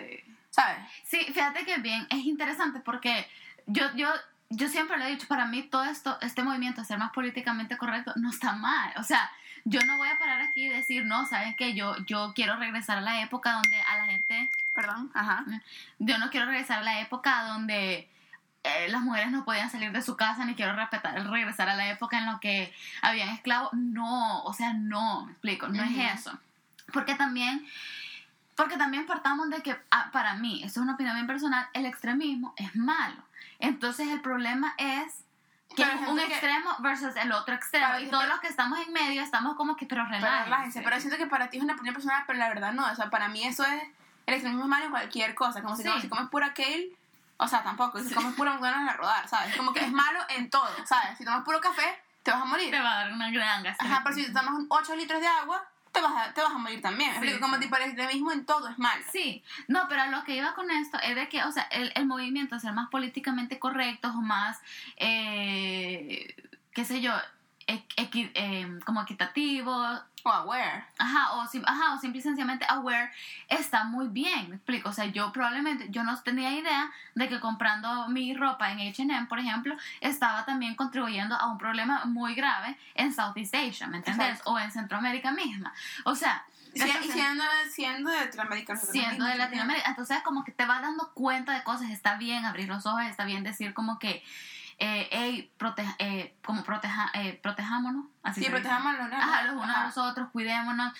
¿sabes? 0.52 0.78
Sí, 1.06 1.20
fíjate 1.34 1.66
que 1.66 1.78
bien, 1.78 2.06
es 2.10 2.20
interesante 2.26 2.80
porque 2.82 3.28
yo, 3.68 3.86
yo, 3.96 4.10
yo 4.52 4.68
siempre 4.68 4.98
lo 4.98 5.06
he 5.06 5.12
dicho, 5.12 5.28
para 5.28 5.46
mí 5.46 5.64
todo 5.64 5.84
esto, 5.86 6.18
este 6.22 6.44
movimiento, 6.44 6.84
ser 6.84 6.98
más 6.98 7.12
políticamente 7.12 7.78
correcto, 7.78 8.14
no 8.18 8.30
está 8.30 8.54
mal. 8.54 8.94
O 8.98 9.04
sea, 9.04 9.32
yo 9.64 9.82
no 9.86 9.98
voy 9.98 10.10
a 10.10 10.20
parar 10.20 10.42
aquí 10.42 10.66
y 10.66 10.70
decir, 10.70 11.06
no, 11.06 11.26
¿saben 11.26 11.56
qué? 11.56 11.74
Yo, 11.74 11.96
yo 12.06 12.34
quiero 12.36 12.58
regresar 12.58 12.98
a 12.98 13.02
la 13.02 13.22
época 13.22 13.54
donde 13.54 13.82
a 13.82 13.98
la 13.98 14.06
gente, 14.06 14.52
Perdón, 14.74 15.10
ajá. 15.14 15.46
yo 16.00 16.18
no 16.18 16.30
quiero 16.30 16.48
regresar 16.48 16.80
a 16.80 16.84
la 16.84 17.00
época 17.00 17.44
donde 17.44 18.10
eh, 18.64 18.88
las 18.90 19.02
mujeres 19.02 19.32
no 19.32 19.46
podían 19.46 19.70
salir 19.70 19.92
de 19.92 20.02
su 20.02 20.16
casa, 20.18 20.46
ni 20.46 20.56
quiero 20.56 20.76
respetar, 20.76 21.14
regresar 21.30 21.70
a 21.70 21.76
la 21.76 21.90
época 21.90 22.18
en 22.20 22.26
la 22.26 22.40
que 22.40 22.74
habían 23.02 23.30
esclavos. 23.30 23.72
No, 23.74 24.44
o 24.44 24.54
sea, 24.54 24.74
no, 24.74 25.26
me 25.26 25.32
explico, 25.32 25.68
no 25.70 25.84
es 25.84 26.20
eso. 26.20 26.38
Porque 26.92 27.16
también, 27.16 27.66
porque 28.56 28.78
también 28.78 29.06
partamos 29.06 29.50
de 29.50 29.62
que, 29.64 29.80
ah, 29.92 30.10
para 30.12 30.36
mí, 30.36 30.64
esto 30.64 30.80
es 30.80 30.84
una 30.84 30.94
opinión 30.94 31.16
bien 31.16 31.28
personal, 31.28 31.68
el 31.74 31.86
extremismo 31.86 32.54
es 32.58 32.76
malo. 32.76 33.22
Entonces 33.60 34.08
el 34.10 34.22
problema 34.22 34.74
es 34.78 35.24
que 35.70 35.84
Pero 35.84 35.90
es 35.92 36.00
un 36.02 36.06
gente 36.18 36.26
que- 36.28 36.34
extremo 36.34 36.76
versus 36.80 37.16
el 37.16 37.32
otro 37.32 37.56
extremo. 37.56 37.86
Pero 37.94 38.04
y 38.06 38.10
todos 38.10 38.24
gente- 38.24 38.34
los 38.34 38.42
que 38.42 38.48
estamos 38.48 38.80
en 38.80 38.92
medio 38.92 39.22
estamos 39.22 39.56
como 39.56 39.76
que, 39.76 39.86
pero 39.86 40.04
Pero 40.04 40.18
relájense. 40.18 40.44
relájense. 40.46 40.82
Pero 40.82 41.00
siento 41.00 41.18
que 41.18 41.28
para 41.28 41.50
ti 41.50 41.58
es 41.58 41.64
una 41.64 41.74
opinión 41.74 41.94
personal, 41.96 42.24
pero 42.28 42.40
la 42.40 42.50
verdad 42.50 42.74
no. 42.74 42.86
O 42.92 42.96
sea, 42.96 43.10
para 43.10 43.30
mí 43.30 43.44
eso 43.46 43.64
es. 43.64 43.84
El 44.26 44.34
extremismo 44.36 44.64
es 44.66 44.70
malo 44.70 44.86
en 44.86 44.92
cualquier 44.92 45.34
cosa. 45.34 45.62
Como 45.62 45.76
si, 45.76 45.84
Sí. 45.84 45.88
como 45.90 46.02
si 46.02 46.10
comes 46.10 46.30
pura 46.30 46.54
kale. 46.54 46.90
O 47.38 47.48
sea, 47.48 47.64
tampoco. 47.64 48.00
Si 48.00 48.10
Sí. 48.10 48.14
comes 48.14 48.36
pura 48.36 48.52
McDonald's 48.54 48.94
a 48.94 48.98
rodar, 48.98 49.28
¿sabes? 49.28 49.56
Como 49.56 49.74
que 49.74 49.80
es 49.80 49.92
malo 49.92 50.20
en 50.30 50.50
todo, 50.50 50.68
¿sabes? 50.86 51.18
Si 51.18 51.24
tomas 51.26 51.44
puro 51.44 51.60
café, 51.62 52.04
te 52.24 52.32
vas 52.32 52.42
a 52.42 52.46
morir. 52.46 52.70
Te 52.70 52.80
va 52.80 52.92
a 52.92 52.96
dar 53.06 53.14
una 53.14 53.32
gran 53.32 53.64
gastritis. 53.64 53.92
Ajá, 53.94 54.02
pero 54.04 54.16
si 54.16 54.32
tomas 54.34 54.54
8 54.70 54.96
litros 54.96 55.22
de 55.22 55.28
agua, 55.28 55.64
te 55.92 56.02
vas 56.02 56.28
a, 56.28 56.34
te 56.34 56.42
vas 56.42 56.52
a 56.52 56.58
morir 56.58 56.82
también. 56.82 57.12
Sí, 57.22 57.40
como 57.40 57.60
tipo 57.60 57.76
el 57.76 57.84
extremismo 57.84 58.32
en 58.32 58.46
todo 58.46 58.68
es 58.70 58.80
malo. 58.80 59.04
Sí, 59.12 59.44
no, 59.68 59.88
pero 59.90 60.06
lo 60.08 60.24
que 60.24 60.36
iba 60.36 60.54
con 60.54 60.72
esto 60.72 60.98
es 61.02 61.16
de 61.16 61.28
que, 61.30 61.44
o 61.44 61.52
sea, 61.52 61.64
el, 61.64 61.92
el 61.96 62.06
movimiento 62.06 62.60
ser 62.60 62.74
más 62.74 62.90
políticamente 62.90 63.60
correctos 63.60 64.12
o 64.16 64.22
más, 64.22 64.60
eh, 64.98 66.36
qué 66.74 66.86
sé 66.86 67.02
yo, 67.02 67.14
equi- 67.68 68.32
eh, 68.36 68.80
como 68.86 69.02
equitativos, 69.02 70.02
O 70.24 70.30
aware. 70.30 70.84
ajá 71.00 71.34
o, 71.34 71.42
ajá, 71.42 71.94
o 71.96 72.00
simple 72.00 72.20
y 72.20 72.22
sencillamente 72.22 72.66
aware, 72.70 73.12
está 73.50 73.84
muy 73.84 74.08
bien, 74.08 74.50
me 74.50 74.56
explico. 74.58 74.90
O 74.90 74.94
sea, 74.94 75.06
yo 75.06 75.32
probablemente, 75.32 75.88
yo 75.90 76.04
no 76.04 76.16
tenía 76.22 76.52
idea 76.52 76.92
de 77.16 77.28
que 77.30 77.40
comprando 77.40 78.08
mi 78.10 78.34
ropa 78.34 78.72
en 78.72 78.80
H&M, 78.88 79.26
por 79.28 79.40
ejemplo, 79.40 79.76
estaba 80.00 80.46
también 80.46 80.76
contribuyendo 80.76 81.36
a 81.36 81.48
un 81.52 81.58
problema 81.58 82.06
muy 82.06 82.36
grave 82.36 82.78
en 82.96 83.14
Southeast 83.14 83.56
Asia, 83.56 83.88
¿me 83.88 83.98
entiendes? 83.98 84.28
Exacto. 84.30 84.52
O 84.52 84.60
en 84.60 84.72
Centroamérica 84.72 85.32
misma. 85.32 85.74
O 86.06 86.16
sea... 86.16 86.44
Entonces- 86.74 87.12
siendo, 87.12 87.44
siendo 87.70 88.10
de 88.12 88.20
Latinoamérica. 88.26 88.78
siendo 88.78 89.26
de 89.26 89.36
Latinoamérica. 89.36 89.90
Entonces, 89.90 90.22
como 90.24 90.46
que 90.46 90.54
te 90.54 90.66
vas 90.66 90.82
dando 90.82 91.12
cuenta 91.14 91.52
de 91.52 91.64
cosas. 91.64 91.90
Está 91.90 92.16
bien 92.16 92.46
abrir 92.46 92.70
los 92.70 92.86
ojos, 92.86 93.02
está 93.04 93.26
bien 93.26 93.44
decir 93.44 93.74
como 93.74 94.00
que, 94.00 94.24
eh, 94.84 95.08
hey, 95.12 95.52
proteja, 95.58 95.96
eh, 96.00 96.36
como 96.44 96.64
proteja, 96.64 97.12
eh, 97.14 97.40
protejámonos. 97.42 98.06
Así 98.24 98.42
Sí, 98.42 98.46
se 98.48 98.52
dice. 98.52 98.62
protejamos 98.62 98.96
a 98.96 98.98
los 98.98 99.08
unos. 99.08 99.20
Ajá, 99.24 99.44
los 99.44 99.54
unos 99.56 99.70
a 99.70 99.72
Ajá. 99.74 99.86
los 99.86 99.98
otros, 99.98 100.30
cuidémonos. 100.32 100.94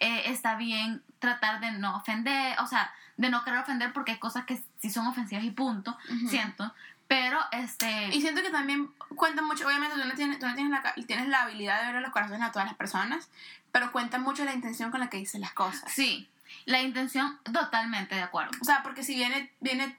Eh, 0.00 0.22
está 0.26 0.56
bien 0.56 1.02
tratar 1.20 1.60
de 1.60 1.70
no 1.72 1.96
ofender, 1.96 2.58
o 2.60 2.66
sea, 2.66 2.92
de 3.16 3.30
no 3.30 3.44
querer 3.44 3.60
ofender 3.60 3.92
porque 3.92 4.12
hay 4.12 4.18
cosas 4.18 4.44
que 4.44 4.62
sí 4.78 4.90
son 4.90 5.06
ofensivas 5.06 5.44
y 5.44 5.50
punto, 5.52 5.96
Ujú. 6.12 6.28
siento. 6.28 6.74
Pero, 7.06 7.38
este... 7.52 8.08
Y 8.08 8.20
siento 8.20 8.42
que 8.42 8.50
también 8.50 8.88
cuenta 9.16 9.40
mucho, 9.40 9.66
obviamente 9.66 9.96
tú 9.96 10.04
no 10.06 10.14
tienes, 10.14 10.38
tú 10.38 10.46
no 10.46 10.54
tienes, 10.54 10.70
la, 10.72 10.92
tienes 11.06 11.28
la 11.28 11.42
habilidad 11.42 11.86
de 11.86 11.92
ver 11.92 12.02
los 12.02 12.10
corazones 12.12 12.42
a 12.42 12.52
todas 12.52 12.66
las 12.68 12.76
personas, 12.76 13.30
pero 13.72 13.92
cuenta 13.92 14.18
mucho 14.18 14.44
la 14.44 14.52
intención 14.52 14.90
con 14.90 15.00
la 15.00 15.08
que 15.08 15.16
dices 15.16 15.40
las 15.40 15.52
cosas. 15.52 15.90
Sí, 15.90 16.28
la 16.66 16.82
intención 16.82 17.38
totalmente 17.50 18.14
de 18.14 18.22
acuerdo. 18.22 18.50
O 18.60 18.64
sea, 18.64 18.82
porque 18.82 19.02
si 19.04 19.14
viene, 19.14 19.50
viene, 19.60 19.96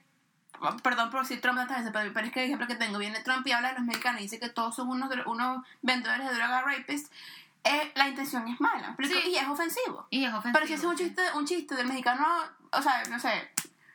perdón 0.82 1.10
por 1.10 1.22
decir 1.22 1.40
Trump 1.40 1.58
tantas 1.58 1.78
veces, 1.78 1.92
pero, 2.12 2.26
es 2.26 2.32
que 2.32 2.40
el 2.40 2.46
ejemplo 2.46 2.66
que 2.66 2.74
tengo, 2.74 2.98
viene 2.98 3.20
Trump 3.20 3.46
y 3.46 3.52
habla 3.52 3.68
de 3.68 3.74
los 3.78 3.84
mexicanos 3.84 4.20
y 4.20 4.24
dice 4.24 4.38
que 4.38 4.48
todos 4.48 4.74
son 4.76 4.88
unos, 4.88 5.10
unos 5.26 5.64
vendedores 5.82 6.28
de 6.28 6.34
droga 6.34 6.62
rapists, 6.62 7.10
eh, 7.64 7.92
la 7.94 8.08
intención 8.08 8.46
es 8.48 8.60
mala, 8.60 8.96
y 8.98 9.36
es 9.36 9.46
ofensivo. 9.48 10.06
Y 10.10 10.24
es 10.24 10.30
ofensivo. 10.32 10.52
Pero 10.54 10.66
si 10.66 10.72
es 10.74 10.84
un 10.84 10.96
chiste, 10.96 11.22
un 11.34 11.46
chiste 11.46 11.74
del 11.74 11.86
mexicano, 11.86 12.26
o 12.72 12.82
sea, 12.82 13.02
no 13.10 13.18
sé, 13.18 13.50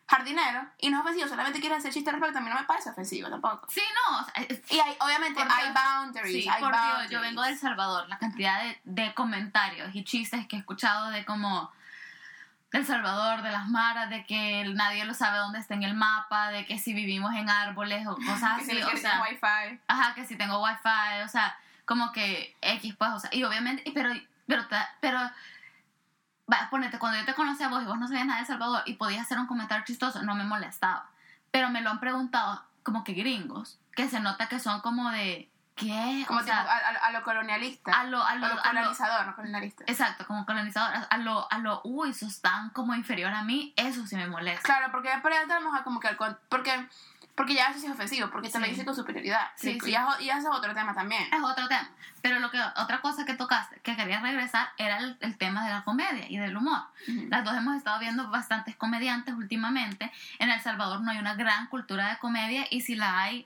jardinero, 0.08 0.68
y 0.80 0.89
no 0.89 0.97
es 0.97 1.01
ofensivo, 1.03 1.28
solamente 1.28 1.60
quiere 1.60 1.76
hacer 1.76 1.91
chiste 1.91 2.10
al 2.12 2.18
respecto, 2.18 2.38
a 2.38 2.41
mí 2.41 2.49
no 2.49 2.60
me 2.60 2.66
parece 2.66 2.91
ofensivo 2.91 3.28
tampoco. 3.30 3.66
Sí, 3.70 3.82
no, 4.10 4.20
o 4.20 4.24
sea, 4.24 4.43
es- 4.43 4.72
Y 4.72 4.80
hay, 4.80 4.95
obviamente 4.99 5.41
hay 5.41 5.72
Dios. 5.72 5.84
boundaries, 5.84 6.43
Sí, 6.43 6.49
hay 6.49 6.62
por 6.62 6.72
Dios, 6.72 6.84
boundaries. 6.84 7.12
yo 7.12 7.22
vengo 7.22 7.41
de 7.41 7.49
El 7.49 7.58
Salvador, 7.58 8.08
la 8.08 8.18
cantidad 8.20 8.62
de, 8.64 8.80
de 8.84 9.14
comentarios 9.16 9.89
y 9.95 10.03
chistes 10.03 10.47
que 10.47 10.58
he 10.58 10.60
escuchado 10.60 11.10
de 11.10 11.26
como 11.26 11.72
del 12.76 12.86
Salvador, 12.86 13.41
de 13.41 13.51
las 13.51 13.67
maras, 13.69 14.09
de 14.09 14.26
que 14.26 14.65
nadie 14.76 15.05
lo 15.05 15.13
sabe 15.13 15.38
dónde 15.38 15.59
está 15.59 15.76
en 15.76 15.84
el 15.84 15.93
mapa, 15.93 16.49
de 16.49 16.65
que 16.65 16.78
si 16.78 16.93
vivimos 16.93 17.34
en 17.34 17.49
árboles 17.49 18.05
o 18.05 18.15
cosas 18.28 18.57
Que 18.57 18.63
así, 18.63 18.76
si 18.76 18.82
o 18.84 18.97
sea, 18.97 19.23
wifi. 19.23 19.80
ajá, 19.88 20.13
que 20.13 20.26
si 20.26 20.36
tengo 20.36 20.61
wifi, 20.61 21.23
o 21.23 21.28
sea, 21.30 21.57
como 21.86 22.11
que 22.11 22.55
X, 22.61 22.95
pues, 22.97 23.11
o 23.11 23.19
sea, 23.19 23.30
y 23.34 23.43
obviamente, 23.43 23.89
pero, 23.93 24.11
pero, 24.45 24.65
pero, 24.99 25.19
va, 26.51 26.67
ponete, 26.69 26.99
cuando 26.99 27.17
yo 27.17 27.26
te 27.26 27.34
conocí 27.34 27.63
a 27.63 27.69
vos 27.69 27.82
y 27.82 27.86
vos 27.86 27.97
no 27.97 28.07
sabías 28.07 28.26
nada 28.26 28.39
de 28.39 28.41
El 28.41 28.47
Salvador 28.47 28.84
y 28.86 28.93
podías 28.93 29.21
hacer 29.21 29.39
un 29.39 29.47
comentario 29.47 29.86
chistoso, 29.86 30.21
no 30.23 30.36
me 30.36 30.43
molestaba, 30.43 31.09
pero 31.51 31.69
me 31.69 31.82
lo 31.82 31.89
han 31.89 31.99
preguntado 32.01 32.61
como 32.84 33.03
que 33.05 33.13
gringos, 33.13 33.80
que 33.95 34.09
se 34.09 34.19
nota 34.19 34.47
que 34.49 34.59
son 34.59 34.82
como 34.82 35.09
de, 35.11 35.49
¿qué? 35.76 36.23
Como 36.28 36.39
o 36.39 36.43
tipo, 36.43 36.55
sea, 36.55 36.61
a, 36.61 36.78
a- 36.78 37.07
a 37.07 37.11
lo 37.11 37.23
colonialista. 37.23 37.91
a 37.91 38.03
lo, 38.05 38.23
a 38.23 38.36
lo, 38.36 38.47
lo 38.47 38.53
a 38.53 38.55
lo- 38.55 38.80
colonizador, 38.82 39.28
no 39.28 39.36
colonialista. 39.36 39.84
exacto, 39.88 40.26
como 40.26 40.45
colonizador, 40.45 41.05
a 41.09 41.17
lo, 41.17 41.51
a 41.51 41.57
lo, 41.59 41.82
uy, 41.84 42.13
sos 42.13 42.41
tan 42.41 42.69
como 42.71 42.95
inferior 42.95 43.32
a 43.34 43.43
mí, 43.43 43.73
eso 43.76 44.05
sí 44.07 44.15
me 44.15 44.28
molesta. 44.28 44.61
Claro, 44.63 44.91
porque 44.91 45.09
ya 45.09 45.21
tenemos 45.21 45.78
a 45.80 45.84
como 45.84 45.99
que 45.99 46.07
al 46.07 46.17
porque 46.49 46.88
porque 47.36 47.53
ya 47.53 47.65
eso 47.67 47.80
sí 47.82 47.86
es 47.88 47.91
ofensivo, 47.91 48.30
porque 48.32 48.47
te 48.49 48.57
lo 48.59 48.63
Sí. 48.65 48.71
dice 48.71 48.86
con 48.86 48.95
superioridad. 48.95 49.49
Sí, 49.57 49.73
Sí, 49.73 49.80
sí. 49.91 49.95
Y, 50.21 50.23
y 50.23 50.30
eso 50.30 50.39
es 50.39 50.45
otro 50.57 50.73
tema 50.73 50.93
también. 50.93 51.21
es 51.34 51.43
otro 51.43 51.67
tema. 51.67 51.89
Pero 52.21 52.39
lo 52.39 52.49
que 52.49 52.61
otra 52.78 53.01
cosa 53.01 53.26
que 53.26 53.34
tocaste, 53.34 53.82
que 53.82 53.97
quería 53.97 54.21
regresar, 54.21 54.69
era 54.78 54.99
el, 54.99 55.17
el 55.19 55.38
tema 55.38 55.65
de 55.65 55.71
la 55.73 55.84
comedia 55.84 56.30
y 56.30 56.38
del 56.38 56.55
humor. 56.55 56.80
Ujú. 57.09 57.28
Las 57.28 57.43
dos 57.43 57.53
hemos 57.57 57.76
estado 57.76 57.99
viendo 57.99 58.30
bastantes 58.30 58.78
comediantes 58.78 59.34
últimamente. 59.36 60.13
En 60.39 60.49
El 60.49 60.61
Salvador 60.61 61.01
no 61.01 61.11
hay 61.11 61.17
una 61.17 61.34
gran 61.36 61.67
cultura 61.67 62.07
de 62.09 62.17
comedia 62.19 62.67
y 62.71 62.80
si 62.82 62.95
la 62.95 63.19
hay, 63.19 63.45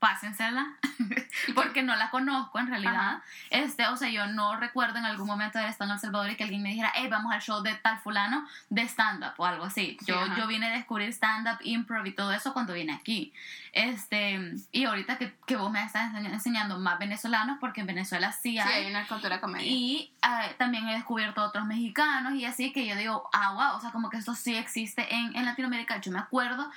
pásensela, 0.00 0.66
porque 1.54 1.82
no 1.82 1.94
la 1.94 2.10
conozco 2.10 2.58
en 2.58 2.66
realidad. 2.68 2.94
Ajá. 2.94 3.22
Este, 3.50 3.86
o 3.86 3.96
sea, 3.96 4.08
yo 4.08 4.26
no 4.26 4.56
recuerdo 4.56 4.98
en 4.98 5.04
algún 5.04 5.26
momento 5.26 5.58
de 5.58 5.68
estado 5.68 5.90
en 5.90 5.94
El 5.94 6.00
Salvador 6.00 6.30
y 6.30 6.36
que 6.36 6.44
alguien 6.44 6.62
me 6.62 6.70
dijera, 6.70 6.90
hey, 6.94 7.06
vamos 7.10 7.32
al 7.32 7.40
show 7.40 7.62
de 7.62 7.74
tal 7.74 7.98
fulano 7.98 8.46
de 8.70 8.82
stand-up 8.82 9.34
o 9.36 9.44
algo 9.46 9.64
así. 9.66 9.96
Sí, 10.00 10.06
yo, 10.06 10.18
ajá. 10.18 10.36
yo 10.36 10.46
vine 10.46 10.66
a 10.66 10.70
descubrir 10.70 11.10
stand-up, 11.12 11.58
improv 11.62 12.06
y 12.06 12.12
todo 12.12 12.32
eso 12.32 12.52
cuando 12.52 12.72
vine 12.72 12.92
aquí. 12.94 13.32
Este, 13.72 14.54
y 14.72 14.84
ahorita 14.84 15.16
que, 15.18 15.34
que 15.46 15.56
vos 15.56 15.70
me 15.70 15.82
estás 15.84 16.10
enseña- 16.12 16.32
enseñando 16.32 16.78
más 16.78 16.98
venezolanos, 16.98 17.58
porque 17.60 17.82
en 17.82 17.86
Venezuela 17.86 18.32
sí 18.32 18.52
Sí, 18.52 18.58
hay. 18.58 18.84
hay 18.86 18.90
una 18.90 19.06
cultura 19.06 19.40
comedia. 19.40 19.66
Y 19.70 20.12
eh, 20.22 20.54
también 20.58 20.88
he 20.88 20.94
descubierto 20.94 21.42
otros 21.42 21.66
mexicanos 21.66 22.34
y 22.34 22.44
así 22.46 22.72
que 22.72 22.86
yo 22.86 22.96
digo, 22.96 23.28
ah, 23.32 23.52
wow, 23.52 23.76
o 23.76 23.80
sea, 23.80 23.90
como 23.92 24.08
que 24.10 24.16
esto 24.16 24.34
sí 24.34 24.56
existe 24.56 25.14
en, 25.14 25.36
en 25.36 25.44
Latinoamérica. 25.44 25.98
Yo 26.00 26.10
me 26.10 26.18
acuerdo 26.18 26.70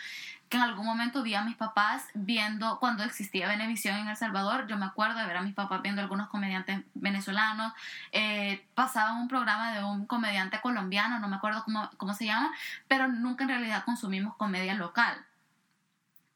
que 0.54 0.58
en 0.58 0.64
algún 0.64 0.86
momento 0.86 1.24
vi 1.24 1.34
a 1.34 1.42
mis 1.44 1.56
papás 1.56 2.06
viendo, 2.14 2.78
cuando 2.78 3.04
existía 3.04 3.48
Venevisión 3.48 3.98
en 3.98 4.08
El 4.08 4.16
Salvador, 4.16 4.68
yo 4.68 4.78
me 4.78 4.86
acuerdo 4.86 5.18
de 5.18 5.26
ver 5.26 5.38
a 5.38 5.42
mis 5.42 5.56
papás 5.56 5.82
viendo 5.82 6.00
algunos 6.00 6.30
comediantes 6.30 6.82
venezolanos. 6.94 7.74
Eh, 8.12 8.64
pasaban 8.76 9.18
un 9.18 9.28
programa 9.28 9.72
de 9.72 9.84
un 9.84 10.06
comediante 10.06 10.62
colombiano, 10.62 11.18
no 11.18 11.28
me 11.28 11.38
acuerdo 11.38 11.64
cómo, 11.64 11.90
cómo 11.98 12.14
se 12.14 12.28
llama, 12.28 12.54
pero 12.88 13.08
nunca 13.08 13.46
en 13.46 13.50
realidad 13.50 13.84
consumimos 13.84 14.36
comedia 14.36 14.76
local. 14.76 15.26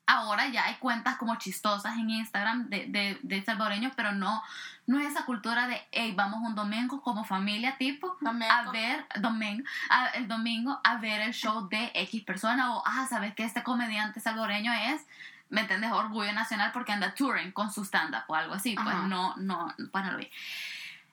Ahora 0.08 0.48
ya 0.48 0.66
hay 0.66 0.78
cuentas 0.78 1.18
como 1.18 1.36
chistosas 1.36 1.96
en 1.98 2.10
Instagram 2.10 2.70
de, 2.70 2.88
de, 2.88 3.20
de 3.22 3.46
salvadoreños, 3.46 3.94
pero 3.96 4.14
no, 4.14 4.42
no 4.88 5.00
es 5.00 5.08
esa 5.12 5.26
cultura 5.26 5.68
de, 5.68 5.80
hey, 5.92 6.14
vamos 6.16 6.40
un 6.42 6.56
domingo 6.56 7.02
como 7.02 7.24
familia 7.26 7.78
tipo 7.78 8.18
Domingo. 8.22 8.52
a 8.52 8.72
ver, 8.72 9.06
domingo, 9.20 9.64
a- 9.90 10.08
el 10.16 10.28
domingo 10.28 10.80
a 10.84 10.98
ver 10.98 11.22
el 11.22 11.34
show 11.34 11.68
de 11.70 11.92
X 11.94 12.24
persona 12.24 12.74
o, 12.76 12.84
ah, 12.86 13.06
sabes 13.10 13.36
que 13.36 13.44
este 13.44 13.64
comediante 13.64 14.20
salvadoreño 14.22 14.72
es, 14.74 15.06
¿me 15.50 15.62
entiendes? 15.62 15.92
Orgullo 15.92 16.32
nacional 16.34 16.72
porque 16.72 16.94
anda 16.94 17.14
touring 17.14 17.52
con 17.52 17.72
su 17.72 17.84
stand-up 17.84 18.24
o 18.28 18.36
algo 18.36 18.54
así, 18.56 18.76
pues 18.76 18.88
Ajá. 18.88 19.08
no, 19.08 19.36
no, 19.38 19.74
pues 19.92 20.06
no 20.06 20.12
lo 20.14 20.18
vi. 20.18 20.30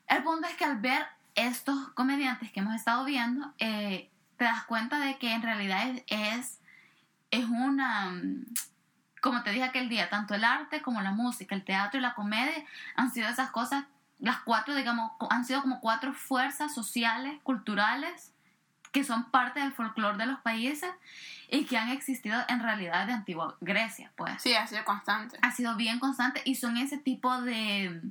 El 0.09 0.23
punto 0.23 0.47
es 0.47 0.55
que 0.55 0.65
al 0.65 0.79
ver 0.79 1.07
estos 1.35 1.89
comediantes 1.95 2.53
que 2.53 2.61
hemos 2.61 2.75
estado 2.77 3.05
viendo, 3.05 3.53
eh, 3.59 4.09
te 4.37 4.45
das 4.45 4.65
cuenta 4.65 5.01
de 5.01 5.19
que 5.19 5.33
en 5.33 5.43
realidad 5.43 5.89
es, 5.89 6.03
es, 6.09 6.59
es 7.33 7.45
una, 7.47 8.07
mm, 8.11 8.45
como 9.25 9.43
te 9.43 9.53
dije 9.53 9.65
aquel 9.65 9.89
día, 9.89 10.11
tanto 10.11 10.35
el 10.35 10.45
arte 10.45 10.83
como 10.83 11.01
la 11.01 11.11
música, 11.11 11.55
el 11.55 11.65
teatro 11.65 11.99
y 11.99 12.03
la 12.03 12.13
comedia 12.13 12.63
han 12.95 13.11
sido 13.11 13.27
esas 13.27 13.51
cosas, 13.51 13.87
las 14.19 14.41
cuatro, 14.41 14.75
digamos, 14.75 15.13
han 15.31 15.47
sido 15.47 15.63
como 15.63 15.81
cuatro 15.81 16.13
fuerzas 16.13 16.75
sociales, 16.75 17.41
culturales, 17.43 18.35
que 18.93 19.03
son 19.03 19.31
parte 19.31 19.61
del 19.61 19.73
folclore 19.73 20.19
de 20.19 20.27
los 20.27 20.41
países 20.41 20.91
y 21.49 21.65
que 21.65 21.79
han 21.79 21.89
existido 21.89 22.39
en 22.49 22.61
realidad 22.61 23.07
de 23.07 23.15
antigua 23.15 23.57
Grecia, 23.63 24.13
pues 24.15 24.43
Sí, 24.43 24.53
ha 24.55 24.67
sido 24.67 24.85
constante. 24.85 25.39
ha 25.41 25.53
sido 25.53 25.75
bien 25.77 26.01
constante 26.01 26.43
y 26.45 26.57
son 26.57 26.77
ese 26.77 26.99
tipo 26.99 27.41
de 27.41 28.03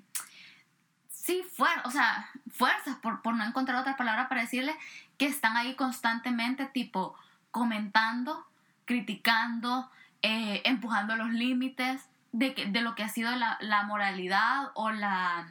sí 1.09 1.43
fuer 1.55 1.80
o 1.86 1.91
sea 1.91 2.28
fuerzas 2.49 2.95
por, 3.03 3.22
por 3.22 3.36
no 3.36 3.43
encontrar 3.43 3.78
otra 3.78 3.97
palabra 3.97 4.28
para 4.30 4.41
decirle 4.41 4.76
que 5.20 5.28
están 5.28 5.57
ahí 5.57 5.76
constantemente 5.76 6.66
tipo 6.66 7.16
comentando 7.51 8.47
criticando 8.86 9.91
eh, 10.24 10.61
empujando 10.65 11.15
los 11.15 11.30
límites 11.30 12.01
de, 12.32 12.55
que- 12.55 12.65
de 12.65 12.82
lo 12.82 12.95
que 12.95 13.03
ha 13.03 13.09
sido 13.09 13.32
la, 13.36 13.57
la 13.61 13.84
moralidad 13.84 14.71
o 14.74 14.89
la 14.89 15.47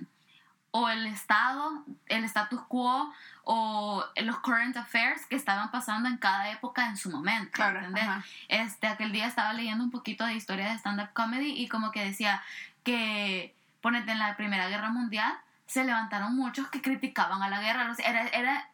o 0.74 0.88
el 0.88 1.04
estado 1.06 1.84
el 2.06 2.24
status 2.24 2.62
quo 2.62 3.12
o 3.44 4.04
los 4.16 4.38
current 4.38 4.74
affairs 4.78 5.26
que 5.26 5.36
estaban 5.36 5.70
pasando 5.70 6.08
en 6.08 6.16
cada 6.16 6.50
época 6.50 6.88
en 6.88 6.96
su 6.96 7.10
momento 7.10 7.50
Claro. 7.52 7.78
¿entendés? 7.80 8.04
ajá. 8.04 8.24
este, 8.48 8.86
aquel 8.86 9.12
día 9.12 9.26
estaba 9.26 9.52
leyendo 9.52 9.84
un 9.84 9.90
poquito 9.90 10.24
de 10.24 10.34
historia 10.34 10.70
de 10.70 10.78
stand-up 10.78 11.12
comedy 11.12 11.50
y 11.52 11.68
como 11.68 11.90
que 11.92 12.02
decía 12.04 12.42
que, 12.84 13.54
ponete, 13.82 14.12
en 14.12 14.18
la 14.18 14.34
Primera 14.36 14.68
Guerra 14.68 14.88
Mundial 14.90 15.32
se 15.66 15.84
levantaron 15.84 16.34
muchos 16.36 16.68
que 16.68 16.80
criticaban 16.82 17.42
a 17.42 17.48
la 17.50 17.60
guerra. 17.60 17.94
Era, 18.04 18.26
era, 18.28 18.68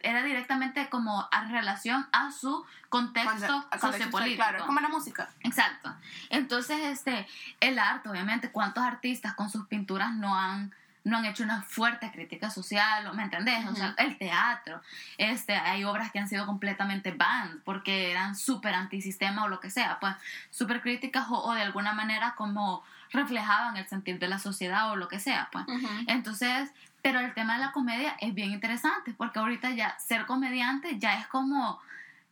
era 0.00 0.22
directamente 0.22 0.88
como 0.88 1.28
a 1.30 1.44
relación 1.44 2.06
a 2.12 2.30
su 2.32 2.64
contexto 2.88 3.64
Cuando- 3.68 3.78
sociopolítico. 3.80 4.36
Claro, 4.42 4.58
es 4.58 4.64
como 4.64 4.80
la 4.80 4.88
música. 4.88 5.28
Exacto. 5.40 5.94
Entonces, 6.30 6.78
este, 6.84 7.26
el 7.60 7.78
arte, 7.78 8.08
obviamente, 8.08 8.50
¿cuántos 8.50 8.82
artistas 8.84 9.34
con 9.34 9.50
sus 9.50 9.66
pinturas 9.66 10.12
no 10.14 10.38
han 10.38 10.72
no 11.04 11.18
han 11.18 11.26
hecho 11.26 11.42
una 11.44 11.60
fuerte 11.60 12.10
crítica 12.10 12.48
social, 12.48 13.14
¿me 13.14 13.24
entendés? 13.24 13.66
O 13.66 13.74
sea, 13.76 13.94
el 13.98 14.16
teatro, 14.16 14.80
este, 15.18 15.54
hay 15.54 15.84
obras 15.84 16.10
que 16.10 16.18
han 16.18 16.28
sido 16.30 16.46
completamente 16.46 17.12
banned 17.12 17.58
porque 17.62 18.10
eran 18.10 18.34
súper 18.34 18.74
antisistema 18.74 19.44
o 19.44 19.48
lo 19.48 19.60
que 19.60 19.68
sea, 19.68 19.98
pues 20.00 20.14
súper 20.50 20.80
críticas 20.80 21.26
o, 21.28 21.44
o 21.44 21.52
de 21.52 21.60
alguna 21.60 21.92
manera 21.92 22.34
como 22.38 22.82
reflejaban 23.12 23.76
el 23.76 23.86
sentir 23.86 24.18
de 24.18 24.28
la 24.28 24.38
sociedad 24.38 24.90
o 24.92 24.96
lo 24.96 25.08
que 25.08 25.20
sea, 25.20 25.50
pues. 25.52 25.66
Entonces, 26.06 26.70
pero 27.04 27.20
el 27.20 27.34
tema 27.34 27.52
de 27.52 27.60
la 27.60 27.72
comedia 27.72 28.16
es 28.18 28.32
bien 28.32 28.50
interesante 28.52 29.12
porque 29.12 29.38
ahorita 29.38 29.70
ya 29.72 29.94
ser 29.98 30.24
comediante 30.24 30.98
ya 30.98 31.18
es 31.20 31.26
como, 31.26 31.78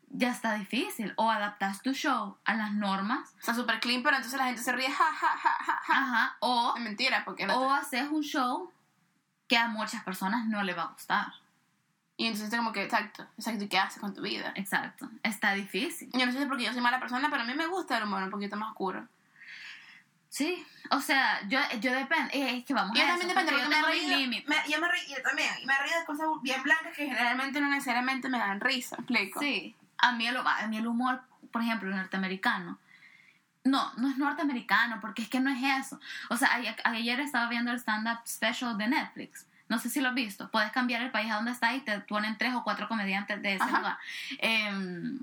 ya 0.08 0.30
está 0.30 0.54
difícil. 0.54 1.12
O 1.16 1.30
adaptas 1.30 1.82
tu 1.82 1.92
show 1.92 2.38
a 2.46 2.54
las 2.54 2.72
normas, 2.72 3.34
Está 3.38 3.52
súper 3.52 3.80
clean, 3.80 4.02
pero 4.02 4.16
entonces 4.16 4.38
la 4.38 4.46
gente 4.46 4.62
se 4.62 4.72
ríe, 4.72 4.90
ja, 4.90 5.04
ja, 5.12 5.28
ja, 5.28 5.50
ja, 5.62 5.74
ja. 5.84 5.92
ajá, 5.94 6.36
o, 6.40 6.72
Es 6.74 6.82
mentira, 6.82 7.22
porque 7.26 7.46
la- 7.46 7.58
o 7.58 7.70
haces 7.70 8.08
un 8.08 8.22
show 8.22 8.72
que 9.46 9.58
a 9.58 9.68
muchas 9.68 10.02
personas 10.04 10.46
no 10.46 10.62
le 10.62 10.72
va 10.72 10.84
a 10.84 10.92
gustar. 10.92 11.26
Y 12.16 12.24
entonces 12.28 12.50
es 12.50 12.56
como 12.58 12.72
que, 12.72 12.84
exacto, 12.84 13.26
exacto, 13.36 13.64
¿y 13.64 13.68
qué 13.68 13.78
haces 13.78 14.00
con 14.00 14.14
tu 14.14 14.22
vida? 14.22 14.52
Exacto, 14.54 15.06
está 15.22 15.52
difícil. 15.52 16.08
Yo 16.14 16.24
no 16.24 16.32
sé 16.32 16.38
si 16.38 16.44
es 16.44 16.48
porque 16.48 16.64
yo 16.64 16.72
soy 16.72 16.80
mala 16.80 16.98
persona, 16.98 17.28
pero 17.30 17.42
a 17.42 17.44
mí 17.44 17.52
me 17.52 17.66
gusta 17.66 17.98
el 17.98 18.04
humor 18.04 18.22
un 18.22 18.30
poquito 18.30 18.56
más 18.56 18.70
oscuro. 18.70 19.06
Sí, 20.34 20.66
o 20.90 20.98
sea, 21.02 21.46
yo, 21.46 21.60
yo 21.82 21.92
depende, 21.92 22.30
eh, 22.32 22.56
es 22.56 22.64
que 22.64 22.72
vamos 22.72 22.96
yo 22.96 23.04
a 23.04 23.06
también 23.06 23.28
eso, 23.30 23.38
depende, 23.38 23.52
porque 23.52 23.64
porque 23.64 23.64
yo 23.64 23.68
me 23.68 23.74
tengo 23.98 24.16
río. 24.16 24.42
me- 24.48 24.70
yo 24.72 24.80
me 24.80 24.88
río, 24.90 25.02
yo 25.16 25.22
también, 25.22 25.50
y 25.60 25.66
me 25.66 25.78
río 25.78 25.98
de 25.98 26.04
cosas 26.06 26.26
bien 26.40 26.62
blancas 26.62 26.96
que 26.96 27.04
generalmente 27.06 27.60
no 27.60 27.68
necesariamente 27.68 28.30
me 28.30 28.38
dan 28.38 28.58
risa, 28.58 28.96
explico. 28.96 29.40
Sí, 29.40 29.76
a 29.98 30.12
mí, 30.12 30.26
el, 30.26 30.38
a 30.38 30.66
mí 30.68 30.78
el 30.78 30.86
humor, 30.86 31.20
por 31.52 31.60
ejemplo, 31.60 31.90
norteamericano. 31.94 32.78
No, 33.64 33.92
no 33.98 34.08
es 34.08 34.16
norteamericano, 34.16 35.00
porque 35.02 35.20
es 35.20 35.28
que 35.28 35.38
no 35.38 35.50
es 35.50 35.62
eso. 35.86 36.00
O 36.30 36.36
sea, 36.38 36.54
ayer, 36.54 36.76
ayer 36.84 37.20
estaba 37.20 37.46
viendo 37.50 37.70
el 37.70 37.76
stand-up 37.78 38.20
special 38.26 38.78
de 38.78 38.88
Netflix. 38.88 39.46
No 39.68 39.78
sé 39.78 39.90
si 39.90 40.00
lo 40.00 40.08
has 40.08 40.14
visto. 40.14 40.50
Puedes 40.50 40.72
cambiar 40.72 41.02
el 41.02 41.10
país 41.10 41.30
a 41.30 41.34
donde 41.36 41.50
está 41.50 41.74
y 41.74 41.80
te 41.80 42.00
ponen 42.00 42.38
tres 42.38 42.54
o 42.54 42.64
cuatro 42.64 42.88
comediantes 42.88 43.40
de 43.42 43.54
ese 43.56 43.62
Ajá. 43.64 43.76
lugar. 43.78 43.98
Em, 44.38 45.18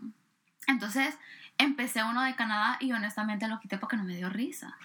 entonces, 0.68 1.18
empecé 1.58 2.04
uno 2.04 2.22
de 2.22 2.36
Canadá 2.36 2.78
y 2.80 2.92
honestamente 2.94 3.48
lo 3.48 3.60
quité 3.60 3.80
porque 3.80 3.98
no 3.98 4.04
me 4.04 4.16
dio 4.16 4.30
risa. 4.30 4.78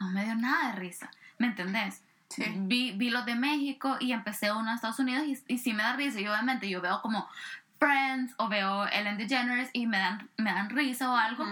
No 0.00 0.10
me 0.10 0.24
dio 0.24 0.34
nada 0.34 0.72
de 0.72 0.78
risa. 0.78 1.10
¿Me 1.38 1.48
entendés? 1.48 2.02
Sí. 2.28 2.44
Vi, 2.56 2.92
vi 2.92 3.10
los 3.10 3.24
de 3.24 3.36
México 3.36 3.96
y 4.00 4.12
empecé 4.12 4.50
uno 4.52 4.70
de 4.70 4.74
Estados 4.74 4.98
Unidos 4.98 5.24
y, 5.26 5.54
y 5.54 5.58
sí 5.58 5.72
me 5.72 5.82
da 5.82 5.94
risa. 5.94 6.20
Y 6.20 6.26
obviamente 6.26 6.68
yo 6.68 6.80
veo 6.80 7.00
como 7.02 7.28
Friends 7.78 8.34
o 8.38 8.48
veo 8.48 8.86
Ellen 8.88 9.16
DeGeneres 9.16 9.70
y 9.72 9.86
me 9.86 9.98
dan, 9.98 10.28
me 10.36 10.52
dan 10.52 10.70
risa 10.70 11.10
o 11.10 11.16
algo. 11.16 11.44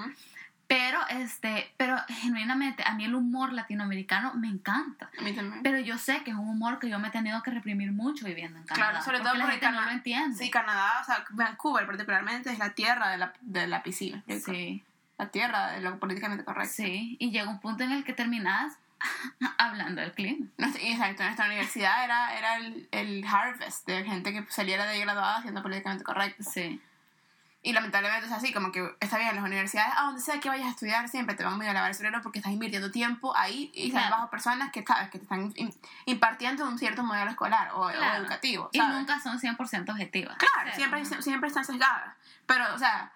Pero, 0.67 0.99
este, 1.11 1.73
pero 1.77 1.97
genuinamente 2.09 2.83
a 2.87 2.95
mí 2.95 3.05
el 3.05 3.15
humor 3.15 3.53
latinoamericano 3.53 4.33
me 4.35 4.49
encanta. 4.49 5.11
A 5.19 5.23
mí 5.23 5.33
también. 5.33 5.63
Pero 5.63 5.79
yo 5.79 5.99
sé 5.99 6.23
que 6.25 6.31
es 6.31 6.37
un 6.37 6.49
humor 6.49 6.79
que 6.79 6.89
yo 6.89 6.99
me 6.99 7.09
he 7.09 7.11
tenido 7.11 7.43
que 7.43 7.51
reprimir 7.51 7.93
mucho 7.93 8.25
viviendo 8.25 8.59
en 8.59 8.65
Canadá. 8.65 8.91
Claro, 8.91 9.05
sobre 9.05 9.19
porque 9.19 9.29
todo 9.29 9.39
la 9.39 9.45
porque 9.45 9.61
gente 9.61 9.77
no 9.77 9.85
lo 9.85 9.91
entiende. 9.91 10.37
Sí, 10.37 10.51
Canadá, 10.51 11.01
o 11.03 11.05
sea, 11.05 11.25
Vancouver 11.31 11.87
particularmente 11.87 12.51
es 12.51 12.59
la 12.59 12.71
tierra 12.71 13.11
de 13.11 13.19
la, 13.19 13.35
de 13.43 13.67
la 13.67 13.83
piscina. 13.83 14.23
sí, 14.27 14.83
La 15.19 15.29
tierra 15.31 15.79
lo 15.81 15.99
políticamente 15.99 16.45
correcto. 16.45 16.73
sí. 16.75 17.17
Y 17.21 17.31
llega 17.31 17.49
un 17.49 17.61
punto 17.61 17.85
en 17.85 17.93
el 17.93 18.05
que 18.05 18.13
terminas 18.13 18.75
hablando 19.59 20.01
del 20.01 20.13
clima. 20.13 20.47
Exacto, 20.59 21.23
nuestra 21.23 21.47
universidad 21.47 22.05
era, 22.05 22.37
era 22.37 22.57
el, 22.57 22.89
el 22.91 23.25
harvest 23.27 23.87
de 23.87 24.05
gente 24.05 24.33
que 24.33 24.45
saliera 24.51 24.85
de 24.85 24.91
ahí 24.95 25.01
graduada 25.01 25.37
haciendo 25.39 25.63
políticamente 25.63 26.05
correcto. 26.05 26.43
Sí. 26.43 26.81
Y 27.67 27.73
lamentablemente 27.73 28.27
es 28.27 28.33
así, 28.33 28.53
como 28.53 28.73
que 28.73 28.95
está 29.01 29.17
bien, 29.17 29.35
las 29.35 29.43
universidades, 29.45 29.95
a 29.97 30.03
donde 30.03 30.21
sea 30.21 30.39
que 30.39 30.51
vayas 30.51 30.67
a 30.67 30.71
estudiar, 30.71 31.09
siempre 31.09 31.35
te 31.35 31.45
van 31.45 31.55
a 31.55 31.57
medio 31.57 31.71
a 31.71 31.75
lavar 31.75 31.91
el 31.91 31.95
cerebro 31.97 32.21
porque 32.21 32.39
estás 32.41 32.53
invirtiendo 32.53 32.91
tiempo 32.91 33.35
ahí 33.37 33.71
y 33.75 33.87
estás 33.89 34.03
Claro. 34.03 34.17
bajo 34.17 34.31
personas 34.31 34.71
que, 34.71 34.85
sabes, 34.85 35.09
que 35.09 35.19
te 35.19 35.25
están 35.25 35.51
im- 35.55 35.75
impartiendo 36.05 36.69
un 36.69 36.79
cierto 36.79 37.03
modelo 37.05 37.31
escolar 37.31 37.71
o, 37.73 37.87
o 37.87 37.91
Claro. 37.91 38.21
educativo. 38.23 38.69
Y 38.73 38.79
¿sabes? 38.79 38.97
nunca 38.97 39.19
son 39.21 39.39
100% 39.41 39.91
objetivas. 39.93 40.37
Claro, 40.37 40.71
Sí. 40.73 40.77
siempre, 40.77 41.05
siempre 41.23 41.49
están 41.49 41.65
sesgadas. 41.65 42.15
Pero, 42.45 42.65
o 42.75 42.79
sea, 42.79 43.11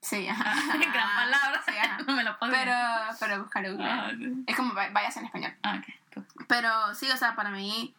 sí, 0.00 0.28
ajá. 0.28 0.54
Gran 0.92 1.08
palabra. 1.14 1.62
Sí, 1.66 1.72
ajá. 1.76 1.98
no 2.06 2.14
me 2.14 2.24
lo 2.24 2.38
puedo 2.38 2.52
Pero, 2.52 2.72
pero 3.20 3.42
buscaré 3.42 3.70
Google. 3.72 3.90
Ah, 3.90 4.10
ok. 4.12 4.44
Es 4.46 4.56
como 4.56 4.74
va- 4.74 4.90
vayas 4.90 5.16
en 5.16 5.24
español. 5.26 5.54
Ah, 5.62 5.80
cool. 6.14 6.26
Pero 6.46 6.94
sí, 6.94 7.10
o 7.10 7.16
sea, 7.16 7.34
para 7.36 7.50
mí, 7.50 7.94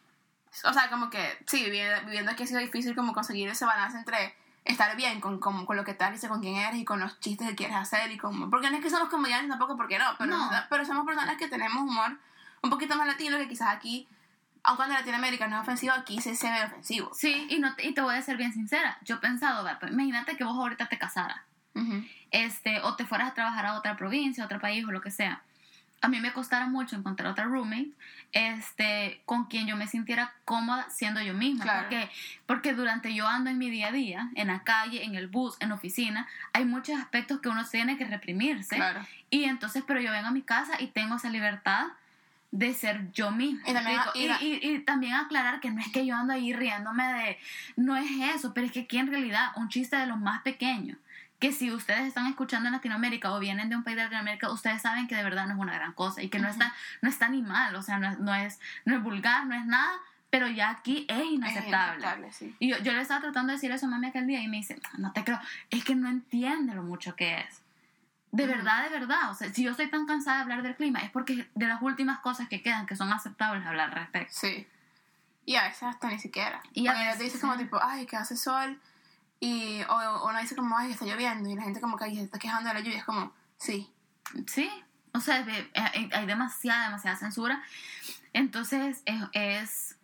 o 0.64 0.72
sea, 0.72 0.88
como 0.90 1.10
que 1.10 1.38
sí, 1.46 1.64
viviendo, 1.64 2.04
viviendo 2.06 2.30
aquí 2.32 2.42
ha 2.42 2.46
sido 2.46 2.60
difícil 2.60 2.94
como 2.94 3.12
conseguir 3.12 3.48
ese 3.48 3.64
balance 3.64 3.96
entre 3.98 4.34
estar 4.64 4.94
bien 4.96 5.20
con, 5.20 5.38
con, 5.40 5.64
con 5.64 5.76
lo 5.76 5.84
que 5.84 5.94
tal 5.94 6.14
y 6.14 6.26
con 6.28 6.40
quién 6.40 6.56
eres 6.56 6.76
y 6.78 6.84
con 6.84 7.00
los 7.00 7.18
chistes 7.20 7.48
que 7.48 7.54
quieres 7.56 7.76
hacer 7.76 8.10
y 8.10 8.18
como, 8.18 8.50
porque 8.50 8.70
no 8.70 8.76
es 8.76 8.82
que 8.82 8.90
somos 8.90 9.08
comediantes 9.08 9.48
tampoco, 9.48 9.76
porque 9.76 9.98
no, 9.98 10.04
pero, 10.18 10.36
No. 10.36 10.50
pero 10.68 10.84
somos 10.84 11.06
personas 11.06 11.36
que 11.38 11.48
tenemos 11.48 11.82
humor 11.82 12.18
un 12.62 12.68
poquito 12.70 12.94
más 12.96 13.06
latino 13.06 13.38
que 13.38 13.48
quizás 13.48 13.68
aquí, 13.68 14.06
aunque 14.62 14.84
en 14.84 14.92
Latinoamérica 14.92 15.46
no 15.48 15.56
es 15.56 15.62
ofensivo, 15.62 15.94
aquí 15.94 16.20
sí 16.20 16.36
se 16.36 16.50
ve 16.50 16.62
ofensivo. 16.64 17.10
Sí, 17.14 17.46
y, 17.48 17.58
no 17.58 17.74
te, 17.74 17.86
y 17.88 17.94
te 17.94 18.02
voy 18.02 18.14
a 18.14 18.20
ser 18.22 18.36
bien 18.36 18.52
sincera. 18.52 18.98
Yo 19.02 19.14
he 19.16 19.18
pensado, 19.18 19.66
pues, 19.80 19.90
imagínate 19.92 20.36
que 20.36 20.44
vos 20.44 20.54
ahorita 20.54 20.86
te 20.86 20.98
casaras. 20.98 21.40
Este, 22.30 22.80
o 22.80 22.94
te 22.96 23.06
fueras 23.06 23.30
a 23.30 23.34
trabajar 23.34 23.66
a 23.66 23.74
otra 23.74 23.96
provincia, 23.96 24.42
a 24.42 24.46
otro 24.46 24.60
país 24.60 24.84
o 24.84 24.90
lo 24.92 25.00
que 25.00 25.10
sea. 25.10 25.42
A 26.02 26.08
mí 26.08 26.18
me 26.20 26.32
costara 26.32 26.66
mucho 26.66 26.96
encontrar 26.96 27.30
otra 27.30 27.44
roommate 27.44 27.90
este, 28.32 29.20
con 29.26 29.44
quien 29.46 29.66
yo 29.66 29.76
me 29.76 29.86
sintiera 29.86 30.32
cómoda 30.44 30.88
siendo 30.88 31.20
yo 31.20 31.34
misma. 31.34 31.64
Claro. 31.64 31.80
Porque, 31.82 32.10
porque 32.46 32.72
durante 32.74 33.14
yo 33.14 33.26
ando 33.28 33.50
en 33.50 33.58
mi 33.58 33.68
día 33.70 33.88
a 33.88 33.92
día, 33.92 34.30
en 34.34 34.48
la 34.48 34.62
calle, 34.62 35.04
en 35.04 35.14
el 35.14 35.26
bus, 35.26 35.56
en 35.60 35.68
la 35.70 35.74
oficina, 35.74 36.26
hay 36.52 36.64
muchos 36.64 36.98
aspectos 36.98 37.40
que 37.40 37.48
uno 37.48 37.64
tiene 37.66 37.98
que 37.98 38.04
reprimirse. 38.06 38.76
Claro. 38.76 39.00
Y 39.28 39.44
entonces, 39.44 39.84
pero 39.86 40.00
yo 40.00 40.10
vengo 40.10 40.28
a 40.28 40.32
mi 40.32 40.42
casa 40.42 40.80
y 40.80 40.86
tengo 40.88 41.16
esa 41.16 41.28
libertad 41.28 41.88
de 42.50 42.72
ser 42.74 43.12
yo 43.12 43.30
misma. 43.30 43.60
Y 43.68 43.72
también- 43.74 43.96
¿me 43.96 44.02
explico? 44.02 44.18
y 44.18 44.24
y, 44.24 44.28
la- 44.28 44.42
y- 44.42 44.74
y 44.74 44.78
también 44.80 45.14
aclarar 45.14 45.60
que 45.60 45.70
no 45.70 45.80
es 45.80 45.88
que 45.88 46.04
yo 46.06 46.16
ando 46.16 46.32
ahí 46.32 46.52
riéndome 46.52 47.04
de... 47.12 47.38
No 47.76 47.96
es 47.96 48.10
eso, 48.34 48.54
pero 48.54 48.66
es 48.66 48.72
que 48.72 48.80
aquí 48.80 48.96
en 48.98 49.06
realidad 49.08 49.50
un 49.56 49.68
chiste 49.68 49.96
de 49.96 50.06
los 50.06 50.18
más 50.18 50.40
pequeños, 50.42 50.96
que 51.40 51.52
si 51.52 51.72
ustedes 51.72 52.02
están 52.06 52.26
escuchando 52.26 52.68
en 52.68 52.74
Latinoamérica 52.74 53.32
o 53.32 53.40
vienen 53.40 53.68
de 53.70 53.74
un 53.76 53.82
país 53.82 53.96
de 53.96 54.02
Latinoamérica, 54.04 54.50
ustedes 54.50 54.82
saben 54.82 55.08
que 55.08 55.16
de 55.16 55.24
verdad 55.24 55.46
no 55.46 55.54
es 55.54 55.58
una 55.58 55.74
gran 55.74 55.92
cosa 55.94 56.22
y 56.22 56.28
que 56.28 56.38
no, 56.38 56.44
Ujú. 56.48 56.52
está, 56.52 56.74
no 57.02 57.08
está 57.08 57.28
ni 57.28 57.40
mal, 57.42 57.74
o 57.74 57.82
sea, 57.82 57.98
no 57.98 58.08
es, 58.10 58.18
no, 58.20 58.34
es, 58.34 58.60
no 58.84 58.94
es 58.96 59.02
vulgar, 59.02 59.46
no 59.46 59.54
es 59.54 59.64
nada, 59.66 59.90
pero 60.28 60.46
ya 60.48 60.70
aquí 60.70 61.06
es 61.08 61.18
Es 61.18 61.24
inaceptable. 61.26 61.98
inaceptable, 61.98 62.32
sí. 62.32 62.54
Y 62.60 62.68
yo, 62.68 62.78
yo 62.78 62.92
le 62.92 63.00
estaba 63.00 63.20
tratando 63.20 63.48
de 63.52 63.56
decir 63.56 63.72
eso 63.72 63.86
a 63.86 63.88
mami 63.88 64.08
aquel 64.08 64.26
día 64.26 64.40
y 64.42 64.48
me 64.48 64.58
dice, 64.58 64.78
no 64.98 65.12
te 65.12 65.24
creo, 65.24 65.40
es 65.70 65.82
que 65.82 65.94
no 65.96 66.08
entiende 66.08 66.74
lo 66.74 66.82
mucho 66.82 67.16
que 67.16 67.40
es. 67.40 67.62
De 68.32 68.46
verdad, 68.46 68.84
de 68.84 68.90
verdad. 68.90 69.30
O 69.30 69.34
sea, 69.34 69.52
si 69.52 69.64
yo 69.64 69.72
estoy 69.72 69.88
tan 69.90 70.06
cansada 70.06 70.36
de 70.36 70.42
hablar 70.42 70.62
del 70.62 70.76
clima 70.76 71.00
es 71.00 71.10
porque 71.10 71.48
de 71.56 71.66
las 71.66 71.82
últimas 71.82 72.20
cosas 72.20 72.48
que 72.48 72.62
quedan 72.62 72.86
que 72.86 72.94
son 72.94 73.12
aceptables 73.12 73.66
hablar 73.66 73.88
al 73.88 73.96
respecto. 73.96 74.32
Sí. 74.38 74.68
Y 75.46 75.56
a 75.56 75.64
veces 75.64 75.82
hasta 75.82 76.08
ni 76.08 76.18
siquiera. 76.20 76.62
Y 76.72 76.86
a 76.86 76.92
ya 76.94 76.98
te 77.00 77.04
veces, 77.06 77.18
dices 77.24 77.40
como 77.40 77.56
tipo, 77.56 77.80
ay, 77.82 78.06
que 78.06 78.16
hace 78.16 78.36
sol. 78.36 78.78
Y, 79.40 79.82
o, 79.88 79.94
o 79.94 80.28
uno 80.28 80.38
dice 80.40 80.54
como, 80.54 80.76
ay, 80.76 80.92
está 80.92 81.06
lloviendo. 81.06 81.48
Y 81.48 81.54
la 81.54 81.62
gente 81.62 81.80
como 81.80 81.96
que 81.96 82.04
ay, 82.04 82.16
se 82.16 82.22
está 82.24 82.38
quejando 82.38 82.68
de 82.68 82.74
la 82.74 82.80
lluvia. 82.80 82.98
Es 82.98 83.04
como, 83.04 83.32
sí. 83.56 83.90
Sí. 84.46 84.70
O 85.12 85.20
sea, 85.20 85.42
ve- 85.42 85.70
eh, 85.74 86.08
hay 86.12 86.26
demasiada, 86.26 86.84
demasiada 86.86 87.16
censura. 87.16 87.62
Entonces, 88.32 89.02
es, 89.06 89.22
es- 89.32 89.96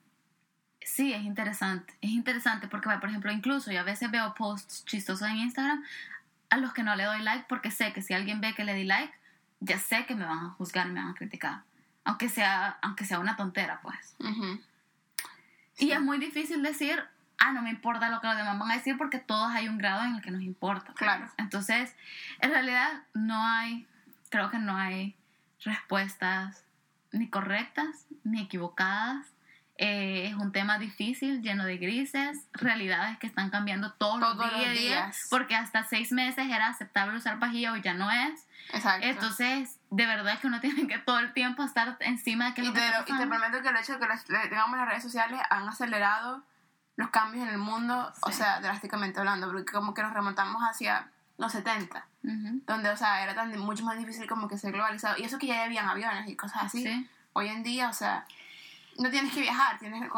Sí, 0.89 1.12
es 1.12 1.22
interesante. 1.24 1.93
Es 2.01 2.11
interesante 2.11 2.68
porque, 2.68 2.89
por 2.89 3.09
ejemplo, 3.09 3.32
incluso 3.32 3.72
yo 3.72 3.80
a 3.80 3.82
veces 3.82 4.09
veo 4.11 4.34
posts 4.34 4.84
chistosos 4.84 5.28
en 5.28 5.37
Instagram 5.39 5.84
a 6.49 6.57
los 6.59 6.72
que 6.72 6.84
no 6.84 6.95
le 6.95 7.03
doy 7.03 7.20
like 7.22 7.45
porque 7.49 7.72
sé 7.72 7.93
que 7.93 8.03
si 8.03 8.14
alguien 8.14 8.41
ve 8.41 8.55
que 8.55 8.62
le 8.64 8.72
di 8.72 8.84
like, 8.84 9.12
ya 9.59 9.78
sé 9.80 10.07
que 10.07 10.14
me 10.14 10.24
van 10.24 10.39
a 10.47 10.51
juzgar, 10.51 10.87
me 10.87 11.01
van 11.01 11.11
a 11.11 11.14
criticar. 11.14 11.62
Aunque 12.05 12.28
sea, 12.28 12.78
aunque 12.82 13.05
sea 13.05 13.18
una 13.18 13.34
tontera, 13.37 13.80
pues. 13.82 14.14
Ujú. 14.20 14.61
Y 15.78 15.91
es 15.91 16.01
muy 16.01 16.18
difícil 16.18 16.62
decir, 16.62 17.03
ah, 17.39 17.53
no 17.53 17.62
me 17.62 17.70
importa 17.70 18.09
lo 18.09 18.20
que 18.20 18.26
los 18.26 18.37
demás 18.37 18.59
van 18.59 18.70
a 18.70 18.76
decir 18.76 18.97
porque 18.97 19.18
todos 19.18 19.53
hay 19.53 19.68
un 19.68 19.78
grado 19.78 20.05
en 20.05 20.16
el 20.16 20.22
que 20.22 20.30
nos 20.30 20.43
importa. 20.43 20.87
pues. 20.87 20.97
Claro. 20.99 21.30
Entonces, 21.39 21.95
en 22.41 22.51
realidad 22.51 23.03
no 23.14 23.45
hay, 23.47 23.87
creo 24.30 24.51
que 24.51 24.59
no 24.59 24.76
hay 24.76 25.14
respuestas 25.64 26.64
ni 27.12 27.28
correctas 27.28 28.07
ni 28.24 28.43
equivocadas. 28.43 29.26
Eh, 29.78 30.28
es 30.28 30.34
un 30.34 30.53
tema 30.53 30.78
difícil, 30.78 31.43
lleno 31.43 31.64
de 31.66 31.76
grises, 31.76 32.39
realidades 32.55 33.18
que 33.18 33.26
están 33.26 33.51
cambiando 33.51 33.93
todos, 33.93 34.20
Todos 34.20 34.37
los 34.37 34.53
los 34.53 34.61
días, 34.61 34.74
días. 34.78 35.26
porque 35.28 35.55
hasta 35.55 35.84
seis 35.84 36.12
meses 36.12 36.49
era 36.49 36.68
aceptable 36.68 37.18
usar 37.18 37.39
pajilla, 37.39 37.72
hoy 37.72 37.82
ya 37.82 37.93
no 37.93 38.11
es. 38.11 38.47
Exacto. 38.72 39.07
Entonces, 39.07 39.78
de 39.91 40.07
verdad 40.07 40.39
que 40.41 40.47
uno 40.47 40.61
tiene 40.62 40.87
que 40.89 40.97
todo 40.99 41.18
el 41.18 41.34
tiempo 41.34 41.62
estar 41.62 41.99
encima 42.01 42.47
de 42.47 42.55
qué 42.55 42.61
es 42.62 42.66
y, 42.68 42.70
lo 42.70 42.74
que 42.74 42.80
te, 42.80 42.87
está 42.87 42.99
lo- 43.01 43.05
y 43.16 43.18
te 43.18 43.26
prometo 43.26 43.62
que 43.62 43.68
el 43.68 43.76
hecho 43.76 43.93
de 43.93 43.99
que 43.99 44.07
las, 44.09 44.26
las 44.30 44.89
redes 44.89 45.03
sociales 45.03 45.41
han 45.51 45.68
acelerado 45.68 46.43
los 46.97 47.11
cambios 47.11 47.44
en 47.47 47.51
el 47.51 47.59
mundo, 47.59 48.12
o 48.22 48.32
sea, 48.32 48.61
drásticamente 48.61 49.18
hablando, 49.20 49.47
porque 49.53 49.70
como 49.72 49.92
que 49.94 50.03
nos 50.03 50.12
remontamos 50.12 50.62
hacia 50.62 51.09
los 51.38 51.53
70, 51.53 52.07
Ujú. 52.24 52.61
donde, 52.66 52.88
o 52.90 52.97
sea, 52.97 53.22
era 53.22 53.34
tan 53.34 53.57
mucho 53.59 53.84
más 53.84 53.99
difícil 53.99 54.26
como 54.26 54.49
que 54.49 54.57
ser 54.57 54.72
globalizado. 54.72 55.16
Y 55.18 55.24
eso 55.24 55.38
que 55.38 55.47
ya 55.47 55.62
habían 55.64 55.88
aviones 55.88 56.26
y 56.28 56.36
cosas 56.36 56.64
así. 56.64 56.82
Sí. 56.82 57.11
Hoy 57.34 57.49
en 57.49 57.62
día, 57.62 57.88
o 57.90 57.92
sea, 57.92 58.24
no 58.99 59.11
tienes 59.11 59.32
que 59.34 59.40
viajar, 59.42 59.78
tienes 59.78 60.09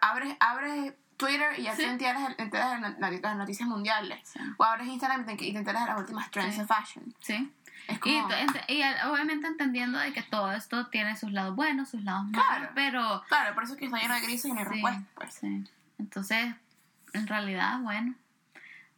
abres, 0.00 0.34
abres 0.40 0.94
Twitter 1.18 1.58
y 1.58 1.64
ya 1.64 1.76
Sí. 1.76 1.82
te 1.82 1.88
enteras, 1.90 2.34
te 2.36 2.42
enteras 2.42 2.72
de 2.72 2.80
las 2.80 2.98
not- 2.98 3.22
las 3.22 3.36
noticias 3.36 3.68
mundiales. 3.68 4.32
O 4.56 4.64
abres 4.64 4.88
Instagram 4.88 5.28
y 5.28 5.36
te, 5.36 5.48
enteras 5.58 5.84
de 5.84 5.90
las 5.90 6.00
últimas 6.00 6.30
trends 6.30 6.56
de 6.56 6.66
fashion. 6.66 7.14
Sí. 7.20 7.52
Es 7.88 7.96
Y, 7.96 7.98
como... 7.98 8.28
y 8.68 8.82
obviamente 9.10 9.46
entendiendo 9.48 9.98
de 9.98 10.12
que 10.14 10.22
todo 10.22 10.50
esto 10.52 10.86
tiene 10.86 11.16
sus 11.16 11.32
lados 11.32 11.54
buenos, 11.54 11.90
sus 11.90 12.02
lados 12.04 12.24
malos, 12.30 12.46
Claro. 12.46 12.70
pero... 12.74 13.22
Claro, 13.28 13.54
por 13.54 13.64
eso 13.64 13.74
es 13.74 13.78
que 13.78 13.84
está 13.86 13.98
lleno 13.98 14.14
de 14.14 14.20
grises 14.20 14.46
y 14.46 14.52
no 14.54 14.60
hay 14.60 14.64
sí, 14.66 14.70
respuesta. 14.72 15.02
Pues. 15.16 15.34
sí. 15.34 15.68
Entonces, 16.02 16.54
en 17.12 17.26
realidad, 17.26 17.78
bueno, 17.80 18.14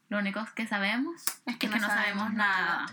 lo 0.09 0.18
único 0.18 0.44
que 0.55 0.66
sabemos 0.66 1.22
Es 1.44 1.57
que 1.57 1.66
es 1.66 1.72
que 1.72 1.78
no 1.78 1.86
no 1.86 1.94
sabemos 1.94 2.24
sabemos 2.24 2.32
nada. 2.34 2.86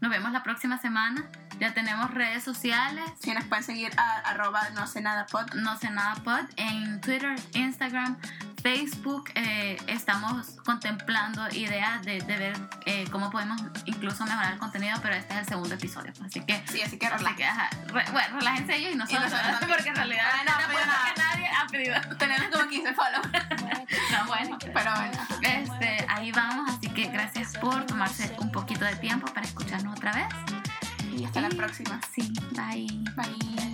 Nos 0.00 0.10
vemos 0.10 0.30
la 0.32 0.42
próxima 0.42 0.78
semana. 0.78 1.28
Ya 1.58 1.72
tenemos 1.72 2.10
redes 2.12 2.44
sociales. 2.44 3.04
Si 3.22 3.32
nos 3.32 3.44
pueden 3.44 3.64
seguir 3.64 3.90
a 3.98 4.18
arroba 4.30 4.68
no 4.74 4.86
sé 4.86 5.00
nada 5.00 5.26
pod. 5.26 5.52
No 5.54 5.76
sé 5.78 5.88
nada 5.90 6.14
pod 6.16 6.44
en 6.56 7.00
Twitter, 7.00 7.34
Instagram, 7.54 8.18
Facebook. 8.62 9.30
eh, 9.34 9.78
estamos 9.86 10.48
contemplando 10.66 11.48
ideas 11.50 12.02
de, 12.02 12.20
de 12.20 12.36
ver 12.36 12.56
eh, 12.84 13.06
cómo 13.10 13.30
podemos 13.30 13.58
incluso 13.86 14.24
mejorar 14.26 14.52
el 14.52 14.58
contenido, 14.58 14.98
pero 15.00 15.14
este 15.14 15.32
es 15.34 15.40
el 15.40 15.46
segundo 15.46 15.74
episodio. 15.76 16.12
Así 16.24 16.40
que 16.44 16.62
Sí, 16.68 16.82
así 16.82 16.98
que 16.98 17.06
ajá, 17.06 17.70
re- 17.86 18.04
bueno, 18.12 18.38
relájense 18.38 18.76
ellos 18.76 18.92
y 18.92 18.96
nosotros, 18.96 19.22
nosotros 19.30 19.42
¿verdad? 19.46 19.58
también. 19.60 19.76
porque 19.78 19.88
en 19.90 19.96
realidad 19.96 20.24
Bueno, 20.36 20.50
no, 20.58 20.64
apuesto 20.66 20.86
nada. 20.86 21.14
que 21.14 21.20
nadie 21.22 21.48
ha 21.48 21.66
pedido. 21.68 22.16
Tenemos 22.18 22.48
como 22.54 22.68
15 22.68 22.94
followers. 22.94 23.30
No, 24.12 24.26
bueno, 24.26 24.58
Pero 24.60 24.92
bueno. 24.94 25.26
este, 25.42 26.06
ahí 26.10 26.32
vamos, 26.32 26.70
así 26.76 26.88
que 26.90 27.06
gracias 27.06 27.56
por 27.56 27.84
tomarse 27.86 28.34
un 28.40 28.52
poquito 28.52 28.84
de 28.84 28.96
tiempo 28.96 29.26
para 29.32 29.46
escucharnos 29.46 29.96
otra 29.96 30.12
vez. 30.12 30.26
Y 31.16 31.24
hasta 31.24 31.40
la 31.40 31.48
próxima. 31.48 31.98
Sí, 32.14 32.30
bye. 32.52 32.86
Bye. 33.16 33.72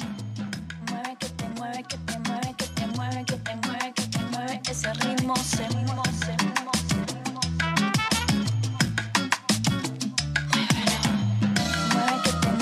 Mueve 0.89 1.17
que 1.19 1.29
te 1.29 1.49
mueve, 1.59 1.83
que 1.83 1.99
te 1.99 2.19
mueve, 2.21 2.55
que 2.57 2.67
te 2.67 2.87
mueve, 2.87 3.25
que 3.25 3.37
te 3.37 3.57
mueve, 3.57 3.93
que 3.93 4.05
te 4.07 4.19
mueve. 4.31 4.33
Mueve, 4.33 4.61
mueve. 5.83 6.37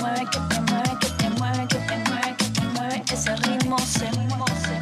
mueve, 0.01 0.25
que 0.31 0.39
te 0.49 0.61
mueve, 0.61 0.97
que 0.99 1.09
te 1.09 1.29
mueve, 1.29 1.67
que 1.67 1.77
te 1.77 1.97
mueve, 2.09 2.35
que 2.37 2.45
te 2.49 2.61
mueve. 2.73 3.03
Ese 3.13 3.35
ritmo 3.35 3.77
mueve, 3.77 4.09
se 4.09 4.11
mueve. 4.35 4.79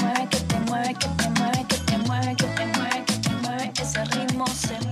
Mueve 0.00 0.28
que 0.30 0.40
te 0.40 0.60
mueve, 0.60 0.94
que 0.94 1.08
te 1.08 1.30
mueve, 1.30 1.66
que 1.68 1.78
te 1.78 1.98
mueve, 1.98 2.36
que 2.36 2.46
te 2.46 2.66
mueve. 2.66 2.75
more 4.36 4.46
simple. 4.48 4.85